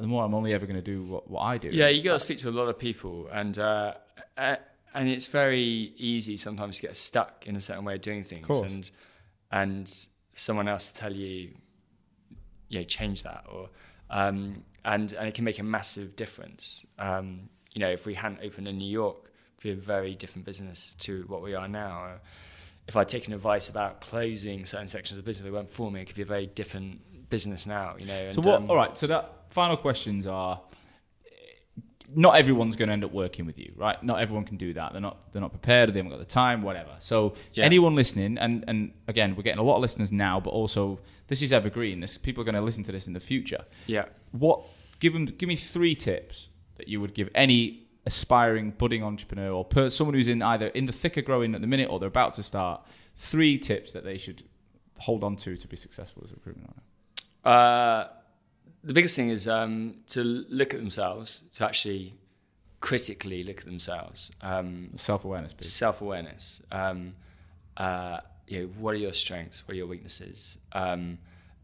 [0.00, 1.68] the more I'm only ever going to do what, what I do.
[1.68, 3.94] yeah, you got to speak to a lot of people, and uh,
[4.36, 4.56] uh,
[4.94, 8.46] and it's very easy sometimes to get stuck in a certain way of doing things,
[8.46, 8.70] course.
[8.70, 8.90] and
[9.50, 11.50] and someone else to tell you,
[12.68, 13.70] you know, change that, or
[14.10, 16.84] um, and and it can make a massive difference.
[16.98, 20.44] Um, you know, if we hadn't opened in New York, it'd be a very different
[20.44, 22.04] business to what we are now.
[22.04, 22.18] Uh,
[22.86, 26.00] if I'd taken advice about closing certain sections of the business that weren't for me,
[26.00, 27.96] it could be a very different business now.
[27.98, 28.30] You know.
[28.30, 28.54] So what?
[28.54, 28.96] um, all right.
[28.96, 30.60] So that final questions are.
[32.14, 34.02] Not everyone's going to end up working with you, right?
[34.02, 34.92] Not everyone can do that.
[34.92, 35.30] They're not.
[35.32, 35.92] They're not prepared.
[35.92, 36.62] They haven't got the time.
[36.62, 36.96] Whatever.
[37.00, 37.64] So Yeah.
[37.64, 41.42] anyone listening, and and again, we're getting a lot of listeners now, but also this
[41.42, 42.00] is evergreen.
[42.00, 43.64] This people are going to listen to this in the future.
[43.86, 44.06] Yeah.
[44.32, 44.64] What?
[45.00, 45.26] Give them.
[45.26, 50.14] Give me three tips that you would give any aspiring budding entrepreneur or per, someone
[50.14, 52.42] who's in either in the thick of growing at the minute or they're about to
[52.42, 52.80] start.
[53.16, 54.44] Three tips that they should
[55.00, 56.82] hold on to to be successful as a recruitment owner.
[57.54, 58.08] Uh,
[58.84, 62.14] the biggest thing is um, to look at themselves, to actually
[62.80, 64.30] critically look at themselves.
[64.40, 65.72] Um, Self awareness, please.
[65.72, 66.60] Self awareness.
[66.70, 67.14] Um,
[67.76, 69.66] uh, you know, what are your strengths?
[69.66, 70.58] What are your weaknesses?
[70.72, 71.18] Um,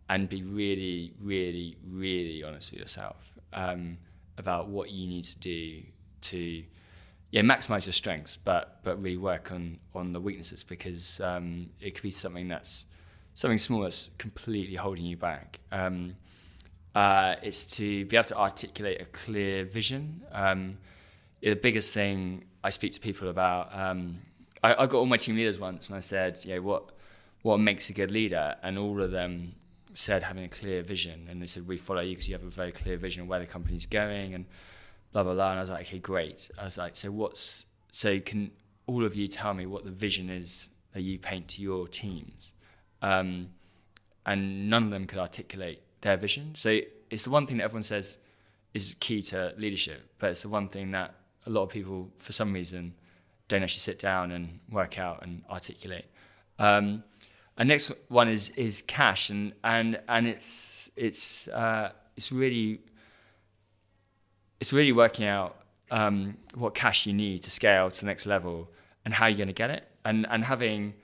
[0.08, 3.98] and be really, really, really honest with yourself um,
[4.36, 5.82] about what you need to do
[6.20, 6.62] to
[7.30, 11.94] yeah maximize your strengths, but but really work on on the weaknesses because um, it
[11.94, 12.84] could be something that's
[13.34, 15.60] something small that's completely holding you back.
[15.72, 16.16] Um,
[16.94, 20.22] uh, it's to be able to articulate a clear vision.
[20.32, 20.78] Um,
[21.40, 24.18] the biggest thing I speak to people about, um,
[24.62, 26.92] I, I got all my team leaders once, and I said, "Yeah, what
[27.42, 29.56] what makes a good leader?" And all of them
[29.92, 32.50] said having a clear vision, and they said, "We follow you because you have a
[32.50, 34.46] very clear vision of where the company's going," and
[35.12, 35.50] blah blah blah.
[35.50, 38.52] And I was like, "Okay, great." I was like, "So what's so can
[38.86, 42.52] all of you tell me what the vision is that you paint to your teams?"
[43.02, 43.50] Um,
[44.24, 46.54] and none of them could articulate their vision.
[46.54, 46.78] So
[47.10, 48.18] it's the one thing that everyone says
[48.72, 51.14] is key to leadership, but it's the one thing that
[51.46, 52.94] a lot of people, for some reason,
[53.48, 56.06] don't actually sit down and work out and articulate.
[56.58, 57.02] Um,
[57.56, 62.80] and next one is is cash, and and and it's it's uh, it's really
[64.60, 65.56] it's really working out
[65.90, 68.70] um, what cash you need to scale to the next level
[69.04, 70.94] and how you're going to get it, and and having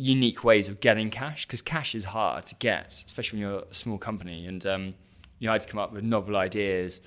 [0.00, 3.74] unique ways of getting cash because cash is hard to get, especially when you're a
[3.74, 4.46] small company.
[4.46, 4.94] And um,
[5.38, 7.00] you know, I had to come up with novel ideas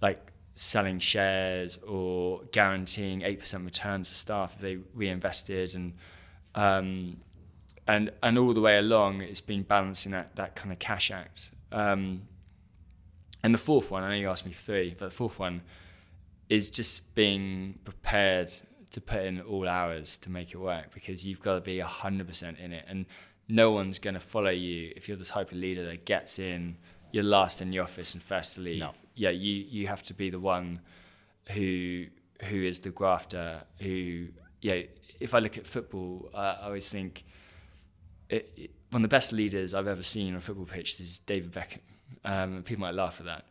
[0.00, 5.94] like selling shares or guaranteeing eight percent returns to staff if they reinvested, and
[6.54, 7.18] um,
[7.86, 11.50] and and all the way along, it's been balancing that that kind of cash act.
[11.72, 12.22] Um,
[13.42, 15.62] and the fourth one, I know you asked me three, but the fourth one
[16.48, 18.50] is just being prepared
[18.90, 22.58] to put in all hours to make it work because you've got to be 100%
[22.58, 22.84] in it.
[22.88, 23.06] And
[23.48, 26.76] no one's going to follow you if you're the type of leader that gets in,
[27.12, 28.80] you're last in the office and first to leave.
[28.80, 28.92] No.
[29.14, 30.80] Yeah, you you have to be the one
[31.50, 32.06] who
[32.44, 33.62] who is the grafter.
[33.80, 34.28] Who
[34.60, 34.82] yeah,
[35.18, 37.24] if I look at football, uh, I always think
[38.28, 41.18] it, it, one of the best leaders I've ever seen on a football pitch is
[41.20, 41.80] David Beckham.
[42.24, 43.46] Um, people might laugh at that.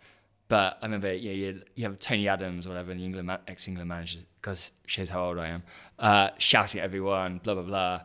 [0.48, 3.90] But I remember, you, know, you, you have Tony Adams or whatever, the England ex-England
[3.90, 5.64] manager, because she's how old I am,
[6.00, 8.02] uh, shouting at everyone, blah blah blah.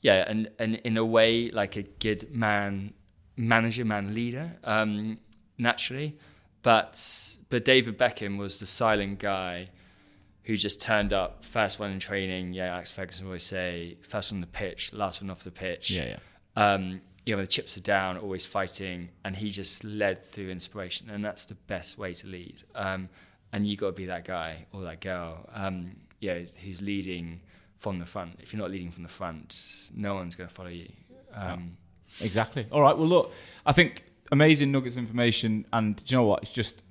[0.00, 2.92] Yeah, and and in a way, like a good man,
[3.36, 5.18] manager, man leader, um,
[5.58, 6.18] naturally.
[6.62, 7.00] But
[7.50, 9.70] but David Beckham was the silent guy
[10.42, 12.52] who just turned up, first one in training.
[12.52, 15.52] Yeah, Alex Ferguson would always say, first one on the pitch, last one off the
[15.52, 15.90] pitch.
[15.92, 16.16] Yeah,
[16.56, 16.74] yeah.
[16.74, 21.10] Um, you know, the chips are down, always fighting, and he just led through inspiration,
[21.10, 22.64] and that's the best way to lead.
[22.74, 23.08] Um,
[23.52, 27.40] and you got to be that guy or that girl, um, yeah, who's leading
[27.78, 28.38] from the front.
[28.40, 30.88] If you're not leading from the front, no one's going to follow you.
[31.34, 31.76] Um,
[32.20, 32.66] Exactly.
[32.70, 32.96] All right.
[32.96, 33.32] Well, look,
[33.64, 36.42] I think amazing nuggets of information, and do you know what?
[36.42, 36.82] It's just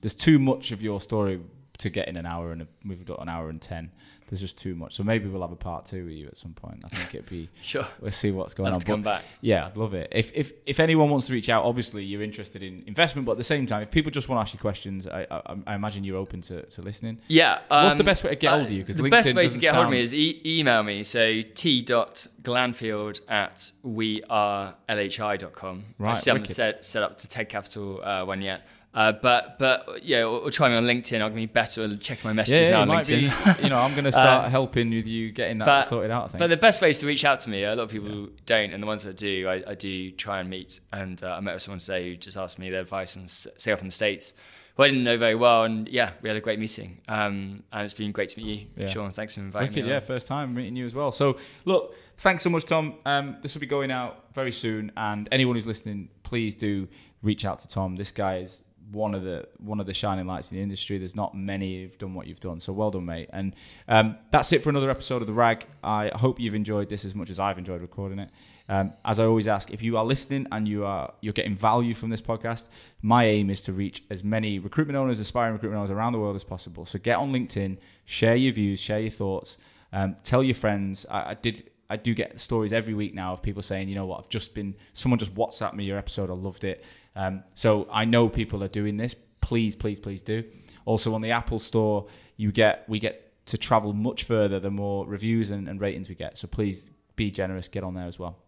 [0.00, 1.40] there's too much of your story
[1.78, 3.92] to get in an hour, and a, we've got an hour and ten
[4.28, 4.94] there's just too much.
[4.94, 6.82] So maybe we'll have a part two with you at some point.
[6.84, 7.86] I think it'd be sure.
[8.00, 8.80] We'll see what's going on.
[8.80, 9.22] come back.
[9.40, 10.08] Yeah, I'd love it.
[10.12, 13.38] If if if anyone wants to reach out, obviously you're interested in investment, but at
[13.38, 16.04] the same time, if people just want to ask you questions, I I, I imagine
[16.04, 17.18] you're open to, to listening.
[17.28, 17.60] Yeah.
[17.70, 18.82] Um, What's the um, best way to get uh, hold of you?
[18.82, 21.02] Because the LinkedIn best way to get hold of me is e- email me.
[21.02, 25.84] So t.glanfield at wearelhi.com.
[25.98, 26.10] Right.
[26.10, 28.66] I still haven't set, set up the Ted Capital uh, one yet.
[28.96, 31.20] Uh, but but yeah, or, or, try me on LinkedIn.
[31.20, 33.56] I'll be better at checking my messages yeah, now on LinkedIn.
[33.58, 36.10] Be, you know, I'm going to start uh, helping with you getting that but, sorted
[36.10, 36.24] out.
[36.24, 36.38] I think.
[36.38, 37.64] But the best way is to reach out to me.
[37.64, 38.26] A lot of people yeah.
[38.46, 40.80] don't, and the ones that do, I, I do try and meet.
[40.94, 43.70] And uh, I met with someone today who just asked me their advice on stay
[43.70, 44.32] up in the states.
[44.76, 47.02] Who I didn't know very well, and yeah, we had a great meeting.
[47.06, 48.88] Um, and it's been great to meet you, yeah.
[48.88, 49.10] Sean.
[49.10, 49.90] Thanks for inviting Wicked, me.
[49.90, 51.12] Yeah, first time meeting you as well.
[51.12, 51.36] So
[51.66, 52.94] look, thanks so much, Tom.
[53.04, 56.88] Um, this will be going out very soon, and anyone who's listening, please do
[57.22, 57.96] reach out to Tom.
[57.96, 60.98] This guy is one of the one of the shining lights in the industry.
[60.98, 63.28] There's not many who've done what you've done, so well done, mate.
[63.32, 63.54] And
[63.88, 65.66] um, that's it for another episode of the Rag.
[65.82, 68.30] I hope you've enjoyed this as much as I've enjoyed recording it.
[68.68, 71.94] Um, as I always ask, if you are listening and you are you're getting value
[71.94, 72.66] from this podcast,
[73.02, 76.36] my aim is to reach as many recruitment owners, aspiring recruitment owners around the world
[76.36, 76.84] as possible.
[76.86, 79.58] So get on LinkedIn, share your views, share your thoughts,
[79.92, 81.06] um, tell your friends.
[81.10, 84.06] I, I did I do get stories every week now of people saying, you know
[84.06, 86.84] what, I've just been, someone just WhatsApped me your episode, I loved it.
[87.14, 89.14] Um, so I know people are doing this.
[89.40, 90.44] Please, please, please do.
[90.84, 92.06] Also on the Apple Store,
[92.36, 96.14] you get we get to travel much further the more reviews and, and ratings we
[96.14, 96.36] get.
[96.36, 96.84] So please
[97.14, 98.38] be generous, get on there as well.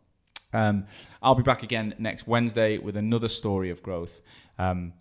[0.53, 0.87] Um,
[1.23, 4.21] I'll be back again next Wednesday with another story of growth.
[4.59, 4.93] Um,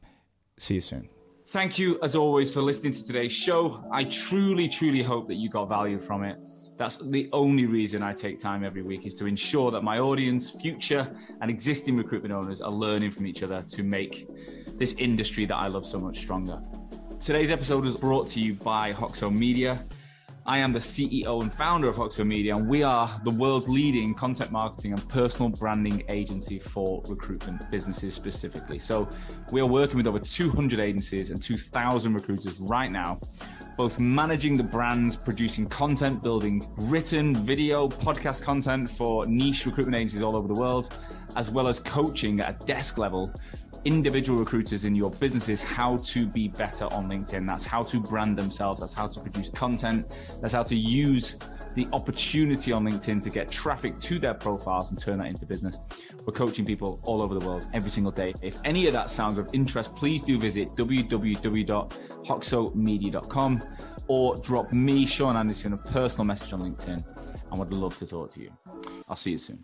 [0.60, 1.10] see you soon.
[1.48, 3.82] Thank you, as always, for listening to today's show.
[3.90, 6.38] I truly, truly hope that you got value from it.
[6.78, 10.52] That's the only reason I take time every week is to ensure that my audience,
[10.52, 14.28] future and existing recruitment owners are learning from each other to make
[14.78, 16.62] this industry that I love so much stronger.
[17.20, 19.84] Today's episode was brought to you by Hoxo Media.
[20.46, 24.14] I am the CEO and founder of Hoxo Media, and we are the world's leading
[24.14, 28.80] content marketing and personal branding agency for recruitment businesses specifically.
[28.80, 29.10] So,
[29.52, 33.20] we are working with over 200 agencies and 2,000 recruiters right now
[33.78, 40.24] both managing the brands, producing content, building written, video, podcast content for niche recruitment agencies
[40.24, 40.96] all over the world,
[41.36, 43.32] as well as coaching at a desk level
[43.86, 47.48] individual recruiters in your businesses how to be better on LinkedIn.
[47.48, 51.38] That's how to brand themselves, that's how to produce content, that's how to use
[51.76, 55.78] the opportunity on LinkedIn to get traffic to their profiles and turn that into business.
[56.28, 58.34] We're coaching people all over the world every single day.
[58.42, 63.64] If any of that sounds of interest, please do visit www.hoxomedia.com
[64.10, 67.02] or drop me, Sean Anderson, a personal message on LinkedIn.
[67.50, 68.52] I would love to talk to you.
[69.08, 69.62] I'll see you soon.